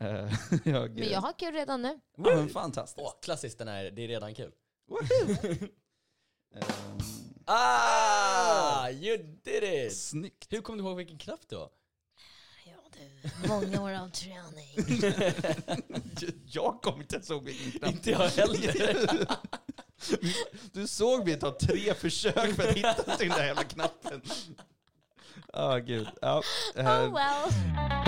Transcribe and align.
Eh, 0.00 0.32
jag, 0.64 0.90
Men 0.98 1.08
jag 1.10 1.20
har 1.20 1.32
kul 1.38 1.52
redan 1.54 1.82
nu. 1.82 2.00
ja, 2.16 2.22
men 2.36 2.48
fantastiskt. 2.48 3.06
Åh, 3.06 3.12
klassiskt 3.22 3.58
den 3.58 3.68
här, 3.68 3.90
det 3.90 4.04
är 4.04 4.08
redan 4.08 4.34
kul. 4.34 4.52
Ehm, 6.54 6.98
Ah! 7.50 8.90
You 8.90 9.18
did 9.44 9.62
it! 9.64 9.96
snyggt. 9.96 10.52
Hur 10.52 10.60
kommer 10.60 10.82
du 10.82 10.88
ihåg 10.88 10.96
vilken 10.96 11.18
knapp 11.18 11.40
det 11.48 11.56
var? 11.56 11.70
Ja, 12.66 12.72
du. 12.92 13.48
Många 13.48 13.82
år 13.82 13.92
av 13.92 14.08
träning. 14.10 15.02
Jag 16.46 16.82
kommer 16.82 16.98
inte 17.00 17.14
ens 17.14 17.30
ihåg 17.30 17.44
vilken 17.44 17.72
knapp. 17.80 17.90
Inte 17.90 18.10
jag 18.10 18.18
heller. 18.28 19.26
Du 20.72 20.86
såg 20.86 21.24
mig 21.26 21.38
ta 21.40 21.58
tre 21.58 21.94
försök 21.94 22.54
för 22.56 22.68
att 22.68 22.76
hitta 22.76 23.16
till 23.16 23.28
den 23.28 23.38
där 23.38 23.46
jävla 23.46 23.64
knappen. 23.64 24.22
Ja, 25.52 25.76
gud. 25.78 26.08
Ja, 26.20 26.42
eh, 26.76 26.86
Oh 26.86 27.14
well. 27.14 28.07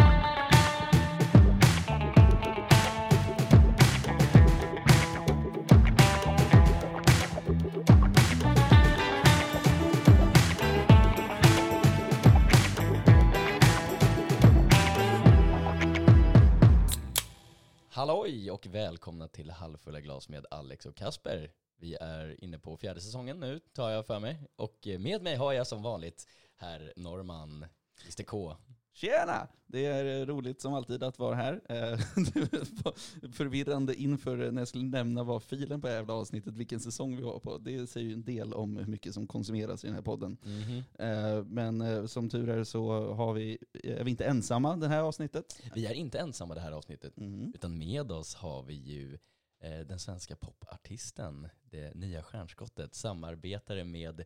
Halloj 18.00 18.50
och 18.50 18.66
välkomna 18.66 19.28
till 19.28 19.50
Halvfulla 19.50 20.00
glas 20.00 20.28
med 20.28 20.46
Alex 20.50 20.86
och 20.86 20.96
Kasper. 20.96 21.52
Vi 21.76 21.94
är 21.94 22.44
inne 22.44 22.58
på 22.58 22.76
fjärde 22.76 23.00
säsongen 23.00 23.40
nu, 23.40 23.60
tar 23.72 23.90
jag 23.90 24.06
för 24.06 24.20
mig. 24.20 24.38
Och 24.56 24.88
med 24.98 25.22
mig 25.22 25.36
har 25.36 25.52
jag 25.52 25.66
som 25.66 25.82
vanligt 25.82 26.26
herr 26.56 26.92
Norman, 26.96 27.66
Mr 28.04 28.22
K. 28.22 28.56
Tjena! 29.00 29.48
Det 29.66 29.86
är 29.86 30.26
roligt 30.26 30.60
som 30.60 30.74
alltid 30.74 31.02
att 31.02 31.18
vara 31.18 31.34
här. 31.34 31.60
Eh, 31.68 31.98
Förvirrande 33.32 33.94
inför 33.94 34.50
när 34.50 34.60
jag 34.60 34.68
skulle 34.68 34.84
nämna 34.84 35.22
vad 35.22 35.42
filen 35.42 35.80
på 35.80 35.86
det 35.86 35.92
här 35.92 35.98
jävla 35.98 36.14
avsnittet, 36.14 36.56
vilken 36.56 36.80
säsong 36.80 37.16
vi 37.16 37.22
var 37.22 37.38
på. 37.38 37.58
Det 37.58 37.86
säger 37.86 38.06
ju 38.06 38.12
en 38.12 38.24
del 38.24 38.54
om 38.54 38.76
hur 38.76 38.86
mycket 38.86 39.14
som 39.14 39.26
konsumeras 39.26 39.84
i 39.84 39.86
den 39.86 39.94
här 39.96 40.02
podden. 40.02 40.36
Mhm. 40.42 40.82
Eh, 40.98 41.44
Men 41.44 41.80
eh, 41.80 42.06
som 42.06 42.28
tur 42.30 42.48
är 42.48 42.64
så 42.64 43.12
har 43.14 43.32
vi, 43.32 43.58
är 43.84 44.04
vi 44.04 44.10
inte 44.10 44.24
ensamma 44.24 44.76
det 44.76 44.88
här 44.88 45.02
avsnittet. 45.02 45.62
Vi 45.74 45.86
är 45.86 45.94
inte 45.94 46.18
ensamma 46.18 46.54
det 46.54 46.60
här 46.60 46.72
avsnittet, 46.72 47.16
Mm. 47.18 47.52
utan 47.54 47.78
med 47.78 48.12
oss 48.12 48.34
har 48.34 48.62
vi 48.62 48.74
ju 48.74 49.18
eh, 49.62 49.80
den 49.86 49.98
svenska 49.98 50.36
popartisten, 50.36 51.48
det 51.62 51.94
nya 51.94 52.22
stjärnskottet, 52.22 52.94
samarbetare 52.94 53.84
med 53.84 54.24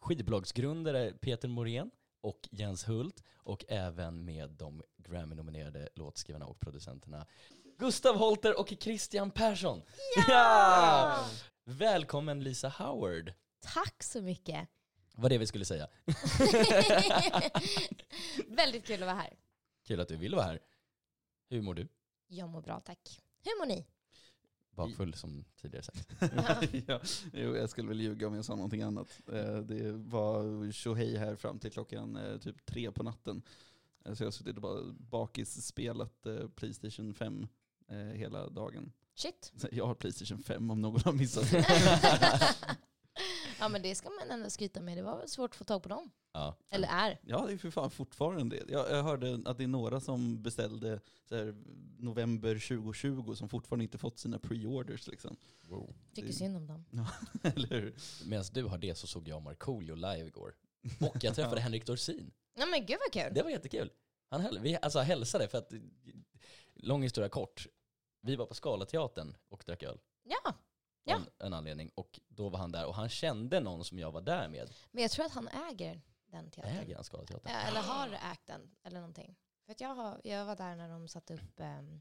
skivbolagsgrundare 0.00 1.12
Peter 1.20 1.48
Morén 1.48 1.90
och 2.20 2.48
Jens 2.50 2.88
Hult 2.88 3.22
och 3.36 3.64
även 3.68 4.24
med 4.24 4.50
de 4.50 4.82
Grammy-nominerade 4.96 5.88
låtskrivarna 5.94 6.46
och 6.46 6.60
producenterna 6.60 7.26
Gustav 7.78 8.16
Holter 8.16 8.60
och 8.60 8.68
Christian 8.80 9.30
Persson. 9.30 9.82
Ja! 10.28 11.26
Välkommen 11.64 12.44
Lisa 12.44 12.68
Howard. 12.68 13.32
Tack 13.60 14.02
så 14.02 14.22
mycket. 14.22 14.68
Vad 15.14 15.30
det 15.30 15.38
vi 15.38 15.46
skulle 15.46 15.64
säga. 15.64 15.88
Väldigt 18.48 18.86
kul 18.86 19.02
att 19.02 19.06
vara 19.06 19.16
här. 19.16 19.36
Kul 19.86 20.00
att 20.00 20.08
du 20.08 20.16
vill 20.16 20.34
vara 20.34 20.44
här. 20.44 20.60
Hur 21.48 21.62
mår 21.62 21.74
du? 21.74 21.88
Jag 22.26 22.48
mår 22.48 22.62
bra 22.62 22.80
tack. 22.80 23.20
Hur 23.44 23.58
mår 23.58 23.66
ni? 23.66 23.86
Bakfull 24.74 25.14
som 25.14 25.44
tidigare 25.60 25.82
sagt. 25.84 26.08
ja, 26.86 27.00
jo, 27.32 27.56
jag 27.56 27.70
skulle 27.70 27.88
väl 27.88 28.00
ljuga 28.00 28.26
om 28.26 28.34
jag 28.34 28.44
sa 28.44 28.54
någonting 28.54 28.82
annat. 28.82 29.20
Eh, 29.32 29.56
Det 29.56 29.92
var 29.92 30.72
tjohej 30.72 31.16
här 31.16 31.36
fram 31.36 31.58
till 31.58 31.70
klockan 31.72 32.16
eh, 32.16 32.38
typ 32.38 32.66
tre 32.66 32.92
på 32.92 33.02
natten. 33.02 33.42
Eh, 34.04 34.14
Så 34.14 34.22
jag 34.22 34.26
har 34.26 34.32
suttit 34.32 34.56
och 34.56 34.62
bara 34.62 34.82
bakis 34.92 35.66
spelat 35.66 36.26
eh, 36.26 36.48
Playstation 36.48 37.14
5 37.14 37.46
eh, 37.88 37.96
hela 37.96 38.48
dagen. 38.48 38.92
Shit. 39.14 39.52
Jag 39.72 39.86
har 39.86 39.94
Playstation 39.94 40.38
5 40.42 40.70
om 40.70 40.80
någon 40.80 41.00
har 41.04 41.12
missat 41.12 41.50
det. 41.50 41.66
Ja 43.60 43.68
men 43.68 43.82
det 43.82 43.94
ska 43.94 44.10
man 44.10 44.30
ändå 44.30 44.50
skryta 44.50 44.80
med. 44.80 44.96
Det 44.98 45.02
var 45.02 45.18
väl 45.18 45.28
svårt 45.28 45.50
att 45.50 45.56
få 45.56 45.64
tag 45.64 45.82
på 45.82 45.88
dem. 45.88 46.10
Ja. 46.32 46.56
Eller 46.70 46.88
är. 46.88 47.18
Ja, 47.22 47.46
det 47.46 47.52
är 47.52 47.58
för 47.58 47.70
fan 47.70 47.90
fortfarande 47.90 48.56
det. 48.56 48.72
Jag, 48.72 48.90
jag 48.90 49.02
hörde 49.02 49.42
att 49.44 49.58
det 49.58 49.64
är 49.64 49.68
några 49.68 50.00
som 50.00 50.42
beställde 50.42 51.00
så 51.28 51.36
här, 51.36 51.54
november 51.98 52.54
2020 52.54 53.34
som 53.34 53.48
fortfarande 53.48 53.84
inte 53.84 53.98
fått 53.98 54.18
sina 54.18 54.38
pre-orders. 54.38 55.08
Liksom. 55.08 55.36
Wow. 55.68 55.94
Tycker 56.14 56.32
synd 56.32 56.56
om 56.56 56.66
dem. 56.66 56.84
Eller 57.42 57.68
hur? 57.68 57.94
Medan 58.26 58.44
du 58.52 58.64
har 58.64 58.78
det 58.78 58.94
så 58.94 59.06
såg 59.06 59.28
jag 59.28 59.42
Markoolio 59.42 59.94
live 59.94 60.26
igår. 60.26 60.54
Och 61.00 61.24
jag 61.24 61.34
träffade 61.34 61.60
Henrik 61.60 61.86
Dorsin. 61.86 62.30
Ja 62.54 62.66
men 62.66 62.86
gud 62.86 62.98
vad 63.06 63.22
kul. 63.24 63.34
Det 63.34 63.42
var 63.42 63.50
jättekul. 63.50 63.90
Han 64.28 64.40
häl- 64.40 64.58
vi 64.62 64.76
alltså 64.82 64.98
hälsade 64.98 65.48
för 65.48 65.58
att, 65.58 65.72
lång 66.74 67.02
historia 67.02 67.28
kort, 67.28 67.66
vi 68.20 68.36
var 68.36 68.46
på 68.46 68.54
Scalateatern 68.54 69.36
och 69.48 69.62
drack 69.66 69.82
öl. 69.82 69.98
Ja. 70.24 70.54
Av 71.06 71.10
Ja. 71.12 71.16
En, 71.16 71.46
en 71.46 71.52
anledning. 71.54 71.90
Och 71.94 72.20
då 72.28 72.48
var 72.48 72.58
han 72.58 72.72
där 72.72 72.86
och 72.86 72.94
han 72.94 73.08
kände 73.08 73.60
någon 73.60 73.84
som 73.84 73.98
jag 73.98 74.12
var 74.12 74.20
där 74.20 74.48
med. 74.48 74.70
Men 74.90 75.02
jag 75.02 75.10
tror 75.10 75.24
att 75.26 75.32
han 75.32 75.48
äger 75.48 76.00
den 76.26 76.50
teatern. 76.50 76.76
Äger 76.76 76.94
han 76.94 77.04
Scalateatern? 77.04 77.52
Ja, 77.52 77.58
Eller 77.58 77.80
har 77.80 78.08
ägt 78.32 78.46
den. 78.46 78.70
Eller 78.82 79.00
någonting. 79.00 79.36
För 79.64 79.72
att 79.72 79.80
jag, 79.80 79.94
har, 79.94 80.20
jag 80.24 80.44
var 80.44 80.56
där 80.56 80.76
när 80.76 80.88
de 80.88 81.08
satte 81.08 81.34
upp 81.34 81.60
um, 81.60 82.00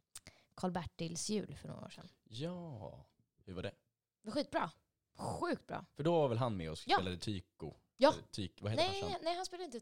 Karl-Bertils 0.55 1.29
jul 1.29 1.55
för 1.55 1.67
några 1.67 1.85
år 1.85 1.89
sedan. 1.89 2.09
Ja. 2.23 3.05
Hur 3.45 3.53
var 3.53 3.63
det? 3.63 3.69
Det 4.21 4.27
var 4.29 4.31
skitbra. 4.31 4.71
Sjukt 5.13 5.67
bra. 5.67 5.85
För 5.95 6.03
då 6.03 6.13
var 6.21 6.27
väl 6.27 6.37
han 6.37 6.57
med 6.57 6.71
och 6.71 6.77
Ja. 6.85 6.97
spelade 6.97 7.17
Tyko? 7.17 7.73
Ja. 7.97 8.13
Tyk, 8.31 8.61
vad 8.61 8.71
heter 8.71 8.83
Nej, 8.89 9.01
farsan? 9.01 9.19
nej, 9.23 9.35
han 9.35 9.45
spelade 9.45 9.65
inte... 9.65 9.79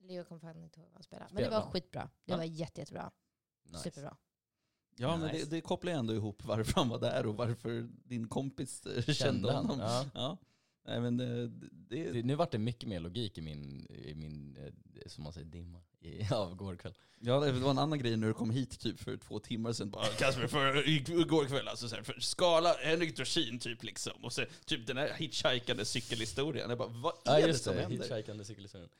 Leo 0.00 0.24
kommer 0.24 0.40
fan 0.40 0.62
inte 0.64 0.80
ihåg 0.80 0.86
vad 0.88 0.94
han 0.94 1.02
spelade. 1.02 1.34
Men 1.34 1.42
det 1.42 1.50
var 1.50 1.60
han? 1.60 1.72
skitbra. 1.72 2.10
Det 2.24 2.32
Ja. 2.32 2.36
var 2.36 2.44
jätte, 2.44 2.80
jättebra. 2.80 3.10
Nice. 3.62 3.82
Superbra. 3.82 4.16
Ja, 4.98 5.16
men 5.16 5.32
Nice. 5.32 5.44
det, 5.44 5.50
det 5.56 5.60
kopplar 5.60 5.92
ju 5.92 5.98
ändå 5.98 6.14
ihop 6.14 6.44
varför 6.44 6.72
han 6.74 6.88
var 6.88 6.98
där 7.00 7.26
och 7.26 7.36
varför 7.36 7.88
din 8.04 8.28
kompis 8.28 8.86
eh, 8.86 8.92
kände, 9.02 9.14
Kände 9.14 9.52
han? 9.52 9.66
honom. 9.66 9.86
Ja. 9.86 10.06
Ja. 10.14 10.36
Nej, 10.86 11.00
men 11.00 11.20
eh, 11.20 11.50
det, 11.72 12.12
Det, 12.12 12.22
nu 12.22 12.34
vart 12.34 12.50
det 12.50 12.58
mycket 12.58 12.88
mer 12.88 13.00
logik 13.00 13.38
i 13.38 13.40
min, 13.40 13.86
i 13.90 14.14
min 14.14 14.56
eh, 14.56 15.08
som 15.08 15.24
man 15.24 15.32
säger, 15.32 15.46
dimma 15.46 15.80
i, 16.00 16.28
av 16.34 16.54
går 16.54 16.76
kväll. 16.76 16.94
Ja, 17.20 17.40
det 17.40 17.52
var 17.52 17.70
en 17.70 17.78
annan 17.78 17.98
grej 17.98 18.16
när 18.16 18.28
du 18.28 18.34
kom 18.34 18.50
hit 18.50 18.80
typ 18.80 19.00
för 19.00 19.16
två 19.16 19.38
timmar 19.38 19.72
sedan. 19.72 19.90
Bara, 19.90 20.06
Kasper, 20.06 20.46
för 20.46 20.88
igår 20.88 21.44
kväll, 21.44 21.68
alltså 21.68 21.88
så 21.88 21.96
här, 21.96 22.02
för 22.02 22.20
skala 22.20 22.72
Henrik 22.82 23.16
Dorsin 23.16 23.58
typ 23.58 23.82
liksom. 23.82 24.24
Och 24.24 24.32
så 24.32 24.44
typ 24.64 24.86
den 24.86 24.96
här 24.96 25.12
hitchhikande 25.16 25.84
cykelhistorien. 25.84 26.68
Jag 26.70 26.78
bara, 26.78 26.88
vad 26.88 27.12
är 27.24 27.38
Ja 27.40 27.46
det 27.46 27.54
som 27.54 27.74
det, 27.74 27.82
händer? 27.82 28.02
hitchhikande 28.04 28.44
cykelhistorien. 28.44 28.90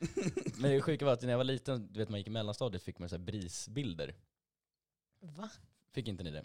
Men 0.57 0.71
det 0.71 0.81
sjuka 0.81 1.05
var 1.05 1.13
att 1.13 1.23
när 1.23 1.31
jag 1.31 1.37
var 1.37 1.45
liten, 1.45 1.89
du 1.93 1.99
vet 2.01 2.09
man 2.09 2.21
gick 2.21 2.27
i 2.27 2.31
mellanstadiet 2.31 2.83
fick 2.83 2.99
man 2.99 3.09
så 3.09 3.17
här 3.17 3.23
brisbilder. 3.25 4.15
Va? 5.21 5.51
Fick 5.99 6.09
inte 6.09 6.23
ni 6.25 6.31
det? 6.31 6.43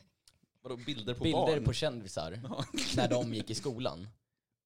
Vadå, 0.62 0.76
bilder 0.76 1.14
på 1.14 1.22
Bilder 1.24 1.38
barn? 1.40 1.64
på 1.64 1.72
kändisar 1.72 2.30
när 2.96 3.08
de 3.08 3.34
gick 3.34 3.50
i 3.50 3.54
skolan. 3.54 4.08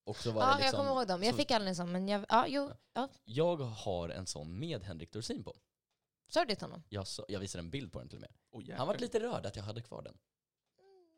Och 0.05 0.17
så 0.17 0.31
var 0.33 0.43
Ja, 0.43 0.49
det 0.49 0.57
liksom, 0.59 0.67
jag 0.67 0.75
kommer 0.87 1.01
ihåg 1.01 1.09
dem. 1.09 1.23
Jag 1.23 1.33
så- 1.35 1.37
fick 1.39 1.51
aldrig 1.51 1.69
en 1.69 1.77
sån, 1.77 1.93
men 1.93 2.09
jag... 2.09 2.25
Ja, 2.29 2.47
jo. 2.49 2.71
Ja. 2.95 3.09
Jag 3.25 3.57
har 3.57 4.09
en 4.09 4.27
sån 4.27 4.59
med 4.59 4.83
Henrik 4.85 5.13
Dorsin 5.13 5.45
på. 5.45 5.55
Sa 6.29 6.41
du 6.41 6.47
det 6.47 6.55
till 6.55 6.65
honom? 6.65 6.83
Jag, 6.89 7.07
så, 7.07 7.25
jag 7.29 7.41
visade 7.41 7.61
en 7.63 7.71
bild 7.71 7.93
på 7.93 7.99
den 7.99 8.09
till 8.09 8.17
och 8.17 8.21
med. 8.21 8.31
Åh, 8.51 8.61
jäklar. 8.63 8.77
Han 8.77 8.87
var 8.87 8.99
lite 8.99 9.21
rörd 9.21 9.47
att 9.47 9.57
jag 9.57 9.63
hade 9.63 9.83
kvar 9.83 10.03
den. 10.03 10.15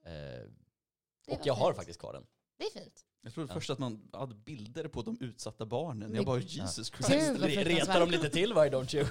Eh, 0.05 0.12
Det 0.12 1.33
och 1.33 1.39
var 1.39 1.47
jag 1.47 1.55
har 1.55 1.71
fint. 1.71 1.77
faktiskt 1.77 2.01
kvar 2.01 2.12
den. 2.12 2.27
Det 2.59 2.65
är 2.65 2.71
fint. 2.81 3.05
Jag 3.23 3.34
trodde 3.34 3.49
Ja. 3.53 3.55
först 3.55 3.71
att 3.71 3.78
man 3.78 4.09
hade 4.12 4.34
bilder 4.34 4.89
på 4.89 5.03
de 5.03 5.19
utsatta 5.21 5.67
barnen. 5.67 6.15
Jag 6.15 6.25
bara, 6.27 6.39
Jesus 6.41 6.91
Gud, 6.91 7.07
Christ. 7.07 7.28
vad 7.28 7.37
Re- 7.51 7.55
fruktansvärt. 7.55 7.67
Retar 7.89 8.01
dem 8.01 8.11
lite 8.11 8.31
till, 8.31 8.55
why 8.55 8.61
don't 8.61 8.95
you? 8.97 9.05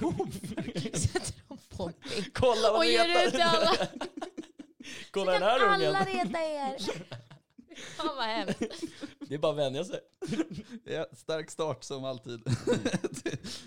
Sätter 0.98 1.48
dem 1.48 1.57
bild. 1.86 2.34
Kolla 2.34 2.70
vad 2.70 2.76
Och 2.76 2.84
ger 2.84 3.26
ut 3.26 3.32
till 3.32 3.42
alla. 3.42 3.70
Kolla 5.10 5.32
den 5.32 5.42
här 5.42 5.74
ungen! 5.74 5.94
alla 5.96 6.04
reta 6.04 6.38
er. 6.40 6.76
Fan 7.96 8.16
vad 8.16 8.26
hemskt. 8.26 8.82
Det 9.28 9.34
är 9.34 9.38
bara 9.38 9.52
att 9.52 9.58
vänja 9.58 9.84
sig. 9.84 10.00
Ja, 10.84 11.06
stark 11.12 11.50
start 11.50 11.84
som 11.84 12.04
alltid. 12.04 12.42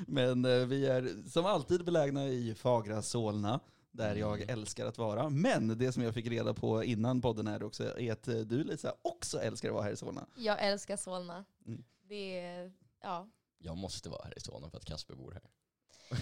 Men 0.08 0.46
eh, 0.46 0.66
vi 0.66 0.86
är 0.86 1.30
som 1.30 1.46
alltid 1.46 1.86
belägna 1.86 2.28
i 2.28 2.56
fagra 2.56 3.02
Solna, 3.02 3.60
där 3.92 4.16
jag 4.16 4.42
Mm. 4.42 4.50
älskar 4.60 4.86
att 4.86 4.98
vara. 4.98 5.30
Men 5.30 5.78
det 5.78 5.92
som 5.92 6.04
jag 6.04 6.14
fick 6.14 6.28
reda 6.28 6.54
på 6.54 6.84
innan 6.84 7.22
podden 7.22 7.48
här 7.48 7.64
också, 7.64 8.00
är 8.00 8.12
att 8.12 8.28
eh, 8.28 8.36
du 8.36 8.64
Lisa 8.64 8.94
också 9.02 9.40
älskar 9.42 9.70
att 9.70 9.76
vara 9.76 9.84
här 9.84 9.92
i 9.92 9.98
Solna. 9.98 10.26
Jag 10.36 10.62
älskar 10.66 10.98
Solna. 10.98 11.46
Mm. 11.68 11.84
Det 12.08 12.40
är... 12.40 12.72
Ja. 13.02 13.28
Jag 13.58 13.78
måste 13.78 14.10
vara 14.10 14.24
här 14.24 14.38
i 14.38 14.40
Solna 14.42 14.70
för 14.70 14.78
att 14.78 14.86
Kasper 14.86 15.16
bor 15.16 15.32
här. 15.32 15.42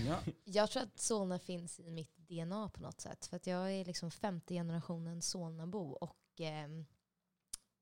Ja. 0.07 0.19
Jag 0.43 0.69
tror 0.71 0.83
att 0.83 0.99
Solna 0.99 1.39
finns 1.39 1.79
i 1.79 1.91
mitt 1.91 2.17
DNA 2.17 2.69
på 2.69 2.81
något 2.81 3.01
sätt. 3.01 3.25
För 3.25 3.35
att 3.37 3.47
jag 3.47 3.71
är 3.73 3.85
liksom 3.85 4.11
femte 4.11 4.53
generationen 4.53 5.21
Solnabo 5.21 5.79
och 5.91 6.17
ehm, 6.39 6.85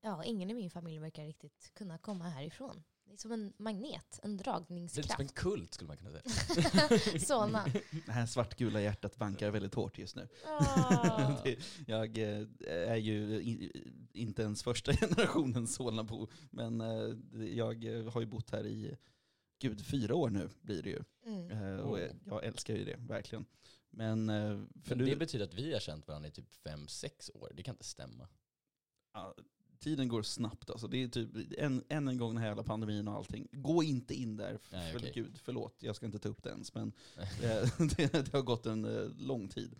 ja, 0.01 0.23
ingen 0.23 0.49
i 0.49 0.53
min 0.53 0.69
familj 0.71 0.99
verkar 0.99 1.25
riktigt 1.25 1.71
kunna 1.73 1.97
komma 1.97 2.29
härifrån. 2.29 2.83
Det 3.05 3.13
är 3.13 3.17
som 3.17 3.31
en 3.31 3.53
magnet, 3.57 4.19
en 4.23 4.37
Det 4.37 4.41
är 4.41 4.43
som 4.43 4.51
en 4.51 4.63
dragningskraft. 4.67 5.33
kult 5.35 5.73
skulle 5.73 5.87
man 5.87 5.97
kunna 5.97 6.11
säga. 6.11 7.19
Solna. 7.25 7.65
Det 8.05 8.11
här 8.11 8.25
svartgula 8.25 8.81
hjärtat 8.81 9.15
bankar 9.15 9.51
väldigt 9.51 9.73
hårt 9.73 9.97
just 9.97 10.15
nu. 10.15 10.27
Det- 11.43 11.57
Jag 11.87 12.17
eh, 12.17 12.47
är 12.91 12.95
ju 12.95 13.41
inte 14.13 14.41
ens 14.41 14.63
första 14.63 14.93
generationen 14.93 15.67
Solnabo, 15.67 16.27
men 16.51 16.81
eh, 16.81 17.43
jag 17.47 17.85
eh, 17.85 18.11
har 18.11 18.21
ju 18.21 18.27
bott 18.27 18.51
här 18.51 18.65
i, 18.65 18.97
gud, 19.59 19.85
fyra 19.85 20.15
år 20.15 20.29
nu 20.29 20.49
blir 20.61 20.83
det 20.83 20.89
ju. 20.89 21.03
Mm. 21.25 21.51
Eh, 21.51 21.79
Och 21.79 21.93
Oh. 21.97 22.01
jag- 22.25 22.43
älskar 22.45 22.75
ju 22.75 22.85
det, 22.85 22.95
verkligen. 23.07 23.45
Men, 23.89 24.29
eh, 24.29 24.35
för 24.83 24.95
Men 24.95 24.97
du, 24.97 25.05
det 25.05 25.15
betyder 25.15 25.45
att 25.45 25.53
vi 25.53 25.73
har 25.73 25.79
känt 25.79 26.07
varandra 26.07 26.27
i 26.27 26.31
typ 26.31 26.49
5-6 26.63 27.31
år. 27.33 27.51
Det 27.55 27.63
kan 27.63 27.73
inte 27.75 27.85
stämma. 27.85 28.27
ja, 29.13 29.35
tiden 29.79 30.07
går 30.07 30.21
snabbt 30.23 30.69
alltså. 30.69 30.87
Det 30.87 31.03
är 31.03 31.07
typ, 31.07 31.29
än, 31.57 31.83
än 31.89 32.07
en 32.07 32.17
gång 32.17 32.29
den 32.29 32.37
här 32.37 32.47
jävla 32.47 32.63
pandemin 32.63 33.07
och 33.07 33.15
allting. 33.15 33.47
Gå 33.51 33.83
inte 33.83 34.13
in 34.13 34.37
där, 34.37 34.59
Nej, 34.71 34.91
för 34.91 34.99
okej. 34.99 35.11
gud, 35.15 35.39
förlåt. 35.43 35.75
Jag 35.79 35.95
ska 35.95 36.05
inte 36.05 36.19
ta 36.19 36.29
upp 36.29 36.43
det 36.43 36.49
ens. 36.49 36.73
Men 36.73 36.91
eh, 37.17 37.69
det, 37.97 38.13
det 38.13 38.33
har 38.33 38.41
gått 38.41 38.65
en 38.65 38.81
lång 39.17 39.47
tid. 39.47 39.75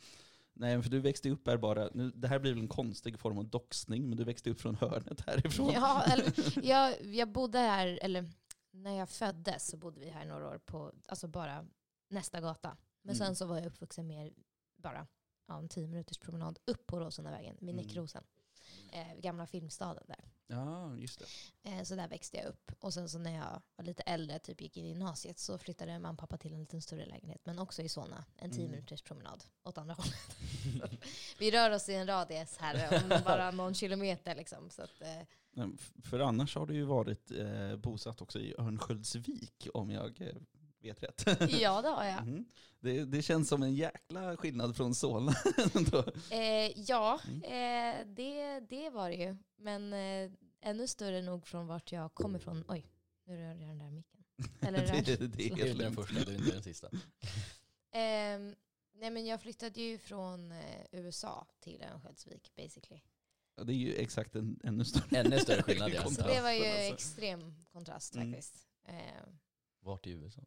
Nej, 0.53 0.81
för 0.81 0.89
du 0.89 0.99
växte 0.99 1.29
upp 1.29 1.47
här 1.47 1.57
bara, 1.57 1.89
nu, 1.93 2.11
det 2.15 2.27
här 2.27 2.39
blir 2.39 2.51
väl 2.53 2.61
en 2.61 2.67
konstig 2.67 3.19
form 3.19 3.37
av 3.37 3.49
doxning, 3.49 4.09
men 4.09 4.17
du 4.17 4.23
växte 4.23 4.49
upp 4.49 4.61
från 4.61 4.75
hörnet 4.75 5.21
härifrån. 5.21 5.71
Ja, 5.73 6.03
eller, 6.03 6.59
jag, 6.67 7.05
jag 7.15 7.31
bodde 7.31 7.59
här, 7.59 7.99
eller 8.01 8.29
när 8.83 8.97
jag 8.97 9.09
föddes 9.09 9.67
så 9.67 9.77
bodde 9.77 9.99
vi 9.99 10.09
här 10.09 10.25
några 10.25 10.47
år 10.49 10.57
på, 10.57 10.93
alltså 11.07 11.27
bara 11.27 11.65
nästa 12.09 12.41
gata. 12.41 12.77
Men 13.01 13.15
Mm. 13.15 13.27
sen 13.27 13.35
så 13.35 13.45
var 13.45 13.57
jag 13.57 13.65
uppvuxen 13.65 14.07
med 14.07 14.33
bara 14.75 15.07
ja, 15.47 15.57
en 15.59 15.69
tio 15.69 15.87
minuters 15.87 16.17
promenad 16.17 16.59
upp 16.65 16.87
på 16.87 16.99
Råsundavägen, 16.99 17.57
vid 17.59 17.69
Mm. 17.69 17.85
Näckrosen. 17.85 18.23
Eh, 18.91 19.15
gamla 19.15 19.47
filmstaden 19.47 20.03
där. 20.07 20.31
Ja, 20.47 20.95
just 20.95 21.19
det. 21.63 21.69
Eh, 21.69 21.83
så 21.83 21.95
där 21.95 22.07
växte 22.07 22.37
jag 22.37 22.45
upp. 22.45 22.71
Och 22.79 22.93
sen 22.93 23.09
så 23.09 23.17
när 23.19 23.35
jag 23.35 23.61
var 23.75 23.85
lite 23.85 24.03
äldre, 24.03 24.39
typ 24.39 24.61
gick 24.61 24.77
in 24.77 24.85
i 24.85 24.89
gymnasiet, 24.89 25.39
så 25.39 25.57
flyttade 25.57 25.91
mamma 25.99 26.09
och 26.09 26.19
pappa 26.19 26.37
till 26.37 26.53
en 26.53 26.59
lite 26.59 26.81
större 26.81 27.05
lägenhet. 27.05 27.41
Men 27.45 27.59
också 27.59 27.81
i 27.81 27.89
Solna, 27.89 28.25
en 28.35 28.51
tio 28.51 28.59
Mm. 28.59 28.71
minuters 28.71 29.01
promenad 29.01 29.43
åt 29.63 29.77
andra 29.77 29.93
hållet. 29.93 30.37
vi 31.39 31.51
rör 31.51 31.71
oss 31.71 31.89
i 31.89 31.93
en 31.95 32.07
radius 32.07 32.57
här 32.57 33.03
om 33.03 33.21
bara 33.25 33.51
någon 33.51 33.73
kilometer 33.73 34.35
liksom. 34.35 34.69
Så 34.69 34.81
att, 34.81 35.01
eh, 35.01 35.21
För 36.03 36.19
annars 36.19 36.55
har 36.55 36.65
du 36.65 36.73
ju 36.73 36.83
varit 36.83 37.31
eh, 37.31 37.75
bosatt 37.75 38.21
också 38.21 38.39
i 38.39 38.55
Örnsköldsvik, 38.57 39.67
om 39.73 39.89
jag 39.91 40.21
eh, 40.21 40.35
vet 40.81 41.03
rätt. 41.03 41.25
ja, 41.61 41.81
det 41.81 41.87
har 41.89 42.05
jag. 42.05 42.27
Mhm. 42.27 42.45
det, 42.79 43.05
det 43.05 43.21
känns 43.21 43.49
som 43.49 43.63
en 43.63 43.75
jäkla 43.75 44.37
skillnad 44.37 44.75
från 44.75 44.95
Solna. 44.95 45.33
Eh, 46.31 46.71
ja, 46.75 47.19
Mm. 47.27 47.43
eh, 47.43 48.07
det, 48.15 48.59
det 48.59 48.89
var 48.89 49.09
det 49.09 49.15
ju. 49.15 49.37
Men 49.57 49.93
eh, 49.93 50.31
ännu 50.61 50.87
större 50.87 51.21
nog 51.21 51.47
från 51.47 51.67
vart 51.67 51.91
jag 51.91 52.13
kom 52.13 52.35
ifrån. 52.35 52.63
Oj, 52.67 52.85
nu 53.25 53.37
rörde 53.37 53.59
jag 53.59 53.69
den 53.69 53.77
där 53.79 53.91
micken. 53.91 54.23
Eller 54.61 54.79
det, 54.79 54.85
rör. 55.21 55.27
det 55.27 55.69
är 55.69 55.75
den 55.75 55.93
första, 55.95 56.13
du 56.25 56.31
är 56.31 56.37
inte 56.37 56.51
den 56.51 56.63
sista. 56.63 56.89
Ehm, 57.91 58.55
nej 58.93 59.09
men 59.11 59.25
jag 59.25 59.41
flyttade 59.41 59.81
ju 59.81 59.97
från 59.97 60.51
eh, 60.51 60.85
USA 60.91 61.47
till 61.59 61.83
Örnsköldsvik 61.93 62.51
basically. 62.55 63.01
Ja, 63.57 63.63
Det 63.63 63.73
är 63.73 63.75
ju 63.77 63.95
exakt 63.95 64.35
en 64.35 64.59
ännu 64.63 64.85
större 64.85 65.19
Ännu 65.19 65.39
större 65.39 65.63
skillnad 65.63 65.91
ja. 65.91 66.09
Så 66.09 66.21
det 66.21 66.41
var 66.41 66.51
ju 66.51 66.65
alltså. 66.65 66.93
extrem 66.93 67.55
kontrast 67.71 68.15
Mm. 68.15 68.31
faktiskt. 68.31 68.67
Ehm, 68.85 69.37
Vart 69.79 70.07
i 70.07 70.11
USA? 70.11 70.41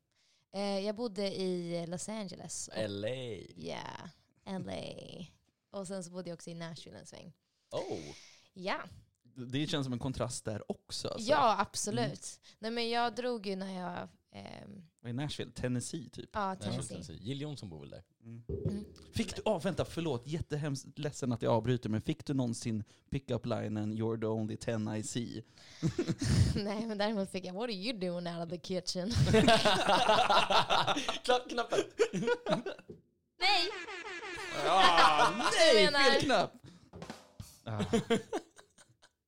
eh, 0.52 0.60
jag 0.78 0.96
bodde 0.96 1.40
i 1.40 1.86
Los 1.86 2.08
Angeles. 2.08 2.68
och- 2.68 2.90
LA. 2.90 3.08
Ja, 3.56 4.08
LA. 4.44 5.26
Och 5.70 5.86
sen 5.86 6.04
så 6.04 6.10
bodde 6.10 6.30
jag 6.30 6.34
också 6.36 6.50
i 6.50 6.54
Nashville 6.54 6.98
en 6.98 7.06
sväng. 7.06 7.32
Oh! 7.70 8.14
Ja, 8.52 8.80
Det 9.22 9.66
känns 9.66 9.86
som 9.86 9.92
en 9.92 9.98
kontrast 9.98 10.44
där 10.44 10.70
också. 10.70 11.08
Alltså. 11.08 11.30
ja 11.30 11.56
absolut. 11.60 12.40
Nej 12.58 12.70
men 12.70 12.88
jag 12.90 13.14
drog 13.14 13.46
ju 13.46 13.56
när 13.56 13.80
jag... 13.80 14.08
ehm, 14.32 14.82
Vad 15.00 15.10
är 15.10 15.14
Nashville? 15.14 15.50
Tennessee 15.52 16.08
typ? 16.10 16.30
ja, 16.32 16.56
Tennessee. 16.56 16.88
Tennessee. 16.88 17.18
Jill 17.20 17.40
Johnson 17.40 17.68
bor 17.68 17.80
väl 17.80 17.90
där? 17.90 18.02
Mm. 18.24 18.84
Fick 19.12 19.36
du, 19.36 19.42
oh, 19.44 19.62
vänta 19.62 19.84
förlåt, 19.84 20.26
jättehemskt 20.26 20.98
ledsen 20.98 21.32
att 21.32 21.42
jag 21.42 21.52
avbryter, 21.52 21.88
men 21.88 22.02
fick 22.02 22.26
du 22.26 22.34
någonsin 22.34 22.84
pick-up-linen 23.10 23.92
“You're 23.94 24.20
the 24.20 24.26
only 24.26 24.56
ten 24.56 24.94
I 24.96 25.02
see”? 25.02 25.42
Nej 26.54 26.86
men 26.86 26.98
däremot 26.98 27.30
fick 27.30 27.44
jag 27.44 27.54
“What 27.54 27.64
are 27.64 27.72
you 27.72 27.98
doing 27.98 28.26
out 28.26 28.44
of 28.44 28.50
the 28.50 28.58
kitchen?” 28.58 29.10
Knapp, 31.24 31.48
knappen! 31.48 31.78
Nej! 33.40 33.70
Ah, 34.66 35.30
nej, 35.72 35.86
fel 35.86 36.22
knapp! 36.22 36.52
Ah. 37.64 37.84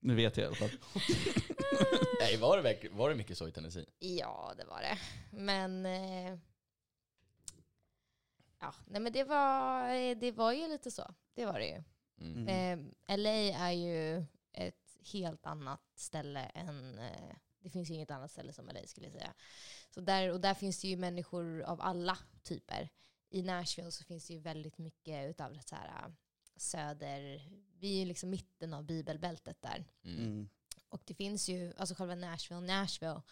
Nu 0.02 0.14
vet 0.14 0.36
jag 0.36 0.44
i 0.44 0.46
alla 0.46 0.56
fall. 0.56 0.70
Nej, 2.20 2.36
var 2.36 2.56
det, 2.56 2.62
verkligen- 2.62 2.96
var 2.96 3.08
det 3.10 3.14
mycket 3.16 3.38
så 3.38 3.48
i 3.48 3.52
Tennessee? 3.52 3.86
Ja, 3.98 4.54
det 4.58 4.64
var 4.64 4.80
det. 4.82 4.98
Men... 5.30 5.86
Eh, 5.86 6.38
ja, 8.60 8.74
nej 8.86 9.00
men 9.00 9.12
det 9.12 9.24
var, 9.24 9.88
eh, 9.94 10.16
det 10.18 10.32
var 10.32 10.52
ju 10.52 10.68
lite 10.68 10.90
så. 10.90 11.14
Det 11.34 11.46
var 11.46 11.58
det 11.58 11.66
ju. 11.66 11.82
Mm. 12.20 12.48
Eh, 13.08 13.16
LA 13.18 13.30
är 13.68 13.70
ju 13.72 14.24
ett 14.52 14.96
helt 15.12 15.46
annat 15.46 15.82
ställe 15.94 16.40
än... 16.40 16.98
Eh, 16.98 17.34
det 17.58 17.70
finns 17.70 17.90
ju 17.90 17.94
inget 17.94 18.10
annat 18.10 18.30
ställe 18.30 18.52
som 18.52 18.66
LA 18.68 18.86
skulle 18.86 19.06
jag 19.06 19.12
säga. 19.12 19.34
Så 19.90 20.00
där, 20.00 20.28
och 20.32 20.40
där 20.40 20.54
finns 20.54 20.80
det 20.80 20.88
ju 20.88 20.96
människor 20.96 21.62
av 21.62 21.80
alla 21.80 22.18
typer. 22.42 22.88
I 23.30 23.42
Nashville 23.42 23.90
så 23.90 24.04
finns 24.04 24.26
det 24.26 24.32
ju 24.34 24.38
väldigt 24.40 24.78
mycket 24.78 25.30
utav 25.30 25.52
det 25.52 25.68
så 25.68 25.74
här 25.76 26.12
söder... 26.62 27.48
Vi 27.78 27.94
är 27.94 27.98
ju 27.98 28.04
liksom 28.04 28.30
mitten 28.30 28.74
av 28.74 28.84
bibelbältet 28.84 29.62
där. 29.62 29.84
Mm. 30.04 30.18
Mm. 30.18 30.48
Och 30.88 31.02
det 31.04 31.14
finns 31.14 31.48
ju, 31.48 31.72
alltså 31.76 31.94
själva 31.94 32.14
Nashville, 32.14 32.60
Nashville 32.60 33.22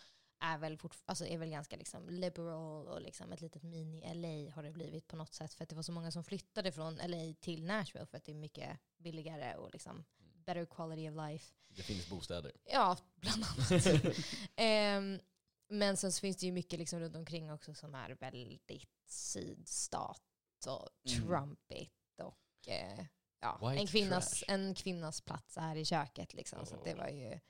är 0.41 0.59
väl, 0.59 0.79
alltså 1.05 1.27
är 1.27 1.39
väl 1.39 1.51
ganska 1.51 1.77
liksom 1.77 2.09
liberal 2.09 2.87
och 2.89 3.01
liksom 3.01 3.33
ett 3.33 3.41
litet 3.41 3.63
mini-LA 3.63 4.53
har 4.53 4.63
det 4.63 4.71
blivit 4.73 5.07
på 5.07 5.17
något 5.17 5.35
sätt. 5.35 5.55
För 5.55 5.63
att 5.63 5.69
det 5.69 5.77
var 5.77 5.83
så 5.83 5.93
många 5.93 6.11
som 6.11 6.25
flyttade 6.25 6.73
från 6.73 6.95
LA 6.95 7.35
till 7.41 7.65
Nashville 7.65 8.07
för 8.07 8.17
att 8.17 8.25
det 8.25 8.33
är 8.33 8.37
mycket 8.37 8.79
billigare 8.99 9.55
och 9.57 9.73
liksom 9.73 10.05
better 10.19 10.65
quality 10.67 11.09
of 11.11 11.17
life. 11.17 11.53
Det 11.69 11.83
finns 11.83 12.09
bostäder. 12.11 12.53
Ja, 12.65 12.97
bland 13.17 13.45
annat. 13.45 13.87
Ehm, 14.57 15.21
men 15.69 15.97
sen 15.97 16.13
så 16.13 16.21
finns 16.21 16.37
det 16.37 16.47
ju 16.47 16.53
mycket 16.53 16.79
liksom 16.79 17.01
runt 17.01 17.17
omkring 17.17 17.53
också 17.53 17.75
som 17.75 17.95
är 17.95 18.11
väldigt 18.11 18.89
sydstat 19.07 20.23
och 20.67 20.89
Mm. 21.11 21.27
trumpigt 21.29 22.21
och 22.23 22.69
eh, 22.69 23.05
ja, 23.41 23.73
en, 23.75 23.87
kvinnas, 23.87 24.31
trash. 24.41 24.53
en 24.55 24.75
kvinnas 24.75 25.21
plats 25.21 25.57
är 25.57 25.77
i 25.77 25.85
köket. 25.85 26.35
Liksom, 26.35 26.67
så 26.67 26.75
att 26.75 26.85
det 26.85 26.95
Oh. 26.95 26.99
var 26.99 27.09
ju... 27.09 27.41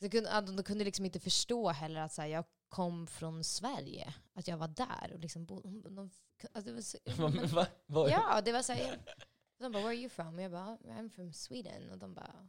Så 0.00 0.10
kunde, 0.10 0.40
de 0.40 0.62
kunde 0.62 0.84
liksom 0.84 1.04
inte 1.04 1.20
förstå 1.20 1.68
heller 1.68 2.00
att 2.00 2.12
så 2.12 2.22
här, 2.22 2.28
jag 2.28 2.44
kom 2.68 3.06
från 3.06 3.44
Sverige, 3.44 4.14
att 4.34 4.48
jag 4.48 4.56
var 4.56 4.68
där 4.68 5.12
och 5.12 5.18
liksom 5.20 5.46
bodde... 5.46 5.88
De, 5.90 6.10
alltså, 6.52 6.70
det 6.70 6.72
var 6.72 6.80
så, 6.80 6.98
Va- 7.22 7.46
Va? 7.54 7.66
Vad- 7.86 8.10
Ja, 8.10 8.40
det 8.40 8.52
var 8.52 8.62
så 8.62 8.72
här, 8.72 8.98
de 9.58 9.72
bara, 9.72 9.82
where 9.82 9.86
are 9.88 9.94
you 9.94 10.08
from? 10.08 10.34
Och 10.34 10.42
jag 10.42 10.50
bara, 10.50 10.76
I'm 10.76 11.08
from 11.10 11.32
Sweden. 11.32 11.90
Och 11.90 11.98
de 11.98 12.14
bara, 12.14 12.48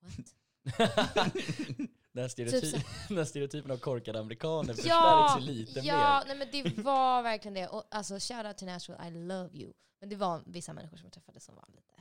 what? 0.00 0.34
den, 2.14 2.22
här 2.22 2.60
Typ 2.60 2.82
här 3.10 3.24
stereotypen 3.24 3.70
av 3.70 3.76
korkade 3.76 4.20
amerikaner 4.20 4.74
förstärks 4.74 4.88
Ja, 4.94 5.38
ju 5.40 5.46
lite 5.46 5.80
ja 5.80 6.22
mer. 6.28 6.34
nej, 6.36 6.48
men 6.52 6.74
det 6.74 6.82
var 6.82 7.22
verkligen 7.22 7.54
det. 7.54 7.68
Och, 7.68 7.84
alltså, 7.90 8.14
shout 8.14 8.46
out 8.46 8.58
to 8.58 8.66
Nashville, 8.66 9.08
I 9.08 9.10
love 9.10 9.50
you. 9.52 9.72
Men 10.00 10.08
det 10.08 10.16
var 10.16 10.42
vissa 10.46 10.72
människor 10.72 10.96
som 10.96 11.06
jag 11.06 11.12
träffade 11.12 11.40
som 11.40 11.54
var 11.54 11.64
lite 11.68 11.94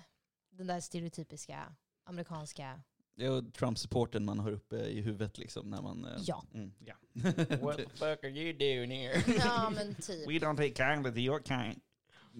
den 0.57 0.67
där 0.67 0.79
stereotypiska 0.79 1.75
amerikanska, 2.03 2.81
Det 3.15 3.25
är 3.25 3.51
Trump-supporten 3.51 4.25
man 4.25 4.39
har 4.39 4.51
uppe 4.51 4.75
i 4.75 5.01
huvudet 5.01 5.37
liksom 5.37 5.69
när 5.69 5.81
man... 5.81 6.05
eh, 6.05 6.21
Ja. 6.25 6.43
Mm, 6.53 6.73
ja. 6.79 6.95
What 7.61 7.77
the 7.77 7.85
fuck 7.89 8.23
are 8.23 8.29
you 8.29 8.53
doing 8.53 8.91
here? 8.91 9.23
ja 9.45 9.69
men 9.69 9.95
typ. 9.95 10.27
We 10.29 10.33
don't 10.33 10.57
take 10.57 10.73
kindly 10.93 11.11
to 11.11 11.17
your 11.19 11.41
kind 11.41 11.81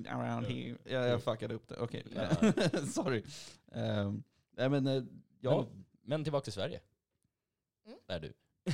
around 0.08 0.46
here. 0.48 0.78
Ja, 0.86 1.06
jag 1.08 1.24
fuckade 1.24 1.54
upp 1.54 1.68
det, 1.68 1.76
okej. 1.76 2.06
Ja. 2.16 2.54
Sorry. 2.88 3.24
Um, 3.72 4.24
nej 4.58 4.70
men, 4.70 4.88
eh, 4.88 5.04
ja. 5.42 5.58
Men, 5.62 5.86
men 6.02 6.24
tillbaka 6.24 6.44
till 6.44 6.54
Sverige. 6.54 6.80
Mm. 7.86 7.98
Där 8.08 8.20
du. 8.20 8.34
Ja, 8.66 8.74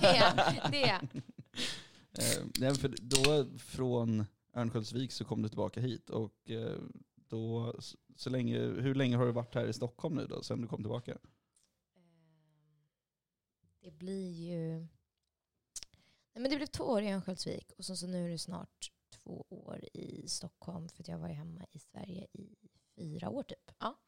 det 0.00 0.06
är 0.18 0.70
det. 0.70 0.84
är. 0.84 1.02
Eh, 2.12 2.46
nej, 2.58 2.74
för 2.74 2.94
då 3.00 3.58
från 3.58 4.24
Örnsköldsvik 4.54 5.12
så 5.12 5.24
kom 5.24 5.42
du 5.42 5.48
tillbaka 5.48 5.80
hit 5.80 6.10
och 6.10 6.50
eh, 6.50 6.78
då, 7.14 7.74
så, 7.78 7.96
så 8.16 8.30
länge, 8.30 8.58
hur 8.58 8.94
länge 8.94 9.16
har 9.16 9.26
du 9.26 9.32
varit 9.32 9.54
här 9.54 9.66
i 9.66 9.72
Stockholm 9.72 10.14
nu 10.14 10.26
då, 10.26 10.42
sen 10.42 10.60
du 10.60 10.68
kom 10.68 10.82
tillbaka? 10.82 11.12
Ehm, 11.96 12.80
Det 13.80 13.90
blir 13.90 14.32
ju... 14.32 14.78
Nej, 16.32 16.42
men 16.42 16.50
det 16.50 16.56
blev 16.56 16.66
två 16.66 16.84
år 16.84 17.02
i 17.02 17.12
Örnsköldsvik 17.12 17.72
och 17.78 17.84
så, 17.84 17.96
så 17.96 18.06
nu 18.06 18.26
är 18.26 18.30
det 18.30 18.38
snart 18.38 18.92
två 19.10 19.46
år 19.48 19.84
i 19.92 20.28
Stockholm 20.28 20.88
för 20.88 21.02
att 21.02 21.08
jag 21.08 21.18
var 21.18 21.28
ju 21.28 21.34
hemma 21.34 21.66
i 21.70 21.78
Sverige 21.78 22.26
i 22.32 22.56
fyra 22.96 23.30
år 23.30 23.42
typ. 23.42 23.70
Ja. 23.78 23.98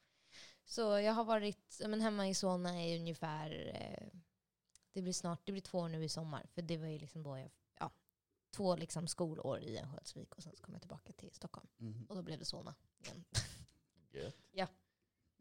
Så 0.73 0.81
jag 0.81 1.13
har 1.13 1.25
varit 1.25 1.81
men 1.87 2.01
hemma 2.01 2.29
i 2.29 2.35
Solna 2.35 2.85
i 2.85 2.99
ungefär... 2.99 3.73
Eh, 3.75 4.21
det 4.93 5.03
blir 5.03 5.13
snart 5.13 5.41
det 5.45 5.53
blir 5.53 5.63
två 5.63 5.79
år 5.79 5.89
nu 5.89 6.05
i 6.05 6.09
sommar 6.09 6.47
för 6.55 6.63
det 6.63 6.77
var 6.77 6.87
ju 6.87 6.99
liksom 6.99 7.23
då 7.23 7.39
jag... 7.39 7.51
Ja, 7.79 7.91
två 8.51 8.77
liksom 8.77 9.09
skolår 9.09 9.61
i 9.61 9.79
Örnsköldsvik 9.79 10.35
och 10.35 10.43
sen 10.43 10.57
så 10.57 10.63
kom 10.63 10.75
jag 10.75 10.83
tillbaka 10.83 11.13
till 11.13 11.31
Stockholm. 11.33 11.69
Och 12.09 12.17
då 12.17 12.23
blev 12.23 12.39
det 12.39 12.45
Solna 12.45 12.75
igen. 12.99 13.25
Gött. 14.11 14.37
Ja, 14.51 14.67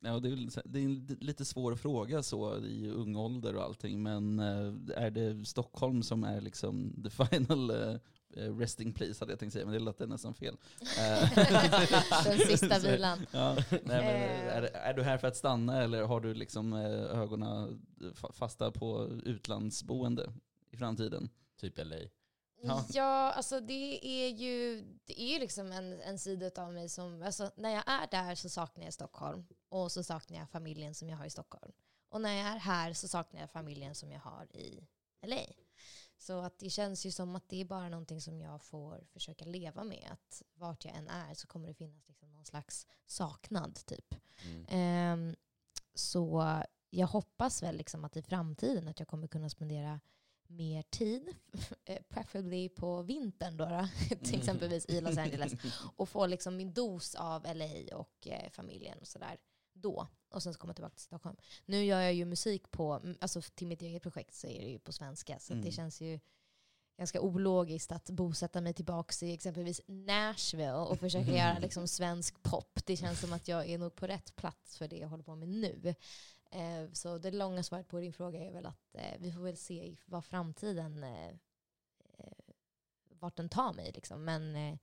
det, 0.02 0.10
är, 0.10 0.62
det 0.66 0.80
är 0.80 0.84
en 0.84 1.18
lite 1.20 1.46
svår 1.46 1.76
fråga 1.76 2.24
så 2.24 2.58
i 2.58 2.90
ung 2.90 3.16
ålder 3.16 3.56
och 3.56 3.64
allting, 3.64 4.04
men 4.04 4.40
eh, 4.40 5.04
är 5.04 5.12
det 5.12 5.46
Stockholm 5.46 6.04
som 6.04 6.24
är 6.24 6.42
liksom 6.42 7.04
the 7.04 7.10
final 7.26 7.70
eh, 7.70 7.96
eh, 8.36 8.58
resting 8.58 8.94
place 8.94 9.16
hade 9.20 9.32
jag 9.32 9.40
tänkt 9.40 9.54
säga, 9.54 9.66
men 9.66 9.74
det 9.74 9.80
lät 9.80 10.10
nästan 10.10 10.34
fel. 10.34 10.58
Den 12.26 12.38
sista 12.40 12.80
vilan. 12.80 13.20
Ja, 13.32 13.56
nej, 13.70 13.80
men, 13.84 14.64
är, 14.64 14.64
är 14.64 14.94
du 14.94 15.04
här 15.04 15.18
för 15.18 15.28
att 15.28 15.38
stanna 15.38 15.84
eller 15.84 16.04
har 16.04 16.22
du 16.22 16.34
liksom 16.34 16.74
ögonen 16.74 17.82
fa- 18.00 18.34
fasta 18.34 18.72
på 18.72 19.10
utlandsboende 19.24 20.34
i 20.72 20.78
framtiden? 20.78 21.30
Typ 21.60 21.78
LA. 21.78 21.96
Ja. 22.64 22.86
Ja, 22.90 23.32
alltså 23.32 23.60
det 23.60 24.06
är 24.06 24.30
ju 24.30 24.82
det 25.06 25.22
är 25.22 25.34
ju 25.34 25.40
liksom 25.40 25.72
en, 25.72 26.02
en 26.02 26.20
sida 26.20 26.64
av 26.64 26.74
mig 26.74 26.90
som, 26.90 27.24
alltså 27.24 27.52
när 27.56 27.70
jag 27.70 27.84
är 27.88 28.08
där 28.12 28.36
så 28.36 28.50
saknar 28.50 28.84
jag 28.84 28.94
Stockholm 28.94 29.46
och 29.70 29.92
så 29.92 30.04
saknar 30.04 30.40
jag 30.40 30.50
familjen 30.50 30.96
som 30.96 31.10
jag 31.10 31.18
har 31.18 31.26
i 31.26 31.30
Stockholm. 31.30 31.72
Och 32.10 32.22
när 32.22 32.38
jag 32.38 32.48
är 32.48 32.60
här 32.60 32.94
så 32.94 33.08
saknar 33.08 33.42
jag 33.42 33.52
familjen 33.52 33.96
som 33.96 34.12
jag 34.12 34.20
har 34.20 34.56
i 34.56 34.88
LA. 35.26 35.46
Så 36.18 36.40
att 36.40 36.60
det 36.60 36.70
känns 36.70 37.06
ju 37.06 37.12
som 37.12 37.36
att 37.36 37.50
det 37.50 37.62
är 37.62 37.66
bara 37.66 37.90
någonting 37.90 38.22
som 38.22 38.42
jag 38.42 38.62
får 38.62 39.04
försöka 39.14 39.46
leva 39.46 39.84
med. 39.84 40.10
Att 40.12 40.42
vart 40.54 40.86
jag 40.86 40.96
än 40.96 41.08
är 41.08 41.34
så 41.34 41.48
kommer 41.48 41.68
det 41.68 41.74
finnas 41.74 42.08
liksom 42.08 42.34
någon 42.34 42.46
slags 42.46 42.88
saknad 43.06 43.86
typ. 43.86 44.16
Mm. 44.46 44.66
Ehm, 44.70 45.36
så 45.94 46.62
jag 46.90 47.08
hoppas 47.08 47.64
väl 47.64 47.78
liksom 47.78 48.06
att 48.06 48.18
i 48.18 48.22
framtiden 48.22 48.88
att 48.88 49.00
jag 49.00 49.08
kommer 49.08 49.28
kunna 49.28 49.50
spendera 49.50 50.00
mer 50.52 50.82
tid, 50.82 51.36
eh, 51.86 52.02
preferably 52.10 52.70
på 52.70 53.02
vintern 53.02 53.58
då, 53.58 53.66
då 53.66 53.88
till 54.24 54.40
exempelvis 54.40 54.86
i 54.86 55.02
Los 55.02 55.18
Angeles, 55.18 55.54
och 55.96 56.10
få 56.10 56.26
liksom 56.26 56.58
min 56.58 56.74
dos 56.74 57.16
av 57.16 57.44
LA 57.56 57.98
och 57.98 58.28
eh, 58.28 58.50
familjen 58.52 58.98
och 59.00 59.08
sådär 59.08 59.38
då. 59.74 60.08
Och 60.30 60.44
sen 60.44 60.54
så 60.54 60.60
komma 60.60 60.70
jag 60.72 60.76
tillbaka 60.76 60.96
till 60.96 61.06
Stockholm. 61.06 61.38
Nu 61.66 61.84
gör 61.86 62.02
jag 62.02 62.14
ju 62.14 62.26
musik 62.26 62.72
på, 62.72 62.94
mm, 62.94 63.18
alltså 63.22 63.42
till 63.42 63.68
mitt 63.68 63.82
eget 63.82 64.04
projekt 64.04 64.34
så 64.36 64.48
är 64.48 64.62
det 64.66 64.70
ju 64.72 64.80
på 64.80 64.92
svenska, 64.92 65.40
så 65.40 65.54
Mm. 65.54 65.66
det 65.66 65.72
känns 65.72 66.02
ju 66.02 66.20
ganska 66.98 67.22
ologiskt 67.22 67.92
att 67.92 68.10
bosätta 68.10 68.62
mig 68.62 68.74
tillbaka 68.74 69.26
i 69.26 69.34
exempelvis 69.34 69.82
Nashville 69.88 70.74
och 70.74 71.00
försöka 71.00 71.32
göra 71.38 71.60
liksom 71.60 71.88
svensk 71.88 72.44
pop. 72.44 72.80
Det 72.86 72.98
känns 72.98 73.20
som 73.20 73.34
att 73.34 73.48
jag 73.48 73.70
är 73.70 73.78
nog 73.78 73.96
på 73.96 74.08
rätt 74.08 74.36
plats 74.36 74.78
för 74.78 74.88
det 74.88 74.98
jag 74.98 75.08
håller 75.08 75.24
på 75.24 75.36
med 75.36 75.50
nu. 75.50 75.96
Eh, 76.52 76.92
så 76.94 77.18
det 77.18 77.32
långa 77.32 77.64
svaret 77.64 77.88
på 77.88 78.00
din 78.00 78.14
fråga 78.14 78.40
är 78.40 78.52
väl 78.52 78.66
att 78.66 78.96
eh, 78.96 79.18
vi 79.20 79.32
får 79.32 79.42
väl 79.42 79.58
se 79.58 79.74
i- 79.88 80.00
vad 80.06 80.26
framtiden, 80.26 81.04
eh, 81.04 81.28
eh, 82.18 82.54
vart 83.10 83.36
den 83.36 83.50
tar 83.50 83.74
mig. 83.74 83.92
Liksom. 83.92 84.24
Men 84.26 84.56
eh, 84.56 84.78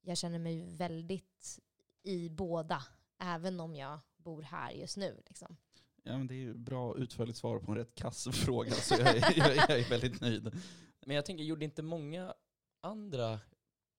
jag 0.00 0.18
känner 0.18 0.38
mig 0.38 0.64
väldigt 0.76 1.58
i 2.02 2.28
båda, 2.28 2.84
även 3.18 3.60
om 3.60 3.76
jag 3.76 4.00
bor 4.16 4.42
här 4.42 4.70
just 4.70 4.96
nu. 4.96 5.22
Liksom. 5.26 5.56
Ja, 6.02 6.18
men 6.18 6.26
det 6.26 6.34
är 6.34 6.38
ju 6.38 6.54
bra 6.54 6.96
utförligt 6.98 7.38
svar 7.38 7.58
på 7.58 7.72
en 7.72 7.78
rätt 7.78 7.94
kass 7.94 8.28
fråga, 8.32 8.72
så 8.72 8.94
jag 8.94 9.16
är, 9.16 9.38
jag, 9.38 9.56
jag 9.56 9.78
är 9.80 9.90
väldigt 9.90 10.20
nöjd. 10.20 10.60
Men 11.06 11.16
jag 11.16 11.26
tänker, 11.26 11.44
gjorde 11.44 11.64
inte 11.64 11.82
många 11.82 12.34
andra 12.80 13.40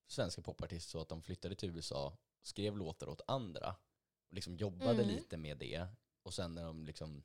svenska 0.07 0.41
popartister 0.41 0.91
så 0.91 1.01
att 1.01 1.09
de 1.09 1.21
flyttade 1.21 1.55
till 1.55 1.69
USA, 1.69 2.17
skrev 2.43 2.77
låtar 2.77 3.09
åt 3.09 3.21
andra 3.27 3.75
och 4.29 4.33
liksom 4.33 4.55
jobbade 4.55 5.03
Mm. 5.03 5.07
lite 5.15 5.37
med 5.37 5.57
det 5.57 5.87
och 6.25 6.33
sen 6.33 6.55
när 6.55 6.63
de 6.63 6.85
liksom 6.85 7.23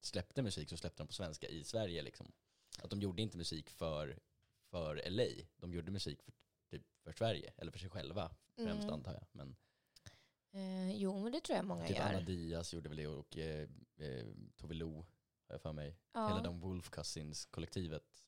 släppte 0.00 0.42
musik 0.42 0.68
så 0.68 0.76
släppte 0.76 1.02
de 1.02 1.06
på 1.06 1.12
svenska 1.12 1.48
i 1.48 1.64
Sverige 1.64 2.02
liksom. 2.02 2.32
Att 2.82 2.90
de 2.90 3.00
gjorde 3.00 3.22
inte 3.22 3.36
musik 3.38 3.70
för, 3.70 4.18
för 4.70 5.10
LA, 5.10 5.44
de 5.56 5.72
gjorde 5.74 5.90
musik 5.90 6.22
för, 6.22 6.32
typ 6.70 6.82
för 7.04 7.12
Sverige, 7.12 7.52
eller 7.56 7.72
för 7.72 7.78
sig 7.78 7.90
själva 7.90 8.30
främst 8.56 8.82
Mm. 8.82 8.94
antar 8.94 9.12
jag. 9.12 9.26
Men 9.32 9.56
Eh, 10.50 10.96
jo, 10.96 11.22
men 11.22 11.32
det 11.32 11.40
tror 11.40 11.56
jag 11.56 11.66
många 11.66 11.86
typ 11.86 11.96
gör. 11.96 12.04
Anna 12.04 12.20
Diaz 12.20 12.72
gjorde 12.74 12.88
väl 12.88 12.98
det 12.98 13.06
och 13.06 13.38
eh, 13.38 13.68
eh, 13.96 14.26
Tove 14.56 14.74
Lo, 14.74 14.96
har 15.46 15.54
jag 15.54 15.60
för 15.62 15.72
mig. 15.72 15.96
Ja. 16.12 16.28
Hela 16.28 16.42
de 16.42 16.60
Wolf 16.60 16.90
Cousins-kollektivet. 16.90 18.24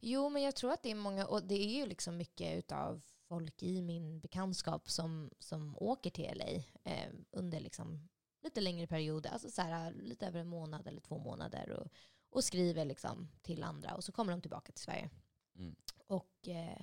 Jo, 0.00 0.28
men 0.28 0.42
jag 0.42 0.56
tror 0.56 0.72
att 0.72 0.82
det 0.82 0.90
är 0.90 0.94
många, 0.94 1.26
och 1.26 1.42
det 1.42 1.54
är 1.54 1.76
ju 1.76 1.86
liksom 1.86 2.16
mycket 2.16 2.58
utav 2.58 3.02
folk 3.28 3.62
i 3.62 3.82
min 3.82 4.20
bekantskap 4.20 4.90
som, 4.90 5.30
som 5.38 5.78
åker 5.78 6.10
till 6.10 6.30
LA 6.38 6.50
eh, 6.92 7.12
under 7.30 7.60
liksom 7.60 8.08
lite 8.44 8.60
längre 8.60 8.86
perioder, 8.86 9.30
alltså 9.30 9.50
så 9.50 9.62
här, 9.62 9.92
lite 9.92 10.26
över 10.26 10.40
en 10.40 10.48
månad 10.48 10.86
eller 10.86 11.00
två 11.00 11.18
månader 11.18 11.70
och, 11.70 11.88
och 12.30 12.44
skriver 12.44 12.84
liksom 12.84 13.28
till 13.42 13.62
andra 13.62 13.94
och 13.94 14.04
så 14.04 14.12
kommer 14.12 14.32
de 14.32 14.40
tillbaka 14.40 14.72
till 14.72 14.84
Sverige. 14.84 15.10
Mm. 15.56 15.74
Och, 16.06 16.48
eh, 16.48 16.82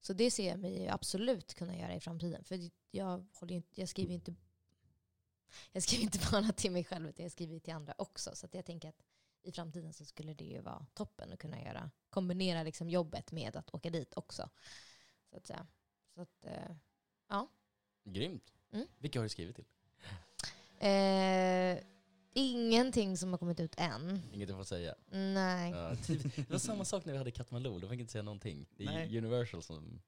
så 0.00 0.12
det 0.12 0.30
ser 0.30 0.48
jag 0.48 0.58
mig 0.58 0.88
absolut 0.88 1.54
kunna 1.54 1.76
göra 1.76 1.94
i 1.94 2.00
framtiden. 2.00 2.44
För 2.44 2.70
jag, 2.90 3.26
håller 3.32 3.54
inte, 3.54 3.80
jag 3.80 3.88
skriver 3.88 4.14
inte 4.14 4.34
jag 5.72 5.82
skriver 5.82 6.04
inte 6.04 6.18
bara 6.32 6.52
till 6.52 6.72
mig 6.72 6.84
själv, 6.84 7.08
utan 7.08 7.22
jag 7.22 7.32
skriver 7.32 7.58
till 7.58 7.74
andra 7.74 7.94
också. 7.98 8.30
Så 8.34 8.48
jag 8.52 8.64
tänker 8.64 8.88
att 8.88 9.02
i 9.42 9.52
framtiden 9.52 9.92
så 9.92 10.04
skulle 10.04 10.34
det 10.34 10.44
ju 10.44 10.60
vara 10.60 10.86
toppen 10.94 11.32
att 11.32 11.38
kunna 11.38 11.62
göra, 11.62 11.90
kombinera 12.10 12.62
liksom 12.62 12.90
jobbet 12.90 13.32
med 13.32 13.56
att 13.56 13.74
åka 13.74 13.90
dit 13.90 14.14
också. 14.16 14.50
Så 15.30 15.36
att 15.36 15.46
säga. 15.46 15.66
Så 16.14 16.20
att, 16.20 16.44
eh, 16.44 16.76
Grymt. 18.04 18.52
Mm. 18.72 18.86
Vilka 18.98 19.18
har 19.18 19.24
du 19.24 19.28
skrivit 19.28 19.56
till? 19.56 19.66
Eh, 20.80 21.78
ingenting 22.36 23.16
som 23.16 23.30
har 23.30 23.38
kommit 23.38 23.60
ut 23.60 23.74
än. 23.76 24.22
Inget 24.32 24.48
du 24.48 24.54
får 24.54 24.64
säga. 24.64 24.94
Nej. 25.10 25.70
Ja, 25.70 25.96
det 26.36 26.50
var 26.50 26.58
samma 26.58 26.84
sak 26.84 27.04
när 27.04 27.12
vi 27.12 27.18
hade 27.18 27.30
Katmanlu, 27.30 27.78
de 27.78 27.90
fick 27.90 28.00
inte 28.00 28.12
säga 28.12 28.22
någonting. 28.22 28.66
Det 28.76 28.84
är 28.84 28.86
Nej. 28.86 29.18
Universal 29.18 29.62
som, 29.62 30.00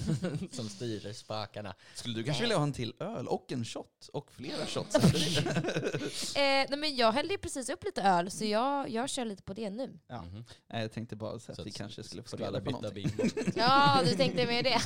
som 0.50 0.68
styr 0.68 1.12
spakarna. 1.12 1.74
Skulle 1.94 2.14
du 2.14 2.24
kanske 2.24 2.42
Nej. 2.42 2.48
vilja 2.48 2.56
ha 2.56 2.64
en 2.64 2.72
till 2.72 2.94
öl 2.98 3.28
och 3.28 3.52
en 3.52 3.64
shot 3.64 4.08
och 4.12 4.32
flera 4.32 4.66
shots? 4.66 4.96
Eh, 6.36 6.66
nej 6.68 6.76
men 6.78 6.96
jag 6.96 7.12
hällde 7.12 7.34
ju 7.34 7.38
precis 7.38 7.68
upp 7.68 7.84
lite 7.84 8.02
öl, 8.02 8.30
så 8.30 8.44
jag, 8.44 8.90
jag 8.90 9.10
kör 9.10 9.24
lite 9.24 9.42
på 9.42 9.54
det 9.54 9.70
nu. 9.70 9.98
Ja. 10.06 10.22
Mhm. 10.22 10.44
Nej, 10.66 10.82
jag 10.82 10.92
tänkte 10.92 11.16
bara 11.16 11.38
så 11.38 11.52
att 11.52 11.56
Så 11.56 11.64
vi 11.64 11.72
kanske 11.72 12.02
skulle 12.02 12.22
få 12.22 12.36
reda 12.36 12.48
alla 12.48 12.60
på 12.60 12.70
någonting. 12.70 13.10
Ja, 13.56 14.00
du 14.04 14.14
tänkte 14.14 14.46
med 14.46 14.64
det. 14.64 14.78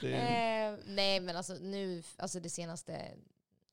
det 0.00 0.12
Eh, 0.12 0.76
nej, 0.86 1.20
men 1.20 1.36
alltså 1.36 1.54
nu, 1.54 2.02
alltså 2.16 2.40
det 2.40 2.50
senaste 2.50 3.10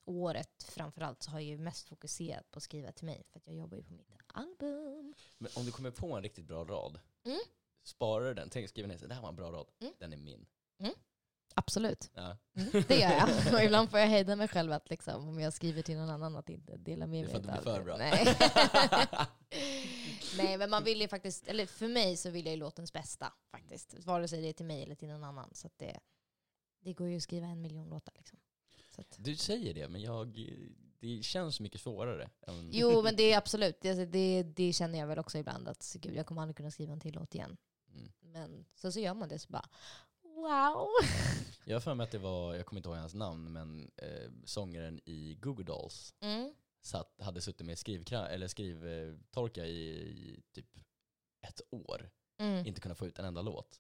året 0.08 0.64
framförallt 0.64 1.24
så 1.24 1.32
har 1.32 1.40
jag 1.40 1.48
ju 1.48 1.58
mest 1.58 1.90
fokuserat 1.90 2.52
på 2.52 2.58
att 2.58 2.64
skriva 2.64 2.92
till 2.92 3.06
mig. 3.06 3.24
För 3.32 3.40
att 3.40 3.48
jag 3.48 3.56
jobbar 3.56 3.78
ju 3.78 3.84
på 3.84 3.94
mitt 3.94 4.10
album. 4.28 5.14
Men 5.38 5.52
om 5.56 5.66
du 5.66 5.72
kommer 5.72 5.92
på 5.92 6.16
en 6.16 6.24
riktigt 6.24 6.46
bra 6.46 6.64
rad, 6.66 7.00
Mm. 7.26 7.40
sparar 7.84 8.26
du 8.26 8.34
den? 8.34 8.50
Tänk 8.50 8.70
skriva 8.70 8.88
ner 8.88 8.98
det 9.08 9.14
här 9.14 9.22
var 9.22 9.30
en 9.30 9.36
bra 9.36 9.52
rad, 9.52 9.68
Mm. 9.80 9.94
den 10.00 10.14
är 10.14 10.18
min. 10.18 10.46
Absolut. 11.56 12.10
Ja. 12.14 12.38
Mm, 12.56 12.84
det 12.88 13.00
gör 13.00 13.12
jag. 13.12 13.30
Och 13.54 13.64
ibland 13.64 13.90
får 13.90 14.00
jag 14.00 14.08
hejda 14.08 14.36
mig 14.36 14.48
själv 14.48 14.72
att 14.72 14.90
liksom, 14.90 15.28
om 15.30 15.40
jag 15.40 15.54
skriver 15.54 15.82
till 15.82 15.98
någon 15.98 16.10
annan 16.10 16.36
att 16.36 16.50
inte 16.50 16.78
dela 16.78 17.08
med 17.08 17.24
Det 17.26 17.34
mig 17.34 17.42
får 17.42 17.50
av 17.50 17.56
inte 17.56 17.62
bli 17.62 17.72
för 17.72 17.78
det. 17.80 17.84
bra. 17.86 17.98
Nej. 17.98 18.36
Nej, 20.38 20.58
men 20.58 20.70
man 20.70 20.84
vill 20.84 21.02
ju 21.02 21.08
faktiskt, 21.08 21.48
eller 21.48 21.66
för 21.66 21.88
mig 21.88 22.18
så 22.18 22.30
vill 22.30 22.46
jag 22.46 22.54
ju 22.56 22.60
låtens 22.60 22.94
bästa 22.94 23.34
faktiskt. 23.52 23.94
Vare 24.06 24.28
sig 24.28 24.42
det 24.42 24.48
är 24.50 24.54
till 24.54 24.66
mig 24.66 24.84
eller 24.84 24.96
till 24.96 25.08
någon 25.08 25.24
annan. 25.24 25.50
Så 25.54 25.68
att 25.68 25.78
det, 25.78 26.00
det 26.80 26.94
går 26.94 27.08
ju 27.08 27.18
att 27.18 27.24
skriva 27.24 27.48
en 27.48 27.62
miljon 27.62 27.90
låtar 27.90 28.14
liksom. 28.18 28.40
Att, 28.98 29.16
Du 29.20 29.36
säger 29.36 29.74
det, 29.74 29.88
men 29.88 30.02
jag, 30.02 30.28
det 31.00 31.24
känns 31.24 31.60
mycket 31.60 31.82
svårare. 31.82 32.30
än- 32.48 32.70
Jo, 32.74 33.02
men 33.02 33.16
det 33.16 33.32
är 33.34 33.38
absolut. 33.38 33.82
Det, 33.82 34.06
det, 34.06 34.44
det 34.44 34.74
känner 34.74 35.00
jag 35.00 35.08
väl 35.08 35.20
också 35.20 35.38
ibland. 35.38 35.68
Att 35.68 35.96
gud, 36.00 36.16
jag 36.16 36.26
kommer 36.26 36.42
aldrig 36.42 36.56
kunna 36.58 36.72
skriva 36.72 36.94
en 36.94 37.00
till 37.00 37.14
låt 37.14 37.36
igen. 37.36 37.58
Mm. 37.94 38.12
Men 38.22 38.66
så, 38.76 38.92
så 38.92 39.00
gör 39.00 39.14
man 39.14 39.30
det 39.30 39.40
så 39.40 39.50
bara 39.50 39.70
wow. 40.24 40.88
Jag 41.66 41.76
har 41.76 41.82
för 41.82 41.94
mig 41.96 42.04
att 42.04 42.12
det 42.12 42.18
var, 42.18 42.56
jag 42.56 42.66
kommer 42.66 42.80
inte 42.80 42.90
ihåg 42.90 42.98
hans 42.98 43.14
namn, 43.14 43.54
men 43.54 43.92
eh, 43.98 44.32
sångaren 44.46 45.00
i 45.06 45.36
Google 45.42 45.64
Dolls 45.66 46.14
Mm. 46.20 46.54
satt, 46.82 47.22
hade 47.22 47.42
suttit 47.42 47.66
med 47.66 47.78
skrivkra, 47.78 48.28
eller 48.30 48.48
skrivtorka 48.48 49.66
i, 49.66 49.90
i 49.90 50.42
typ 50.54 50.78
ett 51.42 51.62
år. 51.70 52.10
Mm. 52.40 52.66
Inte 52.66 52.82
kunnat 52.82 52.98
få 52.98 53.08
ut 53.08 53.20
en 53.20 53.26
enda 53.26 53.42
låt. 53.42 53.80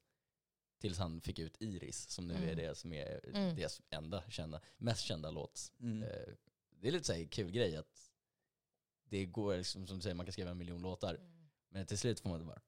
Tills 0.79 0.97
han 0.97 1.21
fick 1.21 1.39
ut 1.39 1.57
Iris, 1.61 2.09
som 2.09 2.27
nu 2.27 2.33
Mm. 2.35 2.49
är 2.49 2.55
det 2.55 2.75
som 2.77 2.93
är 2.93 3.29
Mm. 3.35 3.55
deras 3.55 3.81
enda 3.89 4.23
kända, 4.29 4.61
mest 4.77 5.01
kända 5.01 5.31
låt. 5.31 5.71
Mm. 5.79 6.03
Eh, 6.03 6.33
det 6.69 6.87
är 6.87 6.91
lite 6.91 7.05
så 7.05 7.13
här 7.13 7.25
kul 7.25 7.51
grej 7.51 7.75
att 7.77 8.11
det 9.03 9.25
går, 9.25 9.57
liksom, 9.57 9.87
som 9.87 9.97
du 9.97 10.01
säger, 10.01 10.15
man 10.15 10.25
kan 10.25 10.33
skriva 10.33 10.51
en 10.51 10.57
miljon 10.57 10.81
låtar. 10.81 11.19
Men 11.69 11.85
till 11.85 11.97
slut 11.97 12.19
får 12.19 12.29
man 12.29 12.45
bara, 12.47 12.61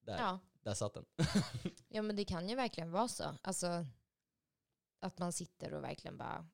där, 0.00 0.18
Ja. 0.18 0.38
där 0.62 0.74
satt 0.74 0.94
den. 0.94 1.04
ja, 1.88 2.02
men 2.02 2.16
det 2.16 2.24
kan 2.24 2.48
ju 2.48 2.54
verkligen 2.54 2.90
vara 2.90 3.08
så. 3.08 3.36
Alltså, 3.42 3.86
att 5.00 5.18
man 5.18 5.32
sitter 5.32 5.74
och 5.74 5.84
verkligen 5.84 6.16
bara 6.18 6.48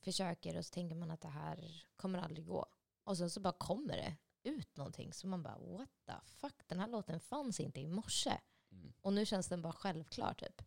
försöker 0.00 0.56
och 0.58 0.66
så 0.66 0.70
tänker 0.74 0.96
man 0.96 1.10
att 1.10 1.20
det 1.20 1.28
här 1.28 1.84
kommer 1.96 2.18
aldrig 2.18 2.46
gå. 2.46 2.66
Och 3.04 3.18
sen 3.18 3.30
så 3.30 3.40
bara 3.40 3.52
kommer 3.52 3.96
det 3.96 4.16
ut 4.50 4.76
någonting 4.76 5.12
så 5.12 5.26
man 5.26 5.42
bara 5.42 5.58
what 5.58 5.88
the 6.06 6.12
fuck, 6.26 6.54
den 6.66 6.80
här 6.80 6.88
låten 6.88 7.20
fanns 7.20 7.60
inte 7.60 7.80
i 7.80 7.86
morse. 7.86 8.40
Mm. 8.74 8.92
Och 9.00 9.12
nu 9.12 9.26
känns 9.26 9.48
den 9.48 9.62
bara 9.62 9.72
självklar 9.72 10.34
typ. 10.34 10.62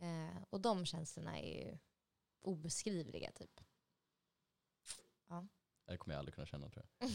Eh, 0.00 0.42
och 0.50 0.60
de 0.60 0.86
känslorna 0.86 1.38
är 1.38 1.64
ju 1.64 1.78
obeskrivliga 2.40 3.32
typ. 3.32 3.60
Det 5.88 5.96
kommer 5.96 6.14
jag 6.14 6.18
aldrig 6.18 6.34
kunna 6.34 6.46
känna 6.46 6.68
tror 6.68 6.84
jag. 6.98 7.10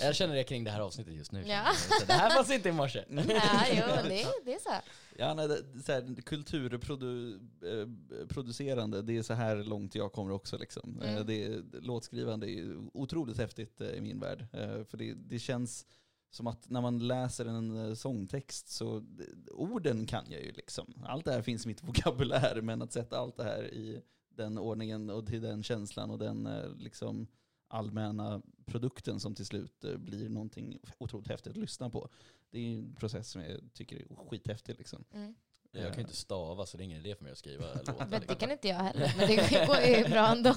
Jag 0.00 0.14
känner 0.14 0.34
det 0.34 0.44
kring 0.44 0.64
det 0.64 0.70
här 0.70 0.80
avsnittet 0.80 1.14
just 1.14 1.32
nu. 1.32 1.44
Ja. 1.46 1.72
Det 2.06 2.12
här 2.12 2.30
fanns 2.30 2.50
inte 2.50 2.68
i 2.68 2.72
morse. 2.72 2.98
ja, 3.08 3.22
jo, 3.70 3.82
men 3.86 4.08
det, 4.08 4.26
det 4.44 4.54
är 4.54 4.58
så. 4.58 4.74
Ja, 5.16 5.34
nej, 5.34 5.48
det, 5.48 5.82
så 5.82 5.92
här, 5.92 6.22
kulturproducerande, 6.22 9.02
det 9.02 9.16
är 9.16 9.22
så 9.22 9.34
här 9.34 9.56
långt 9.56 9.94
jag 9.94 10.12
kommer 10.12 10.32
också. 10.32 10.58
Liksom. 10.58 11.00
Mm. 11.02 11.16
Eh, 11.16 11.24
Det 11.24 11.44
är, 11.44 11.62
låtskrivande 11.80 12.50
är 12.50 12.96
otroligt 12.96 13.38
häftigt 13.38 13.80
eh, 13.80 13.90
i 13.90 14.00
min 14.00 14.20
värld. 14.20 14.46
Eh, 14.52 14.84
För 14.84 14.96
det, 14.96 15.14
det 15.14 15.38
känns 15.38 15.86
som 16.32 16.46
att 16.46 16.70
när 16.70 16.80
man 16.80 16.98
läser 16.98 17.44
en 17.46 17.88
eh, 17.88 17.94
sångtext 17.94 18.68
så, 18.68 18.98
det- 19.00 19.50
orden 19.52 20.06
kan 20.06 20.24
jag 20.30 20.40
ju 20.42 20.52
liksom. 20.52 20.94
Allt 21.06 21.24
det 21.24 21.32
här 21.32 21.42
finns 21.42 21.64
i 21.64 21.68
mitt 21.68 21.82
vokabulär, 21.88 22.60
men 22.62 22.82
att 22.82 22.92
sätta 22.92 23.18
allt 23.18 23.36
det 23.36 23.44
här 23.44 23.74
i 23.74 24.02
den 24.28 24.58
ordningen 24.58 25.10
och 25.10 25.26
till 25.26 25.40
den 25.42 25.62
känslan 25.62 26.10
och 26.10 26.18
den 26.18 26.46
eh, 26.46 26.74
liksom 26.76 27.26
allmänna 27.68 28.42
produkten 28.66 29.20
som 29.20 29.34
till 29.34 29.46
slut 29.46 29.84
eh, 29.84 29.96
blir 29.96 30.28
någonting 30.28 30.78
otroligt 30.98 31.28
häftigt 31.28 31.50
att 31.50 31.56
lyssna 31.56 31.90
på. 31.90 32.08
Det 32.50 32.58
är 32.58 32.78
en 32.78 32.94
process 32.94 33.30
som 33.30 33.42
jag 33.42 33.60
tycker 33.74 33.96
är 33.96 34.26
skithäftig. 34.28 34.78
Liksom. 34.78 35.04
Mm. 35.12 35.34
Jag 35.72 35.86
kan 35.86 35.94
ju 35.96 36.00
inte 36.02 36.16
stava 36.16 36.66
så 36.66 36.76
det 36.76 36.82
är 36.82 36.84
ingen 36.84 37.00
idé 37.00 37.14
för 37.14 37.22
mig 37.24 37.32
att 37.32 37.38
skriva 37.38 37.64
låtar. 37.74 37.94
Men 37.98 38.10
det 38.10 38.18
liksom. 38.18 38.36
kan 38.36 38.50
inte 38.50 38.68
jag 38.68 38.76
heller, 38.76 39.14
men 39.18 39.28
det 39.28 39.66
går 39.66 39.76
ju 39.76 40.08
bra 40.10 40.26
ändå. 40.32 40.54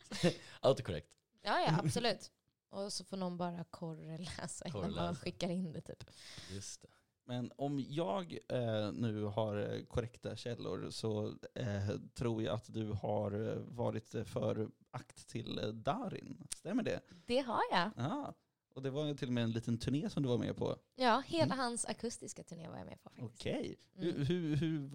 Autokorrekt. 0.60 1.08
Ja, 1.42 1.60
ja, 1.60 1.78
absolut. 1.84 2.30
Och 2.72 2.92
så 2.92 3.04
får 3.04 3.16
någon 3.16 3.36
bara 3.36 3.64
korreläsa 3.64 4.68
innan 4.68 4.94
man 4.94 5.14
skickar 5.14 5.50
in 5.50 5.72
det 5.72 5.80
typ. 5.80 6.04
Just 6.50 6.82
det. 6.82 6.88
Men 7.24 7.52
om 7.56 7.84
jag 7.88 8.38
eh, 8.48 8.92
nu 8.92 9.22
har 9.24 9.56
eh, 9.56 9.84
korrekta 9.84 10.36
källor 10.36 10.90
så 10.90 11.34
eh, 11.54 11.88
tror 12.14 12.42
jag 12.42 12.54
att 12.54 12.72
du 12.74 12.92
har 12.92 13.48
eh, 13.50 13.56
varit 13.56 14.14
eh, 14.14 14.24
för 14.24 14.70
akt 14.90 15.28
till 15.28 15.70
Darin. 15.74 16.48
Stämmer 16.56 16.82
det? 16.82 17.00
Det 17.26 17.38
har 17.40 17.60
jag. 17.70 17.90
Ja. 17.96 18.34
Och 18.74 18.82
det 18.82 18.90
var 18.90 19.06
ju 19.06 19.14
till 19.14 19.28
och 19.28 19.34
med 19.34 19.44
en 19.44 19.50
liten 19.52 19.78
turné 19.78 20.10
som 20.10 20.22
du 20.22 20.28
var 20.28 20.38
med 20.38 20.56
på. 20.56 20.76
Ja, 20.96 21.22
hela 21.26 21.44
Mm. 21.54 21.58
hans 21.58 21.84
akustiska 21.84 22.42
turné 22.42 22.68
var 22.68 22.76
jag 22.78 22.86
med 22.86 23.02
på 23.02 23.10
faktiskt. 23.10 23.40
Okej. 23.40 23.76
Mm. 23.98 24.16
Hur, 24.16 24.24
hur, 24.24 24.56
hur, 24.56 24.88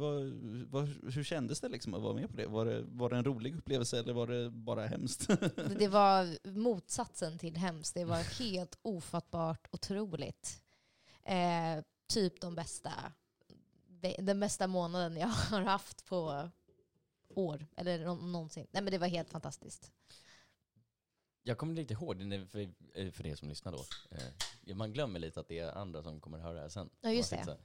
vad, 0.65 0.87
hur 1.13 1.23
kändes 1.23 1.61
det 1.61 1.69
liksom 1.69 1.93
att 1.93 2.01
vara 2.01 2.13
med 2.13 2.29
på 2.29 2.35
det? 2.37 2.47
Var, 2.47 2.65
det? 2.65 2.81
var 2.81 3.09
det 3.09 3.15
en 3.17 3.23
rolig 3.23 3.55
upplevelse 3.57 3.99
eller 3.99 4.13
var 4.13 4.27
det 4.27 4.49
bara 4.49 4.85
hemskt? 4.87 5.27
Det- 5.79 5.87
var 5.87 6.47
motsatsen 6.49 7.39
till 7.39 7.57
hemskt. 7.57 7.93
Det 7.93 8.05
var 8.05 8.39
helt 8.39 8.77
ofattbart 8.81 9.67
otroligt. 9.71 10.61
Eh, 11.23 11.83
typ 12.07 12.41
de 12.41 12.55
bästa, 12.55 12.91
den 14.19 14.39
bästa 14.39 14.67
månaden 14.67 15.17
jag 15.17 15.27
har 15.51 15.61
haft 15.61 16.05
på 16.05 16.49
år. 17.29 17.65
Eller 17.75 18.05
nå- 18.05 18.15
någonsin. 18.15 18.67
Nej 18.71 18.83
men 18.83 18.91
det 18.91 18.97
var 18.97 19.07
helt 19.07 19.29
fantastiskt. 19.29 19.91
Jag 21.47 21.57
kommer 21.57 21.79
inte 21.79 21.93
ihåg, 21.93 22.17
det 22.29 22.45
för, 22.47 22.59
eh, 22.93 23.11
för 23.11 23.27
er 23.27 23.35
som 23.35 23.49
lyssnar 23.49 23.71
då. 23.71 23.85
Eh, 24.11 24.75
Man 24.75 24.93
glömmer 24.93 25.19
lite 25.19 25.39
att 25.39 25.47
det 25.47 25.59
är 25.59 25.71
andra 25.71 26.03
som 26.03 26.19
kommer 26.21 26.37
höra 26.37 26.53
det 26.53 26.59
här 26.61 26.69
sen. 26.69 26.89
Ja, 27.01 27.11
just 27.11 27.31
här. 27.31 27.57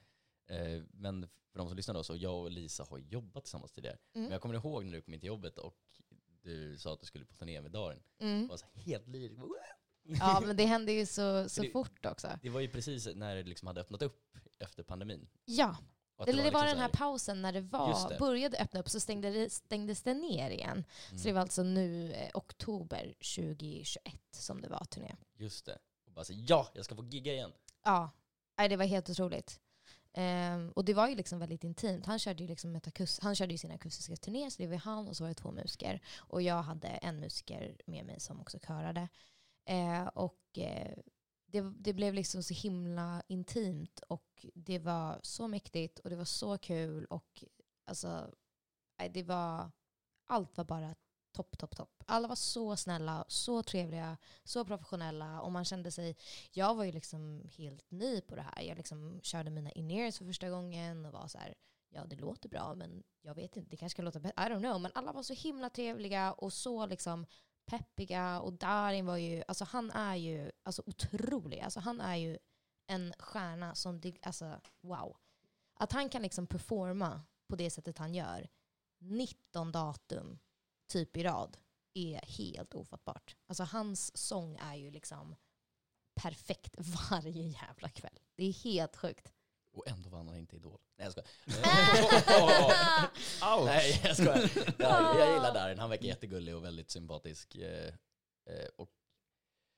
Eh, 0.47 0.83
Men 0.91 1.29
för 1.53 1.59
de 1.59 1.69
som 1.69 1.77
lyssnar 1.77 1.95
då, 1.95 2.03
så 2.05 2.17
jag 2.17 2.41
och 2.43 2.51
Lisa 2.51 2.85
har 2.91 2.99
jobbat 2.99 3.45
tillsammans 3.45 3.73
tidigare. 3.73 3.99
Mm. 4.15 4.23
Men 4.25 4.33
jag 4.33 4.41
kommer 4.43 4.55
ihåg 4.55 4.85
när 4.85 4.93
du 4.93 5.03
kom 5.03 5.15
in 5.15 5.21
till 5.21 5.27
jobbet 5.27 5.59
och 5.59 5.77
du 6.43 6.79
sa 6.79 6.93
att 6.93 7.01
du 7.01 7.07
skulle 7.07 7.25
på 7.25 7.35
turné 7.35 7.61
med 7.61 7.71
Darin. 7.71 8.03
Mm. 8.19 8.43
Det 8.43 8.49
var 8.49 8.57
så 8.57 8.67
helt 8.75 9.09
lyrisk. 9.09 9.43
Ja 10.05 10.43
men 10.47 10.57
det 10.57 10.65
hände 10.67 10.93
ju 10.93 11.07
så, 11.07 11.49
så 11.49 11.63
Det- 11.63 11.71
fort 11.71 12.07
också. 12.07 12.29
Det 12.43 12.51
var 12.51 12.61
ju 12.61 12.69
precis 12.69 13.09
när 13.15 13.37
det 13.37 13.43
liksom 13.43 13.67
hade 13.67 13.81
öppnat 13.81 14.03
upp 14.03 14.37
efter 14.59 14.83
pandemin. 14.83 15.29
Ja, 15.45 15.77
Och 16.23 16.29
att 16.29 16.35
eller 16.35 16.45
det 16.45 16.51
var 16.51 16.61
liksom 16.61 16.79
den 16.79 16.83
här 16.91 16.93
pausen 16.99 17.43
när 17.43 17.53
det, 17.53 17.61
var, 17.61 18.09
det. 18.11 18.19
började 18.19 18.59
öppna 18.59 18.81
upp 18.81 18.89
så 18.91 19.01
stängde 19.01 19.31
det, 19.31 19.51
stängdes 19.53 20.03
det 20.03 20.15
ner 20.15 20.51
igen. 20.51 20.85
Så 21.09 21.15
det 21.15 21.23
Mm, 21.23 21.35
var 21.35 21.41
alltså 21.43 21.63
nu 21.63 22.13
eh, 22.13 22.31
oktober 22.35 23.15
2021 23.37 24.15
som 24.31 24.61
det 24.63 24.69
var 24.69 24.85
turné. 24.85 25.17
Just 25.37 25.67
det. 25.67 25.79
Och 26.07 26.13
bara 26.13 26.25
så, 26.25 26.33
ja, 26.37 26.69
jag 26.75 26.85
ska 26.85 26.95
få 26.97 27.05
gigga 27.05 27.33
igen. 27.33 27.53
Ja, 27.85 28.11
nej, 28.59 28.69
det 28.69 28.77
var 28.77 28.85
helt 28.85 29.11
otroligt. 29.11 29.61
Ehm, 30.15 30.71
och 30.77 30.85
det 30.85 30.95
var 30.95 31.09
ju 31.09 31.15
liksom 31.15 31.39
väldigt 31.39 31.65
intimt. 31.65 32.07
Han 32.07 32.19
körde 32.19 32.43
ju, 32.43 32.49
liksom 32.49 32.77
ett 32.77 32.87
akus- 32.87 33.19
han 33.23 33.35
körde 33.35 33.53
ju 33.53 33.59
sin 33.59 33.71
akustiska 33.71 34.17
turné, 34.17 34.51
så 34.51 34.63
det 34.63 34.69
var 34.69 34.77
han 34.77 35.09
och 35.09 35.17
så 35.17 35.25
var 35.25 35.29
det 35.29 35.35
två 35.35 35.51
musiker. 35.51 36.01
Och 36.19 36.43
jag 36.43 36.63
hade 36.63 36.89
en 36.89 37.21
musiker 37.21 37.77
med 37.87 38.05
mig 38.07 38.21
som 38.21 38.41
också 38.41 38.59
körade. 38.59 39.09
Eh, 39.65 40.07
och 40.07 40.59
eh, 40.59 40.99
det, 41.53 41.61
det 41.79 41.93
blev 41.93 42.15
liksom 42.15 42.43
så 42.43 42.55
himla 42.55 43.23
intimt 43.29 44.01
och 44.09 44.47
det 44.55 44.79
var 44.79 45.21
så 45.23 45.49
mäktigt 45.49 45.99
och 45.99 46.11
det 46.11 46.17
var 46.17 46.25
så 46.25 46.59
kul 46.59 47.05
och 47.05 47.45
alltså, 47.85 48.35
det 49.11 49.23
var, 49.23 49.71
allt 50.27 50.57
var 50.57 50.65
bara 50.65 50.95
topp, 51.33 51.59
topp, 51.59 51.77
topp. 51.77 52.05
Alla 52.07 52.29
var 52.29 52.37
så 52.37 52.77
snälla, 52.77 53.25
så 53.29 53.63
trevliga, 53.63 54.17
så 54.45 54.65
professionella 54.65 55.41
och 55.41 55.53
man 55.53 55.65
kände 55.65 55.91
sig 55.91 56.17
jag 56.51 56.75
var 56.75 56.85
ju 56.85 56.93
liksom 56.93 57.49
helt 57.57 57.91
ny 57.91 58.21
på 58.21 58.37
det 58.37 58.43
här. 58.43 58.63
Jag 58.63 58.77
liksom 58.77 59.21
körde 59.23 59.51
mina 59.51 59.71
in-ears 59.71 60.19
för 60.19 60.25
första 60.25 60.51
gången 60.51 61.07
och 61.07 61.13
var 61.13 61.29
så 61.29 61.39
här, 61.39 61.55
ja 61.91 62.05
det 62.05 62.17
låter 62.17 62.49
bra 62.49 62.75
men 62.75 63.03
jag 63.23 63.35
vet 63.35 63.57
inte, 63.57 63.71
det 63.71 63.77
kanske 63.77 63.95
ska 63.95 64.03
låta 64.03 64.21
bättre. 64.21 64.43
I 64.43 64.49
don't 64.49 64.61
know. 64.61 64.81
Men 64.81 64.93
alla 64.95 65.13
var 65.13 65.23
så 65.23 65.35
himla 65.35 65.71
trevliga 65.71 66.33
och 66.33 66.53
så 66.53 66.87
liksom 66.87 67.27
peppiga 67.67 68.41
och 68.41 68.53
Darin 68.53 69.07
var 69.07 69.17
ju, 69.17 69.43
alltså 69.49 69.65
han 69.65 69.91
är 69.91 70.17
ju 70.17 70.51
alltså 70.63 70.83
otrolig. 70.87 71.61
Alltså 71.61 71.81
han 71.81 72.01
är 72.01 72.17
ju 72.17 72.39
en 72.87 73.15
stjärna 73.19 73.75
som, 73.75 74.03
alltså 74.23 74.61
wow. 74.81 75.17
Att 75.75 75.93
han 75.93 76.09
kan 76.09 76.23
liksom 76.23 76.47
performa 76.47 77.23
på 77.49 77.57
det 77.57 77.71
sättet 77.71 77.99
han 77.99 78.15
gör, 78.15 78.49
19 78.99 79.73
datum 79.73 80.39
typ 80.93 81.17
i 81.17 81.23
rad, 81.23 81.57
är 81.95 82.21
helt 82.27 82.75
ofattbart. 82.75 83.37
Alltså 83.47 83.65
hans 83.65 84.17
sång 84.17 84.57
är 84.57 84.75
ju 84.75 84.91
liksom 84.91 85.37
perfekt 86.15 86.75
varje 87.11 87.43
jävla 87.43 87.89
kväll. 87.89 88.21
Det 88.35 88.45
är 88.45 88.53
helt 88.53 88.97
sjukt. 88.97 89.33
Och 89.73 89.89
ändå 89.89 90.11
vann 90.11 90.29
han 90.29 90.37
inte 90.37 90.57
Idol. 90.57 90.79
Nej 90.97 91.05
jag 91.07 91.13
skojar. 91.13 91.29
Ouch. 93.59 93.65
Nej 93.67 94.01
jag 94.05 94.17
skojar. 94.17 94.51
Ja, 94.79 95.19
jag 95.19 95.33
gillar 95.35 95.55
Darin, 95.55 95.79
han 95.79 95.91
verkar 95.91 96.05
jättegullig 96.07 96.57
och 96.57 96.65
väldigt 96.65 96.91
sympatisk. 96.91 97.55
eh, 97.55 97.87
eh, 98.47 98.67
Och 98.77 98.89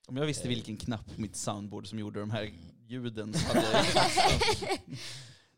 Om 0.06 0.16
jag 0.16 0.26
visste 0.26 0.44
Eh. 0.44 0.48
vilken 0.48 0.76
knapp 0.76 1.14
på 1.14 1.20
mitt 1.20 1.36
soundboard 1.36 1.86
som 1.88 1.98
gjorde 1.98 2.20
de 2.20 2.30
här 2.30 2.52
ljuden 2.86 3.34
så 3.34 3.46
hade 3.54 3.70
jag... 3.72 3.84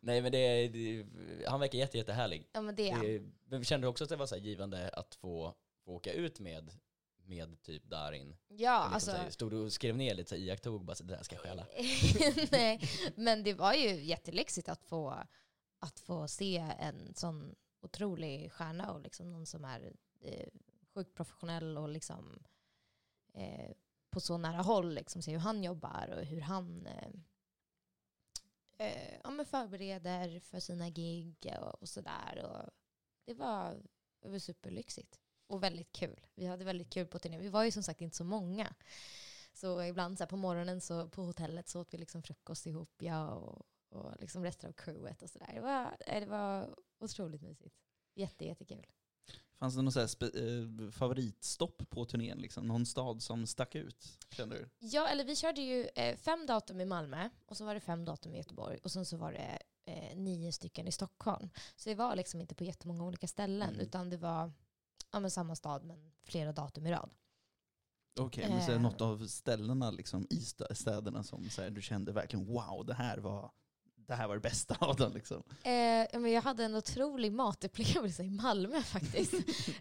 Nej 0.01 0.23
men 0.23 0.33
det, 0.33 0.69
det 0.69 1.07
han 1.49 1.61
verkar 1.61 1.79
jätte, 1.79 1.99
jättehärlig. 1.99 2.49
ja 2.53 2.61
men 2.61 2.75
det 2.75 2.89
är 2.91 2.93
han. 2.93 3.07
Det, 3.07 3.23
men 3.45 3.65
kände 3.65 3.85
du 3.85 3.89
också 3.89 4.05
att 4.05 4.11
det 4.11 4.17
var 4.17 4.27
så 4.27 4.35
här 4.35 4.43
givande 4.43 4.89
att 4.89 5.15
få, 5.15 5.55
få 5.85 5.93
åka 5.93 6.13
ut 6.13 6.41
med, 6.41 6.71
med 7.29 7.63
typ 7.63 7.85
Darin? 7.85 8.37
Ja, 8.49 8.81
Liksom 8.81 8.95
alltså. 8.95 9.11
här, 9.11 9.31
stod 9.31 9.51
du 9.51 9.57
och 9.57 9.73
skrev 9.73 9.97
ner 9.97 10.15
lite, 10.15 10.29
så 10.29 10.35
här, 10.35 10.43
iakttog 10.43 10.85
bara 10.85 10.95
så 10.95 11.05
det 11.05 11.17
där 11.17 11.23
ska 11.23 11.35
jag 11.35 11.43
stjäla. 11.43 11.67
Nej, 12.53 12.81
men 13.17 13.43
det 13.43 13.55
var 13.55 13.75
ju 13.75 14.05
jättelyxigt 14.05 14.69
att 14.69 14.83
få, 14.83 15.25
att 15.79 16.01
få 16.01 16.29
se 16.29 16.57
en 16.79 17.15
sån 17.15 17.55
otrolig 17.81 18.53
stjärna 18.53 18.93
och 18.93 19.01
liksom 19.01 19.33
någon 19.33 19.47
som 19.47 19.65
är 19.65 19.93
eh, 20.21 20.49
sjukt 20.95 21.15
professionell 21.15 21.79
och 21.79 21.89
liksom 21.89 22.43
eh, 23.35 23.71
på 24.11 24.21
så 24.21 24.39
nära 24.39 24.63
håll 24.63 24.95
liksom 24.95 25.23
se 25.23 25.33
hur 25.33 25.39
han 25.39 25.65
jobbar 25.65 26.15
och 26.19 26.25
hur 26.25 26.41
han 26.41 26.87
eh, 26.87 27.11
eh, 28.79 29.19
ja, 29.25 29.45
förbereder 29.45 30.41
för 30.41 30.61
sina 30.61 30.91
gig 30.91 31.55
och, 31.61 31.83
och 31.83 31.89
sådär. 31.89 32.45
Och 32.45 32.71
det 33.25 33.35
var, 33.35 33.83
det 34.21 34.29
var 34.29 34.39
superlyxigt 34.39 35.21
och 35.47 35.63
väldigt 35.63 35.93
kul. 35.93 36.21
Vi 36.35 36.47
hade 36.47 36.65
väldigt 36.65 36.91
kul 36.91 37.07
på 37.07 37.19
turnén. 37.19 37.41
Vi 37.41 37.49
var 37.49 37.65
ju 37.65 37.71
som 37.71 37.83
sagt 37.83 38.01
inte 38.01 38.17
så 38.17 38.25
många. 38.25 38.75
Så 39.53 39.83
ibland 39.83 40.19
så 40.19 40.25
här, 40.25 40.29
på 40.29 40.37
morgonen 40.37 40.81
så 40.81 41.09
på 41.09 41.23
hotellet 41.23 41.69
så 41.69 41.81
åt 41.81 41.95
vi 41.95 41.99
liksom 41.99 42.23
frukost 42.23 42.67
ihop, 42.67 42.91
jag 43.03 43.43
och, 43.43 43.63
och 43.89 44.13
liksom 44.21 44.45
resten 44.45 44.69
av 44.71 44.73
crewet 44.75 45.23
och 45.23 45.31
sådär. 45.31 45.51
Det 45.55 45.61
var, 45.61 45.97
eh, 46.07 46.21
det 46.21 46.27
var 46.27 46.75
otroligt 46.99 47.43
mysigt. 47.43 47.75
Jätte, 48.15 48.45
jättekul. 48.45 48.87
Fanns 49.59 49.75
det 49.77 49.83
någon 49.83 49.93
så 49.93 50.01
här 50.01 50.07
spe- 50.07 50.85
eh, 50.87 50.91
favoritstopp 50.91 51.91
på 51.91 52.05
turnén? 52.05 52.39
Liksom? 52.39 52.67
Någon 52.67 52.87
stad 52.87 53.23
som 53.23 53.47
stack 53.47 53.75
ut? 53.75 54.19
Kände 54.31 54.57
du? 54.59 54.69
Ja, 54.79 55.09
eller 55.09 55.25
vi 55.25 55.37
körde 55.37 55.61
ju 55.61 55.89
eh, 55.95 56.17
fem 56.17 56.47
datum 56.47 56.81
i 56.81 56.85
Malmö 56.85 57.29
och 57.47 57.57
så 57.57 57.65
var 57.65 57.75
det 57.75 57.81
fem 57.81 58.05
datum 58.05 58.35
i 58.35 58.39
Göteborg 58.39 58.79
och 58.83 58.93
sen 58.93 59.07
så 59.07 59.17
var 59.17 59.33
det 59.33 59.59
eh, 59.85 60.17
nio 60.17 60.53
stycken 60.53 60.87
i 60.89 60.93
Stockholm. 60.93 61.51
Så 61.77 61.89
det 61.89 61.95
var 61.95 62.17
liksom 62.17 62.41
inte 62.41 62.55
på 62.55 62.65
jättemånga 62.65 63.05
olika 63.05 63.27
ställen 63.27 63.69
Mm. 63.69 63.81
utan 63.81 64.11
det 64.11 64.17
var 64.17 64.53
ja, 65.17 65.21
men 65.21 65.31
samma 65.31 65.55
stad 65.57 65.85
men 65.85 66.13
flera 66.25 66.53
datum 66.53 66.87
i 66.87 66.93
rad. 66.93 67.11
Okej, 68.21 68.49
men 68.49 68.61
så 68.61 68.67
är 68.67 68.71
det 68.71 68.77
Eh. 68.77 68.83
något 68.83 69.01
av 69.01 69.27
ställena 69.27 69.91
liksom, 69.91 70.27
i 70.31 70.39
stä- 70.41 70.75
städerna 70.75 71.23
som 71.23 71.51
så 71.51 71.63
här, 71.63 71.71
du 71.71 71.83
kände 71.83 72.13
verkligen 72.13 72.47
wow, 72.47 72.87
det 72.87 72.95
här 72.95 73.19
var 73.19 73.51
det, 73.97 74.15
här 74.15 74.29
var 74.29 74.35
det 74.35 74.41
bästa 74.41 74.77
av 74.81 74.97
dem? 74.97 75.13
Liksom. 75.13 75.43
Eh, 75.49 76.21
men 76.21 76.33
jag 76.33 76.43
hade 76.43 76.65
en 76.65 76.75
otrolig 76.75 77.33
matupplevelse 77.33 78.23
i 78.23 78.31
Malmö 78.31 78.83
faktiskt. 78.83 79.35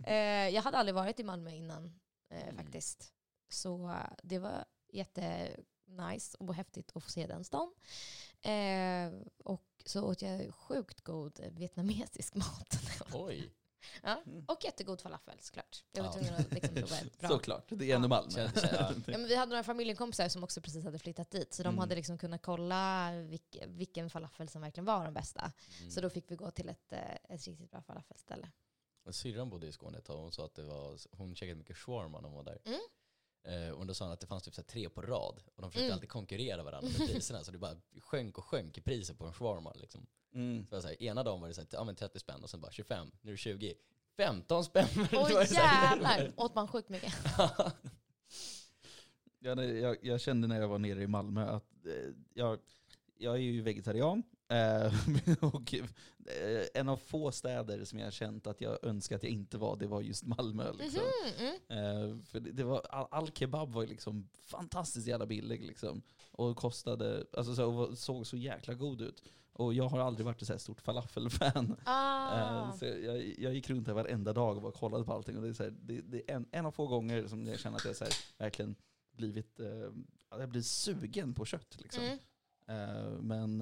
eh, 0.04 0.16
jag 0.50 0.62
hade 0.62 0.78
aldrig 0.78 0.96
varit 0.96 1.20
i 1.20 1.24
Malmö 1.24 1.52
innan 1.52 1.86
eh, 2.30 2.44
Mm. 2.44 2.56
faktiskt. 2.56 3.14
Så 3.50 3.90
eh, 3.90 3.96
det 4.24 4.40
var 4.40 4.66
jättenice 4.94 6.38
och 6.40 6.54
häftigt 6.56 6.92
att 6.96 7.04
få 7.04 7.10
se 7.10 7.28
den 7.28 7.44
stan. 7.44 7.74
Eh, 8.42 9.12
och 9.44 9.64
så 9.86 10.04
åt 10.04 10.22
jag 10.22 10.54
sjukt 10.54 11.02
god 11.02 11.40
vietnamesisk 11.52 12.36
mat. 12.36 12.80
Oj. 13.14 13.52
Ja. 14.04 14.22
Mm. 14.26 14.46
Och 14.48 14.64
jättegod 14.64 15.02
falafel 15.02 15.38
såklart. 15.40 15.84
Jag 15.92 16.04
var 16.04 16.10
Ja. 16.10 16.14
tvungen 16.14 16.34
att 16.36 16.52
liksom 16.54 16.76
prova 16.76 16.96
ett 16.98 17.18
bra. 17.20 17.30
Såklart, 17.30 17.66
det 17.70 17.92
är 17.92 17.96
ändå 17.96 18.06
Ja. 18.06 18.10
Malmö. 18.10 18.50
Ja. 18.64 18.70
Ja, 18.72 19.18
men 19.18 19.28
vi 19.28 19.36
hade 19.36 19.50
några 19.50 19.64
familjekompisar 19.64 20.30
som 20.30 20.44
också 20.44 20.62
precis 20.62 20.84
hade 20.84 21.00
flyttat 21.00 21.32
dit. 21.32 21.54
Så 21.54 21.64
de 21.64 21.70
Mm. 21.70 21.80
hade 21.80 21.96
liksom 21.96 22.18
kunnat 22.18 22.42
kolla 22.42 23.12
vilk, 23.12 23.58
vilken 23.68 24.10
falafel 24.10 24.50
som 24.50 24.62
verkligen 24.62 24.86
var 24.86 25.04
den 25.04 25.14
bästa. 25.14 25.52
Mm. 25.80 25.92
Så 25.92 26.02
då 26.02 26.10
fick 26.10 26.32
vi 26.32 26.36
gå 26.36 26.52
till 26.52 26.70
ett, 26.70 26.94
eh, 26.94 27.16
ett 27.30 27.48
riktigt 27.48 27.72
bra 27.72 27.82
falafelställe. 27.82 28.52
Syrran 29.12 29.50
bodde 29.50 29.68
i 29.68 29.72
Skåne 29.72 29.98
ett 29.98 30.06
tag 30.06 30.16
och 30.16 30.22
hon 30.22 30.32
sa 30.32 30.46
att 30.46 30.56
det 30.56 30.64
var, 30.64 30.98
hon 31.18 31.36
käkade 31.36 31.56
mycket 31.56 31.78
shawarma 31.78 32.22
när 32.22 32.30
hon 32.30 32.36
var 32.38 32.44
där. 32.44 32.60
Mm. 32.66 32.80
Eh, 33.46 33.70
och 33.70 33.86
då 33.86 33.94
sa 33.94 34.06
hon 34.06 34.14
att 34.14 34.20
det 34.20 34.28
fanns 34.28 34.44
typ 34.44 34.56
så 34.56 34.62
här 34.62 34.66
tre 34.68 34.90
på 34.90 35.02
rad. 35.02 35.40
Och 35.56 35.62
de 35.62 35.72
försökte 35.72 35.86
Mm. 35.86 35.94
alltid 35.94 36.10
konkurrera 36.10 36.64
varandra 36.64 36.90
med 37.00 37.08
priserna. 37.10 37.44
så 37.44 37.52
det 37.52 37.58
bara 37.58 37.76
sjönk 38.02 38.38
och 38.38 38.46
sjönk 38.46 38.78
i 38.78 38.82
priset 38.82 39.18
på 39.18 39.26
en 39.26 39.34
shawarma. 39.34 39.74
Liksom. 39.76 40.06
Mm. 40.34 40.68
Så 40.70 40.82
så 40.82 40.88
här, 40.88 41.04
ena 41.04 41.24
dagen 41.24 41.42
var 41.42 41.48
det 41.48 41.54
så 41.54 41.62
här, 41.62 41.68
ja, 41.72 41.84
men 41.84 41.96
30 41.96 42.20
spänn 42.20 42.44
och 42.44 42.50
sen 42.50 42.62
bara 42.62 42.72
25, 42.72 43.08
nu 43.22 43.32
är 43.32 43.34
det 43.34 43.38
20. 43.38 43.74
15 44.18 44.64
spänn! 44.66 44.88
Åh 45.14 45.28
här- 45.30 45.54
jävlar! 45.54 46.32
Åt 46.38 46.56
man 46.56 46.68
sjukt 46.68 46.90
mycket. 46.90 47.14
Ja, 49.40 49.56
nej, 49.56 49.78
jag, 49.80 49.98
jag 50.02 50.22
kände 50.22 50.48
när 50.48 50.60
jag 50.62 50.68
var 50.68 50.80
nere 50.80 51.04
i 51.04 51.08
Malmö 51.08 51.46
att 51.46 51.86
eh, 51.86 51.92
jag, 52.34 52.60
jag 53.18 53.34
är 53.36 53.40
ju 53.40 53.62
vegetarian. 53.62 54.24
Eh, 54.48 54.94
och 55.54 55.74
eh, 55.74 56.66
en 56.74 56.90
av 56.90 56.98
få 56.98 57.32
städer 57.32 57.86
som 57.86 58.00
jag 58.00 58.06
har 58.06 58.12
känt 58.12 58.48
att 58.48 58.62
jag 58.62 58.84
önskar 58.84 59.16
att 59.16 59.24
jag 59.24 59.32
inte 59.32 59.58
var, 59.58 59.76
det 59.76 59.88
var 59.88 60.02
just 60.02 60.26
Malmö. 60.26 60.72
Liksom. 60.72 61.02
Mhm, 61.38 61.56
mm. 61.68 62.12
Eh, 62.12 62.18
för 62.26 62.40
det, 62.40 62.64
var, 62.64 62.82
all, 62.90 63.08
all 63.12 63.32
kebab 63.32 63.74
var 63.74 63.86
liksom 63.86 64.30
fantastiskt 64.34 65.08
jävla 65.08 65.26
billig 65.26 65.66
liksom. 65.66 66.02
Och 66.32 66.58
kostade, 66.58 67.26
alltså 67.34 67.56
så, 67.56 67.66
och 67.66 67.98
såg 67.98 68.28
så 68.28 68.38
jäkla 68.38 68.74
god 68.74 69.02
ut. 69.02 69.24
Och 69.54 69.74
jag 69.74 69.90
har 69.90 70.00
aldrig 70.00 70.26
varit 70.26 70.42
ett 70.42 70.48
så 70.48 70.54
här 70.54 70.58
stort 70.58 70.82
falafelfan. 70.82 71.76
Ah. 71.84 72.72
Så 72.80 72.86
jag, 72.86 73.40
jag 73.40 73.54
gick 73.54 73.70
runt 73.70 73.86
där 73.86 73.94
varenda 73.94 74.34
dag 74.34 74.56
och 74.56 74.62
bara 74.62 74.72
kollade 74.72 75.04
på 75.04 75.14
allting. 75.14 75.38
Och 75.38 75.44
det 75.44 75.50
är, 75.50 75.54
så 75.54 75.64
här, 75.64 75.74
det, 75.82 76.02
det 76.02 76.32
är 76.32 76.36
en, 76.36 76.46
en 76.52 76.66
av 76.66 76.72
få 76.72 76.88
gånger 76.88 77.28
som 77.28 77.48
jag 77.48 77.60
känner 77.60 77.78
att 77.78 77.86
jag 77.86 77.96
så 77.96 78.04
här, 78.04 78.14
verkligen 78.38 78.76
blivit, 79.12 79.60
jag 80.30 80.50
blir 80.50 80.62
sugen 80.62 81.34
på 81.34 81.46
kött. 81.46 81.78
Liksom. 81.82 82.04
Mm. 82.68 83.14
Men 83.28 83.62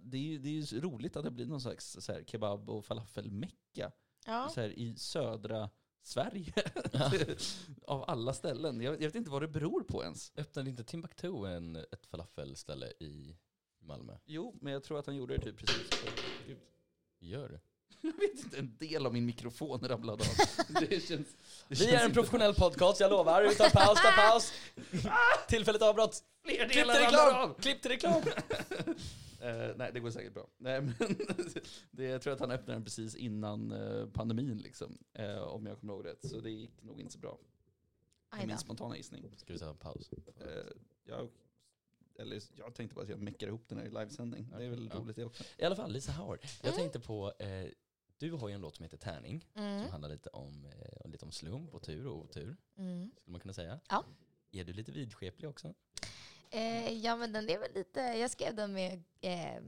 det 0.00 0.16
är 0.16 0.20
ju 0.22 0.38
det 0.38 0.48
är 0.48 0.52
ju 0.72 0.80
roligt 0.80 1.16
att 1.16 1.24
det 1.24 1.30
blir 1.30 1.46
någon 1.46 1.60
slags 1.60 1.96
så 2.00 2.12
här, 2.12 2.24
kebab 2.26 2.70
och 2.70 2.84
falafelmecka 2.84 3.92
Ja. 4.26 4.48
så 4.54 4.60
här, 4.60 4.68
i 4.78 4.96
södra 4.96 5.70
Sverige. 6.02 6.52
av 7.86 8.04
alla 8.10 8.34
ställen. 8.34 8.80
Jag, 8.80 8.94
jag 8.94 8.98
vet 9.00 9.14
inte 9.14 9.30
vad 9.30 9.42
det 9.42 9.48
beror 9.48 9.82
på 9.82 10.02
ens. 10.02 10.32
Öppnade 10.36 10.70
inte 10.70 10.84
Timbuktu 10.84 11.46
en, 11.46 11.76
ett 11.76 12.06
falafelställe 12.06 12.86
i 12.86 13.36
Malmö? 13.80 14.16
Jo, 14.24 14.58
men 14.60 14.72
jag 14.72 14.84
tror 14.84 14.98
att 14.98 15.06
han 15.06 15.16
gjorde 15.16 15.36
det 15.36 15.44
typ 15.44 15.56
precis. 15.58 15.90
Gud. 16.46 16.58
Gör 17.20 17.48
det? 17.48 17.60
Jag 18.00 18.12
vet 18.18 18.44
inte, 18.44 18.58
en 18.58 18.76
del 18.78 19.06
av 19.06 19.12
min 19.12 19.26
mikrofon 19.26 19.88
ramlade 19.88 20.24
av. 20.24 20.28
Det 20.80 21.00
känns, 21.08 21.26
det 21.68 21.80
Vi 21.80 21.90
är 21.94 22.04
en 22.04 22.12
professionell 22.12 22.54
podcast, 22.54 23.00
jag 23.00 23.10
lovar. 23.10 23.42
Vi 23.42 23.54
tar 23.54 23.70
paus, 23.70 23.98
tar 24.02 24.30
paus. 24.30 24.52
Tillfälligt 25.48 25.82
avbrott. 25.82 26.24
Fler 26.42 26.68
Klipp 26.68 26.70
till 26.72 26.90
reklam! 26.90 27.34
av! 27.50 27.54
Klipp 27.60 27.82
till 27.82 27.90
reklam! 27.90 28.22
Eh, 29.44 29.76
nej, 29.76 29.90
det 29.94 30.00
går 30.00 30.10
säkert 30.10 30.34
bra. 30.34 30.48
Nej, 30.58 30.80
men 30.82 30.94
det, 31.90 32.04
jag 32.04 32.22
tror 32.22 32.32
att 32.32 32.40
han 32.40 32.50
öppnade 32.50 32.72
den 32.72 32.84
precis 32.84 33.14
innan 33.16 33.72
eh, 33.72 34.06
pandemin, 34.08 34.58
liksom, 34.58 34.98
eh, 35.12 35.38
om 35.38 35.66
jag 35.66 35.80
kommer 35.80 35.92
ihåg 35.94 36.06
rätt. 36.06 36.28
Så 36.30 36.40
det 36.40 36.50
gick 36.50 36.82
nog 36.82 37.00
inte 37.00 37.12
så 37.12 37.18
bra. 37.18 37.38
Det 38.30 38.42
är 38.42 38.46
min 38.46 38.58
spontana 38.58 38.96
gissning. 38.96 39.24
Ska 39.36 39.52
vi 39.52 39.58
ta 39.58 39.68
en 39.70 39.76
paus? 39.76 40.10
Eh, 40.12 40.46
jag, 41.04 41.28
eller, 42.18 42.42
jag 42.56 42.74
tänkte 42.74 42.94
bara 42.94 43.02
att 43.02 43.08
jag 43.08 43.20
meckar 43.20 43.46
ihop 43.46 43.68
den 43.68 43.78
här 43.78 43.84
i 43.86 43.90
livesändning. 43.90 44.48
Det 44.58 44.64
är 44.64 44.68
väl 44.70 44.90
Ja. 44.92 44.98
roligt 45.00 45.16
det 45.16 45.24
också. 45.24 45.44
I 45.58 45.64
alla 45.64 45.76
fall, 45.76 45.92
Lisa 45.92 46.12
Howard. 46.12 46.38
Jag 46.62 46.68
Mm. 46.68 46.76
tänkte 46.80 47.00
på, 47.00 47.32
eh, 47.38 47.66
du 48.16 48.32
har 48.32 48.48
ju 48.48 48.54
en 48.54 48.60
låt 48.60 48.76
som 48.76 48.82
heter 48.82 48.96
Tärning, 48.96 49.46
Mm. 49.54 49.82
som 49.82 49.90
handlar 49.90 50.08
lite 50.08 50.28
om, 50.28 50.64
eh, 50.66 51.10
lite 51.10 51.24
om 51.24 51.32
slump 51.32 51.74
och 51.74 51.82
tur 51.82 52.06
och 52.06 52.16
otur, 52.18 52.56
Mm. 52.76 53.10
skulle 53.20 53.32
man 53.32 53.40
kunna 53.40 53.54
säga. 53.54 53.80
Ja. 53.88 54.04
Är 54.52 54.64
du 54.64 54.72
lite 54.72 54.92
vidskeplig 54.92 55.50
också? 55.50 55.74
Eh, 56.54 56.92
ja 56.92 57.16
men 57.16 57.32
den 57.32 57.50
är 57.50 57.58
väl 57.58 57.74
lite, 57.74 58.00
jag 58.00 58.30
skrev 58.30 58.54
den 58.54 58.72
med 58.72 59.02
eh, 59.20 59.62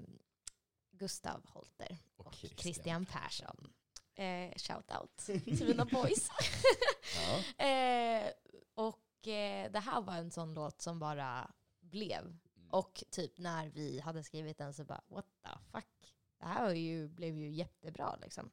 Gustav 0.90 1.46
Holter 1.46 1.98
Och 2.16 2.26
och 2.26 2.34
Christian. 2.34 2.62
Christian, 2.62 3.06
Persson. 3.06 3.72
Eh, 4.14 4.52
shout 4.56 4.90
out 5.00 5.16
till 5.44 5.68
mina 5.68 5.84
boys. 5.84 6.28
Ja. 7.16 7.64
eh, 7.66 8.32
och 8.74 9.28
eh, 9.28 9.72
det 9.72 9.78
här 9.78 10.00
var 10.00 10.14
en 10.14 10.30
sån 10.30 10.54
låt 10.54 10.80
som 10.80 10.98
bara 10.98 11.50
blev. 11.80 12.20
Mm. 12.20 12.70
Och 12.70 13.04
typ 13.10 13.38
när 13.38 13.68
vi 13.68 14.00
hade 14.00 14.24
skrivit 14.24 14.58
den 14.58 14.74
så 14.74 14.84
bara 14.84 15.02
what 15.08 15.26
the 15.42 15.50
fuck. 15.72 16.14
Det 16.38 16.46
här 16.46 16.72
ju, 16.72 17.08
blev 17.08 17.36
ju 17.36 17.50
jättebra 17.50 18.16
liksom. 18.22 18.50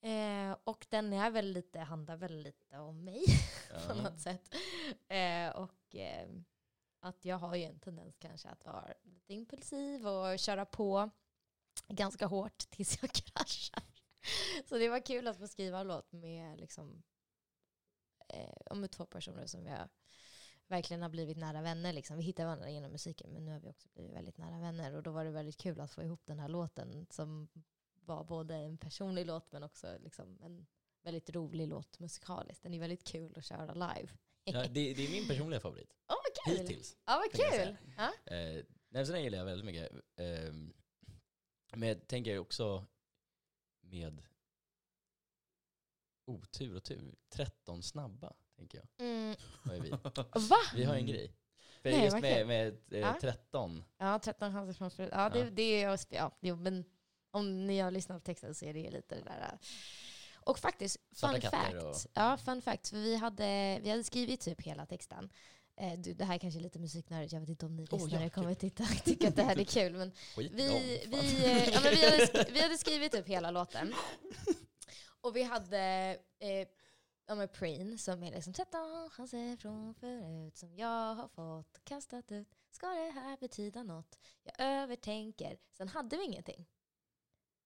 Eh, 0.00 0.56
och 0.64 0.86
den 0.90 1.12
är 1.12 1.30
väl 1.30 1.52
lite, 1.52 1.78
handlar 1.78 2.16
väl 2.16 2.42
lite 2.42 2.78
om 2.78 3.04
mig 3.04 3.24
på 3.88 3.94
något 3.94 4.20
sätt. 4.20 4.54
Eh, 5.08 5.48
och 5.48 5.96
eh, 5.96 6.28
att 7.00 7.24
jag 7.24 7.38
har 7.38 7.56
ju 7.56 7.64
en 7.64 7.80
tendens 7.80 8.16
kanske 8.18 8.48
att 8.48 8.64
vara 8.64 8.94
lite 9.02 9.34
impulsiv 9.34 10.06
och 10.06 10.38
köra 10.38 10.64
på 10.64 11.10
ganska 11.88 12.26
hårt 12.26 12.58
tills 12.70 13.02
jag 13.02 13.12
kraschar. 13.12 13.82
Så 14.68 14.78
det 14.78 14.88
var 14.88 15.06
kul 15.06 15.26
att 15.26 15.38
få 15.38 15.48
skriva 15.48 15.80
en 15.80 15.88
låt 15.88 16.12
med, 16.12 16.60
liksom, 16.60 17.02
eh, 18.28 18.76
med 18.76 18.90
två 18.90 19.06
personer 19.06 19.46
som 19.46 19.66
jag 19.66 19.88
verkligen 20.66 21.02
har 21.02 21.08
blivit 21.08 21.36
nära 21.36 21.62
vänner. 21.62 21.92
Liksom. 21.92 22.16
Vi 22.16 22.22
hittade 22.22 22.46
varandra 22.46 22.70
genom 22.70 22.92
musiken 22.92 23.30
men 23.30 23.44
nu 23.44 23.52
har 23.52 23.60
vi 23.60 23.70
också 23.70 23.88
blivit 23.94 24.14
väldigt 24.14 24.38
nära 24.38 24.60
vänner. 24.60 24.94
Och 24.94 25.02
då 25.02 25.10
var 25.10 25.24
det 25.24 25.30
väldigt 25.30 25.56
kul 25.56 25.80
att 25.80 25.90
få 25.90 26.02
ihop 26.02 26.26
den 26.26 26.38
här 26.38 26.48
låten 26.48 27.06
som 27.10 27.48
var 28.00 28.24
både 28.24 28.54
en 28.54 28.78
personlig 28.78 29.26
låt 29.26 29.52
men 29.52 29.62
också 29.62 29.96
liksom 30.00 30.38
en 30.42 30.66
väldigt 31.02 31.30
rolig 31.30 31.68
låt 31.68 31.98
musikaliskt. 31.98 32.62
Den 32.62 32.74
är 32.74 32.78
väldigt 32.78 33.04
kul 33.04 33.38
att 33.38 33.44
köra 33.44 33.74
live. 33.74 34.08
Ja, 34.44 34.62
det, 34.62 34.94
det 34.94 35.06
är 35.06 35.10
min 35.10 35.28
personliga 35.28 35.60
favorit, 35.60 35.94
Åh 36.08 36.17
kul! 36.46 36.56
hittills. 36.58 36.96
Ja 37.06 37.22
vad 37.24 37.32
kul! 37.52 37.76
Ja. 37.96 38.34
Eh, 38.34 38.64
nej, 38.88 39.06
så 39.06 39.12
den 39.12 39.22
gillar 39.22 39.38
jag 39.38 39.44
väldigt 39.44 39.66
mycket. 39.66 39.92
Eh, 40.16 40.52
men 41.76 41.88
jag 41.88 42.06
tänker 42.08 42.38
också 42.38 42.84
med 43.80 44.22
otur 46.26 46.76
och 46.76 46.84
tur, 46.84 47.14
13 47.28 47.82
snabba, 47.82 48.32
tänker 48.56 48.78
jag. 48.78 49.06
Mm. 49.08 49.36
Vi? 49.82 49.90
Va? 50.48 50.56
Vi 50.74 50.84
har 50.84 50.94
en 50.94 51.06
grej. 51.06 51.34
För 51.82 51.90
Nej, 51.90 52.04
just 52.04 52.18
med, 52.20 52.46
med 52.46 52.92
eh, 52.92 52.98
Ja. 53.00 53.18
13, 53.20 53.84
Ja, 53.98 54.18
13 54.18 54.52
chanser 54.52 54.72
från 54.72 54.90
förut. 54.90 55.10
Ja, 55.12 55.28
det, 55.30 55.38
Ja. 55.38 55.50
det 55.50 55.82
är. 55.82 55.98
Ja, 56.10 56.38
jo, 56.40 56.56
men 56.56 56.84
om 57.30 57.66
ni 57.66 57.78
har 57.80 57.90
lyssnat 57.90 58.22
på 58.22 58.26
texten 58.26 58.54
så 58.54 58.64
är 58.64 58.74
det 58.74 58.90
lite 58.90 59.14
det 59.14 59.22
där. 59.24 59.40
äh. 59.52 59.58
Och 60.34 60.58
faktiskt, 60.58 60.96
fun 61.16 61.40
fact. 61.40 61.82
och- 61.82 62.10
Ja, 62.14 62.36
fun 62.36 62.62
fact. 62.62 62.88
För 62.88 62.96
vi 62.96 63.16
hade, 63.16 63.78
vi 63.82 63.90
hade 63.90 64.04
skrivit 64.04 64.40
typ 64.40 64.60
hela 64.62 64.86
texten. 64.86 65.30
Eh, 65.80 65.98
du, 65.98 66.12
det 66.14 66.24
här 66.24 66.34
är 66.34 66.38
kanske 66.38 66.60
är 66.60 66.62
lite 66.62 66.78
musiknördigt, 66.78 67.32
jag 67.32 67.40
vet 67.40 67.48
inte 67.48 67.66
om 67.66 67.76
ni 67.76 67.86
Åh, 67.90 67.98
lyssnare 68.04 68.22
ja, 68.24 68.30
kommer 68.30 68.54
titta, 68.54 68.84
tycka 69.04 69.28
att 69.28 69.36
det 69.36 69.42
här 69.42 69.58
är 69.60 69.64
kul. 69.64 69.92
Men 69.96 70.12
skit 70.36 70.52
vi, 70.54 70.68
fan. 70.68 71.10
vi, 71.10 71.44
eh, 71.44 71.68
ja, 71.68 71.80
men 71.84 71.90
vi, 71.94 72.04
hade, 72.10 72.24
sk- 72.26 72.52
vi 72.52 72.60
hade 72.62 72.78
skrivit 72.78 73.14
upp 73.14 73.26
hela 73.28 73.50
låten. 73.50 73.94
Och 75.20 75.36
vi 75.36 75.42
hade 75.42 75.78
eh, 76.38 76.68
ja, 77.26 77.34
men 77.34 77.48
Preen 77.48 77.98
som 77.98 78.22
är 78.22 78.30
liksom 78.30 78.52
13 78.52 79.10
chanser 79.10 79.56
från 79.56 79.94
förut 79.94 80.56
som 80.56 80.74
jag 80.76 81.14
har 81.14 81.28
fått 81.28 81.84
kastat 81.84 82.32
ut. 82.32 82.48
Ska 82.70 82.86
det 82.86 83.10
här 83.10 83.36
betyda 83.36 83.82
något? 83.82 84.18
Jag 84.42 84.54
övertänker. 84.58 85.58
Sen 85.72 85.88
hade 85.88 86.16
vi 86.16 86.24
ingenting. 86.24 86.66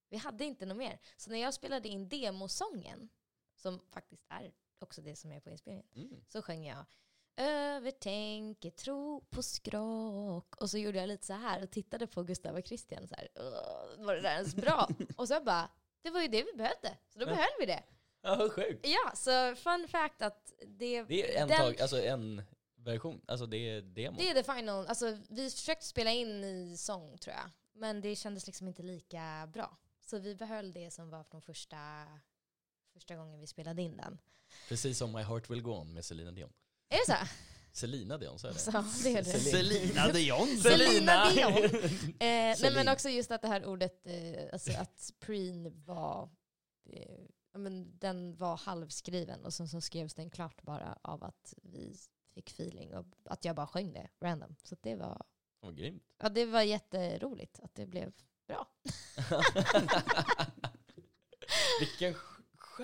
Vi 0.09 0.16
hade 0.16 0.44
inte 0.44 0.66
något 0.66 0.77
mer. 0.77 0.98
Så 1.16 1.31
när 1.31 1.38
jag 1.38 1.55
spelade 1.55 1.88
in 1.88 2.09
demosången, 2.09 3.09
som 3.57 3.81
faktiskt 3.90 4.25
är 4.29 4.53
också 4.79 5.03
det 5.03 5.16
som 5.16 5.33
är 5.33 5.40
på 5.40 5.51
inspelningen, 5.51 5.87
Mm. 5.96 6.25
så 6.29 6.42
sjöng 6.42 6.66
jag 6.66 6.85
övertänker, 7.36 8.70
tro 8.70 9.20
på 9.30 9.42
skrock. 9.42 10.56
Och 10.56 10.70
så 10.70 10.78
gjorde 10.78 10.98
jag 10.98 11.08
lite 11.08 11.26
så 11.26 11.32
här 11.32 11.62
och 11.62 11.70
tittade 11.70 12.06
på 12.06 12.22
Gustav 12.22 12.54
och 12.56 12.66
Christian 12.66 13.08
så 13.08 13.14
här. 13.14 13.28
"Åh, 13.34 14.04
Var 14.06 14.14
det 14.14 14.20
där 14.20 14.34
ens 14.34 14.54
bra? 14.54 14.88
och 15.16 15.28
så 15.28 15.40
bara, 15.40 15.70
det 16.02 16.10
var 16.10 16.20
ju 16.22 16.28
det 16.28 16.42
vi 16.42 16.52
behövde. 16.58 16.96
Så 17.08 17.18
då 17.18 17.24
Ja. 17.24 17.30
behöll 17.30 17.50
vi 17.60 17.66
det. 17.66 17.82
Ja, 18.22 18.48
sjukt. 18.50 18.86
Ja, 18.86 19.12
så 19.14 19.54
fun 19.56 19.88
fact 19.88 20.22
att 20.22 20.52
det, 20.66 21.02
Det 21.02 21.36
är 21.36 21.42
en, 21.42 21.48
den- 21.48 21.58
tag, 21.58 21.80
alltså 21.80 22.02
en 22.02 22.42
version, 22.76 23.20
alltså 23.26 23.46
det 23.46 23.56
är 23.56 23.82
demo. 23.82 24.16
det 24.18 24.30
är 24.30 24.42
the 24.42 24.52
final. 24.54 24.86
Alltså, 24.86 25.18
vi 25.28 25.50
försökte 25.50 25.86
spela 25.86 26.10
in 26.10 26.44
i 26.44 26.76
sång 26.76 27.18
tror 27.18 27.34
jag. 27.36 27.50
Men 27.74 28.00
det 28.00 28.16
kändes 28.16 28.46
liksom 28.46 28.68
inte 28.68 28.82
lika 28.82 29.50
bra. 29.52 29.76
Så 30.00 30.18
vi 30.18 30.34
behöll 30.34 30.72
det 30.72 30.90
som 30.90 31.10
var 31.10 31.24
från 31.24 31.42
första, 31.42 32.06
första 32.92 33.16
gången 33.16 33.40
vi 33.40 33.46
spelade 33.46 33.82
in 33.82 33.96
den. 33.96 34.18
Precis 34.68 34.98
som 34.98 35.12
My 35.12 35.22
Heart 35.22 35.50
Will 35.50 35.62
Go 35.62 35.70
On 35.72 35.92
med 35.94 36.04
Selina 36.04 36.32
Dion. 36.32 36.52
Är 36.92 36.96
det 37.07 37.07
så? 37.07 37.26
Selina 37.72 38.18
Dion, 38.18 38.38
så 38.38 38.46
är 38.46 38.52
det. 38.52 38.59
Så, 38.59 38.70
det 39.02 39.12
är 39.12 39.22
det. 39.22 39.24
Selina 39.24 40.09
Dion. 40.12 40.46
Selina 40.59 41.31
Dion. 41.31 41.64
Eh, 42.05 42.57
nej 42.61 42.72
men 42.74 42.88
också 42.88 43.09
just 43.09 43.31
att 43.31 43.42
det 43.42 43.48
här 43.48 43.64
ordet, 43.66 44.07
eh, 44.07 44.42
alltså 44.52 44.72
att 44.72 45.11
preen 45.20 45.83
var, 45.85 46.31
eh, 46.90 47.18
men 47.59 47.98
den 47.98 48.37
var 48.37 48.57
halvskriven 48.57 49.44
och 49.44 49.55
sen 49.55 49.68
så 49.68 49.81
skrevs 49.81 50.14
den 50.14 50.31
klart 50.31 50.62
bara 50.62 50.98
av 51.02 51.24
att 51.24 51.55
vi 51.62 51.96
fick 52.35 52.50
feeling 52.50 52.94
och 52.94 53.07
att 53.24 53.44
jag 53.44 53.57
bara 53.57 53.66
sjöng 53.66 53.92
det 53.92 54.09
random. 54.20 54.57
Så 54.64 54.76
det 54.81 54.94
var, 54.96 55.22
Vad 55.61 55.76
grymt. 55.76 56.02
ja, 56.18 56.28
det 56.28 56.44
var 56.46 56.62
jätteroligt 56.62 57.61
att 57.62 57.74
det 57.74 57.87
blev 57.87 58.12
bra. 58.46 58.68
Vilken 61.81 62.14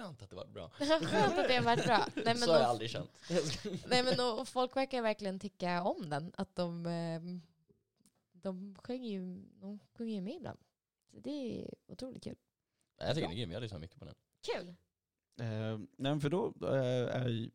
skönt 0.03 0.23
att 0.23 0.31
det 0.31 0.37
var 0.37 0.47
bra. 0.47 0.69
Skönt 0.69 1.39
att 1.39 1.49
det 1.49 1.61
varit 1.61 1.85
bra. 1.85 2.07
Nej, 2.15 2.25
men 2.25 2.37
så 2.37 2.53
har 2.53 2.59
jag 2.59 2.69
aldrig 2.69 2.91
känt. 2.91 3.11
nej, 3.89 4.03
men 4.03 4.21
och 4.21 4.49
folk 4.49 4.77
verkar 4.77 5.03
verkligen 5.03 5.39
tycka 5.39 5.83
om 5.83 6.11
den. 6.11 6.33
Att 6.37 6.57
de, 6.57 6.87
eh, 6.87 7.21
de 8.33 8.77
sjunger 8.85 9.09
ju, 9.09 9.43
de 9.61 9.79
sjunger 9.99 10.15
ju 10.15 10.21
med 10.21 10.35
ibland. 10.35 10.59
Så 11.13 11.21
det 11.21 11.31
är 11.31 11.75
otroligt 11.87 12.25
kul. 12.25 12.37
Jag 12.99 13.15
tycker 13.15 13.29
den 13.29 13.37
är 13.37 13.41
grym, 13.41 13.53
jag 13.53 13.63
lyssnar 13.63 13.79
mycket 13.79 13.99
på 13.99 14.05
den. 14.05 14.15
Kul! 14.41 14.75
Eh, 15.41 15.79
nej, 15.97 16.21
för 16.21 16.31
då 16.31 16.55
eh, 16.63 17.17
är, 17.17 17.51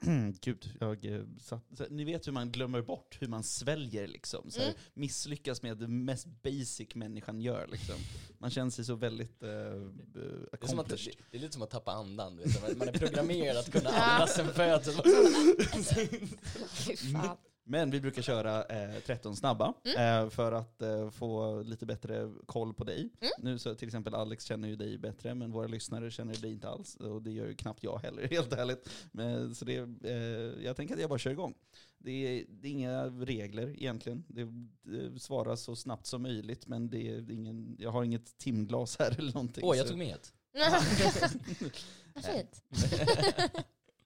Gud, 0.40 0.70
jag 0.80 1.04
eh, 1.04 1.22
satt, 1.40 1.64
så, 1.76 1.84
ni 1.90 2.04
vet 2.04 2.26
hur 2.26 2.32
man 2.32 2.50
glömmer 2.50 2.82
bort 2.82 3.16
hur 3.20 3.28
man 3.28 3.42
sväljer 3.42 4.08
liksom. 4.08 4.50
Så 4.50 4.60
här, 4.60 4.66
Mm. 4.68 4.78
Misslyckas 4.94 5.62
med 5.62 5.76
det 5.78 5.88
mest 5.88 6.26
basic 6.42 6.94
människan 6.94 7.40
gör 7.40 7.66
liksom. 7.72 7.94
Man 8.38 8.50
känner 8.50 8.70
sig 8.70 8.84
så 8.84 8.94
väldigt 8.94 9.42
uh, 9.42 9.48
Det 9.48 10.20
är, 10.20 10.48
att, 10.52 10.64
accomplished. 10.64 11.14
det, 11.30 11.36
är 11.36 11.40
lite 11.40 11.52
som 11.52 11.62
att 11.62 11.70
tappa 11.70 11.92
andan. 11.92 12.36
Du 12.36 12.42
vet, 12.42 12.78
man 12.78 12.88
är 12.88 12.92
programmerad 12.92 13.56
att 13.56 13.72
kunna 13.72 13.90
andas 13.90 14.34
sen 14.34 14.54
födseln. 14.54 14.96
Men 17.70 17.90
vi 17.90 18.00
brukar 18.00 18.22
köra 18.22 18.64
eh, 18.64 19.00
13 19.06 19.36
snabba 19.36 19.74
eh, 19.96 20.28
för 20.28 20.52
att 20.52 20.82
eh, 20.82 21.10
få 21.10 21.62
lite 21.62 21.86
bättre 21.86 22.32
koll 22.46 22.74
på 22.74 22.84
dig. 22.84 22.98
Mm. 23.20 23.32
Nu 23.38 23.58
så 23.58 23.74
till 23.74 23.88
exempel 23.88 24.14
Alex 24.14 24.44
känner 24.44 24.68
ju 24.68 24.76
dig 24.76 24.98
bättre, 24.98 25.34
men 25.34 25.52
våra 25.52 25.66
lyssnare 25.66 26.10
känner 26.10 26.34
dig 26.34 26.52
inte 26.52 26.68
alls. 26.68 26.96
Och 26.96 27.22
det 27.22 27.30
gör 27.30 27.46
ju 27.46 27.54
knappt 27.54 27.82
jag 27.82 27.98
heller, 27.98 28.28
helt 28.30 28.52
ärligt. 28.52 28.90
Men, 29.12 29.54
så 29.54 29.64
det, 29.64 29.76
eh, 30.04 30.64
jag 30.64 30.76
tänker 30.76 30.94
att 30.94 31.00
jag 31.00 31.10
bara 31.10 31.18
kör 31.18 31.30
igång. 31.30 31.54
Det 31.98 32.10
är, 32.10 32.44
det 32.48 32.68
är 32.68 32.72
inga 32.72 33.04
regler 33.04 33.68
egentligen. 33.68 34.24
Det, 34.28 34.48
det 34.82 35.20
svaras 35.20 35.62
så 35.62 35.76
snabbt 35.76 36.06
som 36.06 36.22
möjligt, 36.22 36.66
men 36.66 36.90
det 36.90 37.08
är 37.08 37.30
ingen, 37.30 37.76
jag 37.78 37.90
har 37.90 38.04
inget 38.04 38.38
timglas 38.38 38.98
här 38.98 39.10
eller 39.18 39.32
någonting. 39.32 39.64
Åh, 39.64 39.76
jag 39.76 39.86
så, 39.86 39.90
tog 39.90 39.98
med 39.98 40.14
ett. 40.14 40.32
Vad 42.14 42.24
fint. 42.24 42.62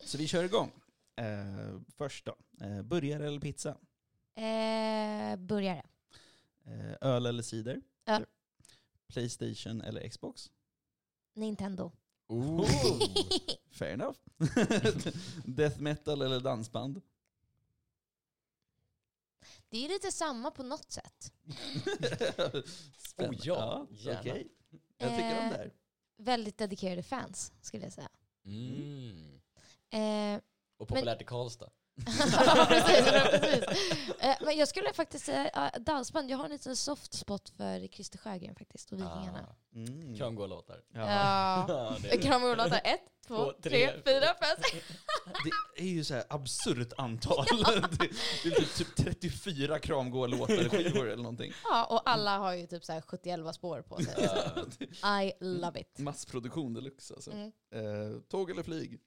så 0.05 0.18
vi 0.18 0.29
kör 0.29 0.44
igång. 0.44 0.70
Eh, 1.16 1.81
först 1.96 2.25
då, 2.25 2.37
eh, 2.66 2.83
burgare 2.83 3.27
eller 3.27 3.40
pizza? 3.40 3.70
Eh, 4.35 5.37
burgare. 5.37 5.83
Eh, 6.64 6.94
öl 7.01 7.27
eller 7.27 7.42
cider? 7.42 7.81
Öl. 8.07 8.27
Playstation 9.09 9.81
eller 9.81 10.09
Xbox? 10.09 10.51
Nintendo. 11.35 11.92
Oh. 12.29 12.66
Fair 13.70 13.92
enough. 13.92 14.18
Death 15.44 15.81
metal 15.81 16.22
eller 16.22 16.40
dansband? 16.40 17.03
Det 19.68 19.85
är 19.85 19.88
lite 19.88 20.12
samma 20.12 20.51
på 20.51 20.62
något 20.62 20.92
sätt. 20.92 21.33
Spännande. 22.96 23.37
Oh 23.37 23.46
ja, 23.46 23.87
ja 23.90 23.96
gärna. 23.96 24.20
okej. 24.20 24.48
Jag 24.98 25.11
tycker 25.11 25.42
om 25.42 25.48
det 25.51 25.57
här. 25.57 25.72
Väldigt 26.16 26.59
dedikerade 26.59 27.03
fans 27.03 27.53
skulle 27.61 27.85
jag 27.85 27.92
säga. 27.92 28.09
Mm. 28.44 29.40
Eh, 29.90 30.40
Och 30.83 30.88
populärt 30.88 31.23
i 31.23 31.25
Karlstad. 31.25 31.71
ja, 32.47 32.66
precis, 32.68 33.07
ja, 33.07 33.27
precis. 33.31 33.64
Eh, 34.21 34.37
men 34.40 34.57
jag 34.57 34.68
skulle 34.68 34.92
faktiskt 34.92 35.25
säga 35.25 35.71
uh, 35.77 35.83
dansband. 35.83 36.31
Jag 36.31 36.38
har 36.38 36.45
en 36.45 36.51
liten 36.51 36.77
soft 36.77 37.14
spot 37.14 37.49
för 37.49 37.88
Christer 37.88 38.18
Sjögren 38.18 38.55
faktiskt 38.55 38.92
och 38.92 38.99
Vikingarna. 38.99 39.49
Ah. 39.49 39.77
Mm. 39.77 40.16
Kramgålåtar. 40.16 40.81
Ja. 40.95 41.09
Ja. 41.68 42.55
Låta 42.57 42.79
ett, 42.79 43.01
två, 43.27 43.37
Två, 43.37 43.53
tre, 43.62 43.88
tre, 43.88 44.03
fyra, 44.05 44.27
fem. 44.27 44.81
Det 45.77 45.83
är 45.83 45.88
ju 45.88 46.05
så 46.05 46.14
här 46.14 46.25
absurt 46.29 46.92
antal. 46.97 47.47
det, 47.99 48.09
det 48.45 48.49
är 48.49 48.79
typ, 48.79 48.97
typ 48.97 48.97
34 48.97 49.79
kramgå-låtar 49.79 50.68
skivor 50.68 51.07
eller 51.07 51.23
någonting. 51.23 51.53
Ja, 51.64 51.85
och 51.85 52.11
alla 52.11 52.38
har 52.38 52.55
ju 52.55 52.66
typ 52.66 52.85
så 52.85 52.92
här 52.92 53.01
71 53.01 53.55
spår 53.55 53.83
på 53.83 53.99
sig. 53.99 54.29
I 55.27 55.33
love 55.40 55.81
it. 55.81 55.99
Massproduktion 55.99 56.75
deluxe 56.75 57.14
alltså. 57.14 57.31
Mm. 57.31 57.53
Eh, 57.75 58.21
tåg 58.29 58.51
eller 58.51 58.62
flyg? 58.62 59.01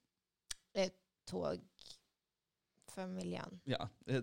Tåg 1.26 1.60
för 2.96 3.06
miljön. 3.06 3.60
Ja, 3.64 3.88
eh, 4.06 4.22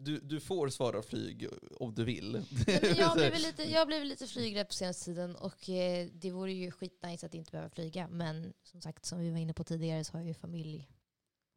du, 0.00 0.20
du 0.20 0.40
får 0.40 0.68
svara 0.68 1.02
flyg 1.02 1.48
om 1.70 1.94
du 1.94 2.04
vill. 2.04 2.32
Men 2.66 2.96
jag 2.96 3.06
har 3.06 3.16
blivit 3.16 3.42
lite, 3.42 3.62
jag 3.62 3.78
har 3.78 3.86
blivit 3.86 4.08
lite 4.08 4.26
flygrädd 4.26 4.68
på 4.68 4.74
senaste 4.74 5.04
tiden 5.04 5.36
och 5.36 5.68
eh, 5.68 6.08
det 6.12 6.30
vore 6.30 6.52
ju 6.52 6.70
skitnice 6.70 7.26
att 7.26 7.34
inte 7.34 7.50
behöva 7.50 7.70
flyga. 7.70 8.08
Men 8.08 8.52
som 8.62 8.80
sagt, 8.80 9.04
som 9.04 9.18
vi 9.18 9.30
var 9.30 9.38
inne 9.38 9.54
på 9.54 9.64
tidigare 9.64 10.04
så 10.04 10.12
har 10.12 10.20
jag 10.20 10.28
ju 10.28 10.34
familj 10.34 10.88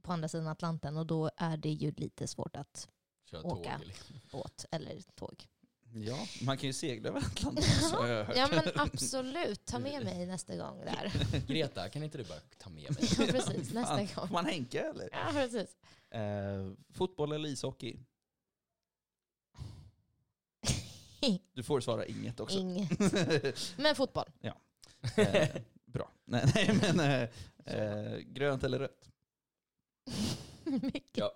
på 0.01 0.13
andra 0.13 0.27
sidan 0.27 0.47
Atlanten 0.47 0.97
och 0.97 1.05
då 1.05 1.29
är 1.37 1.57
det 1.57 1.71
ju 1.71 1.91
lite 1.91 2.27
svårt 2.27 2.55
att 2.55 2.89
Kör 3.25 3.45
Åka. 3.45 3.77
tåg. 3.77 3.87
liksom. 3.87 4.15
båt 4.31 4.65
eller 4.71 5.01
tåg. 5.15 5.47
Ja, 5.93 6.27
man 6.41 6.57
kan 6.57 6.67
ju 6.67 6.73
segla 6.73 7.09
över 7.09 7.19
Atlanten 7.19 7.63
så 7.63 7.95
har 7.95 8.07
jag 8.07 8.25
hört. 8.25 8.37
Ja 8.37 8.47
men 8.51 8.63
absolut, 8.75 9.65
ta 9.65 9.79
med 9.79 10.03
mig 10.03 10.25
nästa 10.25 10.55
gång 10.55 10.85
där. 10.85 11.11
Greta, 11.47 11.89
kan 11.89 12.03
inte 12.03 12.17
du 12.17 12.23
bara 12.23 12.39
ta 12.57 12.69
med 12.69 12.91
mig? 12.91 13.09
Ja 13.19 13.25
precis, 13.25 13.73
nästa 13.73 13.97
Fan, 13.97 14.07
gång. 14.15 14.27
Får 14.27 14.33
man 14.33 14.45
Henke 14.45 14.81
eller? 14.81 15.09
Ja 15.11 15.29
precis. 15.31 15.75
Eh, 16.11 16.71
fotboll 16.93 17.31
eller 17.31 17.49
ishockey? 17.49 17.99
Du 21.53 21.63
får 21.63 21.81
svara 21.81 22.05
inget 22.05 22.39
också. 22.39 22.59
Inget. 22.59 22.99
Men 23.77 23.95
fotboll. 23.95 24.25
Eh, 25.15 25.47
bra. 25.85 26.11
Nej, 26.25 26.51
nej 26.55 26.79
men 26.81 26.99
eh, 26.99 27.29
eh, 27.77 28.17
grönt 28.17 28.63
eller 28.63 28.79
rött? 28.79 29.09
Mycket. 30.71 31.03
Ja. 31.17 31.31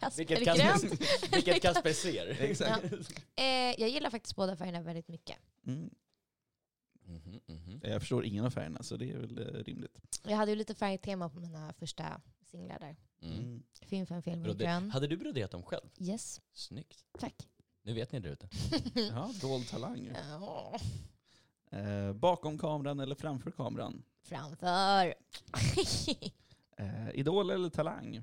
Kasper 0.00 0.16
Vilket 0.16 0.44
grönt. 0.56 0.84
Vilket 1.32 1.62
Kasper 1.62 1.92
ser. 1.92 2.26
Exakt. 2.40 2.84
Eh, 3.36 3.44
jag 3.78 3.88
gillar 3.88 4.10
faktiskt 4.10 4.36
båda 4.36 4.56
färgerna 4.56 4.80
väldigt 4.80 5.08
mycket. 5.08 5.36
Mm. 5.66 5.90
Mhm, 7.04 7.40
mhm. 7.46 7.80
Jag 7.82 8.00
förstår 8.00 8.24
ingen 8.24 8.44
av 8.44 8.50
färgerna 8.50 8.82
så 8.82 8.96
det 8.96 9.10
är 9.10 9.16
väl 9.18 9.38
eh, 9.38 9.44
rimligt. 9.64 10.20
Jag 10.24 10.36
hade 10.36 10.50
ju 10.50 10.56
lite 10.56 10.74
färgtema 10.74 11.28
på 11.28 11.40
mina 11.40 11.72
första 11.72 12.20
singlar 12.50 12.78
där. 12.78 12.96
Mm. 13.22 13.62
Film 13.82 14.06
för 14.06 14.14
en 14.14 14.22
film 14.22 14.42
Broder- 14.42 14.64
grön. 14.64 14.90
Hade 14.90 15.06
du 15.06 15.16
broderat 15.16 15.50
dem 15.50 15.62
själv? 15.62 15.84
Yes, 15.98 16.40
Snyggt. 16.52 17.04
tack. 17.18 17.48
Nu 17.82 17.94
vet 17.94 18.12
ni 18.12 18.20
där 18.20 18.30
ute. 18.30 18.48
Ja, 18.94 19.32
dold 19.40 19.68
talang. 19.68 20.10
Ja. 20.30 20.78
Eh, 21.70 22.12
bakom 22.12 22.58
kameran 22.58 23.00
eller 23.00 23.14
framför 23.14 23.50
kameran? 23.50 24.02
Framför. 24.22 25.14
Eh, 26.78 27.10
idol 27.14 27.50
eller 27.50 27.70
talang? 27.70 28.22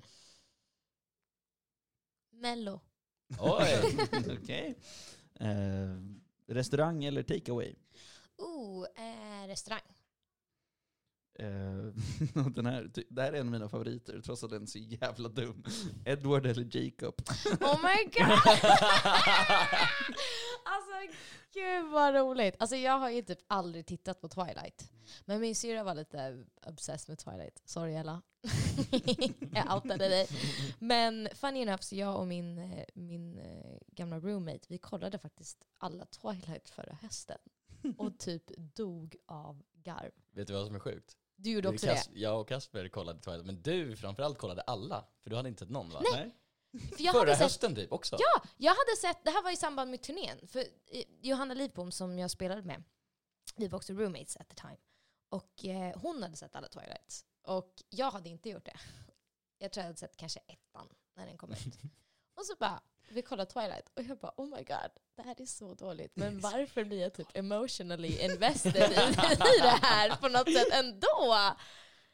Mello. 2.32 2.80
Oj! 3.40 3.98
Okej. 4.42 4.76
Eh, 5.40 5.98
restaurang 6.48 7.04
eller 7.06 7.24
takeaway? 7.24 7.76
Oh, 8.38 8.86
eh, 8.96 9.48
restaurang. 9.48 9.82
Eh, 11.40 12.46
den 12.56 12.66
här, 12.66 12.92
ty- 12.94 13.04
det 13.10 13.22
här 13.22 13.34
är 13.34 13.38
en 13.40 13.48
av 13.48 13.52
mina 13.52 13.70
favoriter, 13.70 14.22
trots 14.22 14.44
att 14.44 14.50
den 14.50 14.62
är 14.64 14.66
så 14.68 14.80
jävla 14.80 15.30
dum. 15.30 15.64
Edward 16.06 16.46
eller 16.46 16.78
Jacob? 16.78 17.16
Oh 17.62 17.82
my 17.84 18.04
god! 18.04 18.40
alltså 20.64 21.16
gud 21.54 21.92
vad 21.92 22.16
roligt. 22.16 22.56
Alltså 22.60 22.76
jag 22.76 23.00
har 23.00 23.10
ju 23.10 23.22
typ 23.22 23.40
aldrig 23.48 23.86
tittat 23.86 24.22
på 24.22 24.28
Twilight. 24.30 24.92
Men 25.26 25.42
min 25.42 25.56
syrra 25.56 25.84
var 25.84 25.96
lite 25.96 26.46
obsessed 26.66 27.10
med 27.10 27.18
Twilight. 27.20 27.62
Sorry 27.66 27.94
Ella. 27.94 28.22
jag 29.54 29.76
outade 29.76 30.08
dig. 30.10 30.28
Men 30.80 31.30
funny 31.34 31.62
enough, 31.62 31.82
så 31.82 31.96
jag 31.96 32.20
och 32.20 32.28
min, 32.28 32.58
eh, 32.58 32.86
min 32.94 33.38
eh, 33.38 33.78
gamla 33.88 34.20
roommate, 34.20 34.60
vi 34.68 34.78
kollade 34.78 35.18
faktiskt 35.20 35.64
alla 35.78 36.06
Twilight 36.06 36.70
förra 36.70 36.94
hösten. 37.02 37.38
Och 37.98 38.18
typ 38.20 38.44
dog 38.58 39.16
av 39.26 39.64
garv. 39.74 40.12
Vet 40.32 40.48
du 40.48 40.54
vad 40.54 40.66
som 40.66 40.76
är 40.76 40.80
sjukt? 40.80 41.18
Du 41.36 41.52
gjorde 41.52 41.70
också 41.70 41.86
det? 41.86 41.94
Kas- 41.94 42.10
Jag 42.14 42.42
och 42.42 42.48
Kasper 42.48 42.88
kollade 42.88 43.20
Twilight, 43.20 43.46
men 43.46 43.62
du 43.62 43.96
framförallt 43.96 44.38
kollade 44.38 44.62
alla. 44.62 45.06
För 45.24 45.30
du 45.30 45.36
hade 45.36 45.50
inte 45.50 45.60
sett 45.60 45.70
någon 45.70 45.90
va? 45.90 46.02
Nej. 46.14 46.32
För 46.96 47.04
jag 47.04 47.14
Förra 47.14 47.22
hade 47.22 47.36
sett 47.36 47.42
hösten 47.44 47.76
typ 47.76 47.92
också. 47.92 48.16
Ja, 48.20 48.44
jag 48.58 48.72
hade 48.72 48.96
sett, 49.02 49.24
det 49.26 49.32
här 49.32 49.44
var 49.44 49.52
i 49.52 49.56
samband 49.58 49.92
med 49.92 50.02
turnén. 50.02 50.48
För 50.48 50.60
eh, 50.60 51.04
Johanna 51.22 51.54
Lidbom 51.54 51.92
som 51.92 52.20
jag 52.20 52.32
spelade 52.32 52.62
med, 52.62 52.84
vi 53.56 53.68
var 53.68 53.78
också 53.78 53.94
roommates 53.94 54.38
at 54.38 54.50
the 54.50 54.56
time. 54.56 54.78
Och 55.30 55.66
eh, 55.66 56.00
hon 56.02 56.24
hade 56.24 56.36
sett 56.38 56.56
alla 56.56 56.68
Twilights. 56.68 57.26
Och 57.48 57.84
jag 57.90 58.12
hade 58.12 58.30
inte 58.30 58.50
gjort 58.50 58.66
det. 58.66 58.78
Jag 59.58 59.72
tror 59.72 59.82
jag 59.82 59.88
hade 59.88 60.00
sett 60.00 60.18
kanske 60.18 60.40
ettan 60.40 60.90
när 61.16 61.26
den 61.26 61.38
kom 61.38 61.52
ut. 61.52 61.78
Och 62.36 62.46
så 62.46 62.56
bara, 62.60 62.82
vi 63.10 63.22
kollade 63.22 63.52
Twilight 63.52 63.92
och 63.94 64.04
jag 64.04 64.18
bara 64.18 64.34
oh 64.38 64.46
my 64.46 64.64
god, 64.64 64.92
det 65.16 65.22
här 65.22 65.42
är 65.42 65.46
så 65.46 65.74
dåligt. 65.74 66.12
Men 66.16 66.40
varför 66.40 66.84
blir 66.84 67.02
jag 67.02 67.14
typ 67.14 67.28
emotionally 67.34 68.18
invested 68.18 68.76
i, 68.76 68.80
i 69.58 69.62
det 69.62 69.80
här 69.82 70.16
på 70.16 70.28
något 70.28 70.54
sätt 70.54 70.68
ändå? 70.74 71.56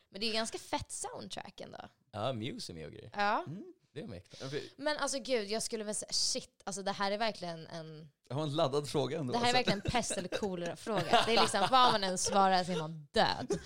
Men 0.10 0.22
det 0.22 0.30
är 0.30 0.34
ganska 0.34 0.58
fett 0.58 0.92
soundtrack 0.92 1.62
ändå. 1.62 1.78
Ja, 2.12 2.34
Muse 2.34 2.72
är 2.72 2.74
med 2.74 2.86
och 2.86 2.92
grejer. 2.92 3.10
Ja. 3.14 3.44
Mm. 3.48 3.74
Det 3.94 4.02
är 4.02 4.08
mäktigt. 4.08 4.44
Men 4.78 4.98
alltså 4.98 5.20
gud, 5.20 5.50
jag 5.50 5.64
skulle 5.64 5.84
väl 5.84 5.96
säga 5.96 6.12
shit, 6.12 6.62
alltså 6.64 6.84
det 6.84 6.92
här 6.92 7.12
är 7.12 7.18
verkligen 7.18 7.68
en 7.68 8.10
Jag 8.28 8.36
har 8.36 8.44
en 8.44 8.56
laddad 8.56 8.90
fråga 8.90 9.20
ändå. 9.20 9.34
Det 9.34 9.40
här 9.40 9.50
är 9.50 9.54
verkligen 9.54 9.82
en 9.86 9.92
pest 9.92 10.12
eller 10.12 10.30
kolera-fråga. 10.30 11.24
Det 11.26 11.36
är 11.36 11.42
liksom 11.42 11.68
vad 11.72 11.92
man 11.92 12.04
än 12.04 12.18
svarar 12.18 12.64
så 12.64 12.72
är 12.72 12.78
man 12.78 13.08
död. 13.12 13.48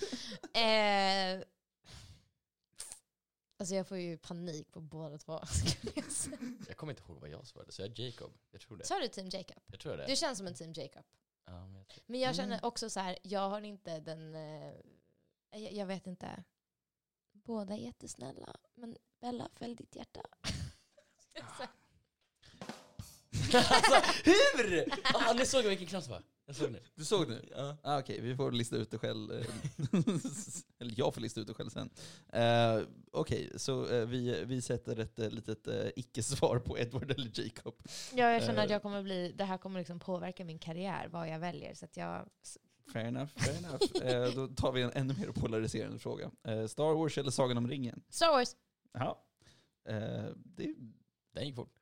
Eh, 0.56 1.42
alltså 3.56 3.74
jag 3.74 3.88
får 3.88 3.98
ju 3.98 4.18
panik 4.18 4.72
på 4.72 4.80
båda 4.80 5.18
två. 5.18 5.40
skulle 5.46 5.92
jag 5.94 6.12
säga. 6.12 6.36
Jag 6.68 6.76
kommer 6.76 6.92
inte 6.92 7.02
ihåg 7.02 7.20
vad 7.20 7.30
jag 7.30 7.46
svarade, 7.46 7.72
så 7.72 7.82
jag 7.82 7.98
är 7.98 8.04
Jacob. 8.04 8.32
Jag 8.50 8.60
tror 8.60 8.76
det. 8.76 8.84
Sa 8.86 8.98
du 9.00 9.08
team 9.08 9.28
Jacob? 9.28 9.62
Jag 9.66 9.80
tror 9.80 9.96
det. 9.96 10.06
Du 10.06 10.16
känns 10.16 10.38
som 10.38 10.46
en 10.46 10.54
team 10.54 10.72
Jacob. 10.72 11.04
Ja, 11.44 11.66
men 11.66 11.76
jag 11.78 11.88
tror. 11.88 12.04
Men 12.06 12.20
jag 12.20 12.36
känner 12.36 12.56
Mm. 12.56 12.68
också 12.68 12.90
så 12.90 13.00
här, 13.00 13.18
jag 13.22 13.48
har 13.50 13.60
inte 13.60 14.00
den... 14.00 14.34
Eh, 14.34 14.72
jag, 15.50 15.72
jag 15.72 15.86
vet 15.86 16.06
inte. 16.06 16.44
Båda 17.32 17.74
är 17.74 17.78
jättesnälla, 17.78 18.56
men 18.74 18.96
Bella, 19.20 19.48
fäll 19.54 19.76
ditt 19.76 19.96
hjärta. 19.96 20.20
alltså, 23.52 24.20
hur? 24.24 24.92
Ah, 25.14 25.32
ni 25.32 25.46
såg 25.46 25.64
vilken 25.64 25.86
knapp 25.86 26.04
det 26.04 26.10
var? 26.10 26.22
Jag 26.46 26.56
såg 26.56 26.72
det. 26.72 26.80
Du 26.94 27.04
såg 27.04 27.28
nu? 27.28 27.48
Ja. 27.56 27.76
Ah, 27.82 27.98
Okej, 27.98 28.20
vi 28.20 28.36
får 28.36 28.52
lista 28.52 28.76
ut 28.76 28.90
det 28.90 28.98
själv. 28.98 29.32
eh, 29.32 29.46
Eller 30.78 30.94
jag 30.96 31.14
får 31.14 31.20
lista 31.20 31.40
ut 31.40 31.46
det 31.46 31.54
själv 31.54 31.70
sen. 31.70 31.90
Eh, 32.32 32.80
Okej, 33.12 33.52
så 33.56 33.86
eh, 33.86 34.06
vi, 34.06 34.44
vi 34.44 34.62
sätter 34.62 34.98
ett 34.98 35.18
uh, 35.18 35.30
litet 35.30 35.68
uh, 35.68 35.88
icke-svar 35.96 36.58
på 36.58 36.78
Edward 36.78 37.10
eller 37.10 37.40
Jacob. 37.40 37.74
Ja, 38.14 38.30
jag 38.30 38.42
känner 38.42 38.64
att 38.64 38.70
jag 38.70 38.82
kommer 38.82 39.02
bli, 39.02 39.32
det 39.32 39.44
här 39.44 39.58
kommer 39.58 39.78
liksom 39.78 39.98
påverka 39.98 40.44
min 40.44 40.58
karriär, 40.58 41.08
vad 41.08 41.28
jag 41.28 41.38
väljer. 41.38 41.74
Så 41.74 41.84
att 41.84 41.96
jag, 41.96 42.28
Fair 42.92 43.04
enough, 43.04 43.30
fair 43.36 43.56
enough. 43.58 44.34
Då 44.34 44.48
tar 44.48 44.72
vi 44.72 44.82
en 44.82 44.90
ännu 44.94 45.14
mer 45.14 45.32
polariserande 45.32 45.98
fråga. 45.98 46.30
Star 46.68 46.94
Wars 46.94 47.18
eller 47.18 47.30
Sagan 47.30 47.56
om 47.56 47.68
ringen? 47.68 48.02
Star 48.08 48.32
Wars! 48.32 48.56
Ja. 48.92 49.24
Det, 50.34 50.74
Den 51.34 51.46
gick 51.46 51.56
fort. 51.56 51.72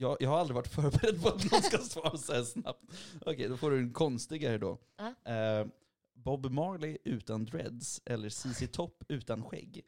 Jag, 0.00 0.16
jag 0.20 0.30
har 0.30 0.38
aldrig 0.38 0.54
varit 0.54 0.68
förberedd 0.74 1.22
på 1.22 1.28
att 1.28 1.52
någon 1.52 1.62
ska 1.62 1.78
svara 1.78 2.16
så 2.18 2.32
här 2.32 2.44
snabbt. 2.44 2.84
Okej, 3.26 3.48
då 3.48 3.56
får 3.56 3.70
du 3.70 3.78
en 3.78 3.92
konstigare 3.92 4.58
då. 4.58 4.78
Ja. 4.96 5.32
Eh, 5.32 5.66
Bob 6.14 6.50
Marley 6.50 6.98
utan 7.04 7.44
dreads 7.44 8.00
eller 8.04 8.28
CC 8.28 8.68
Topp 8.72 9.04
utan 9.08 9.44
skägg? 9.44 9.84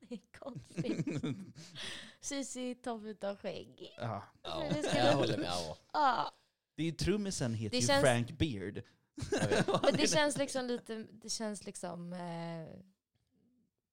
Det 0.00 0.14
är 0.14 0.38
konstigt. 0.38 1.06
Cici 2.20 2.74
Topp 2.74 3.02
utan 3.04 3.36
skägg. 3.36 3.92
ja. 4.00 4.22
Ja, 4.42 4.64
Det 4.74 4.82
ska 4.82 4.98
jag 4.98 5.14
håller 5.16 5.38
med. 5.38 5.52
Ja, 5.92 6.32
Det 6.76 6.82
är 6.82 6.86
ju 6.86 6.92
trummisen 6.92 7.54
heter 7.54 7.70
Det 7.76 7.80
ju 7.80 7.86
känns- 7.86 8.02
Frank 8.02 8.30
Beard. 8.38 8.82
men 9.82 9.94
det 9.96 10.10
känns 10.10 10.36
liksom 10.38 10.66
lite, 10.66 11.06
det 11.12 11.28
känns 11.30 11.64
liksom 11.66 12.12
eh, 12.12 12.68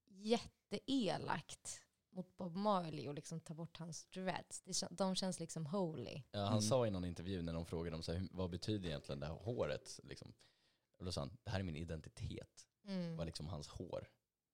jätteelakt 0.10 1.82
mot 2.18 2.38
Bob 2.38 2.56
Marley 2.56 3.08
och 3.08 3.14
liksom 3.14 3.40
ta 3.40 3.54
bort 3.54 3.78
hans 3.78 4.06
dreads. 4.06 4.62
Det, 4.62 4.88
de 4.92 5.16
känns 5.16 5.40
liksom 5.40 5.66
holy. 5.66 6.22
Ja, 6.32 6.40
han 6.40 6.48
Mm. 6.48 6.62
sa 6.62 6.88
i 6.88 6.92
någon 6.92 7.06
intervju 7.06 7.42
när 7.42 7.54
de 7.54 7.66
frågade 7.66 7.96
om 7.96 8.04
så 8.04 8.12
här, 8.12 8.20
hur- 8.20 8.30
vad 8.32 8.50
betyder 8.50 8.90
egentligen 8.90 9.20
det 9.20 9.26
här 9.28 9.34
håret? 9.34 10.00
Liksom. 10.04 10.34
Och 10.98 11.06
då 11.06 11.12
sa 11.12 11.22
han, 11.22 11.38
det 11.44 11.50
här 11.52 11.60
är 11.60 11.64
min 11.64 11.76
identitet. 11.76 12.68
Mm. 12.88 13.18
var 13.18 13.26
liksom 13.26 13.48
hans 13.48 13.68
hår. 13.68 14.08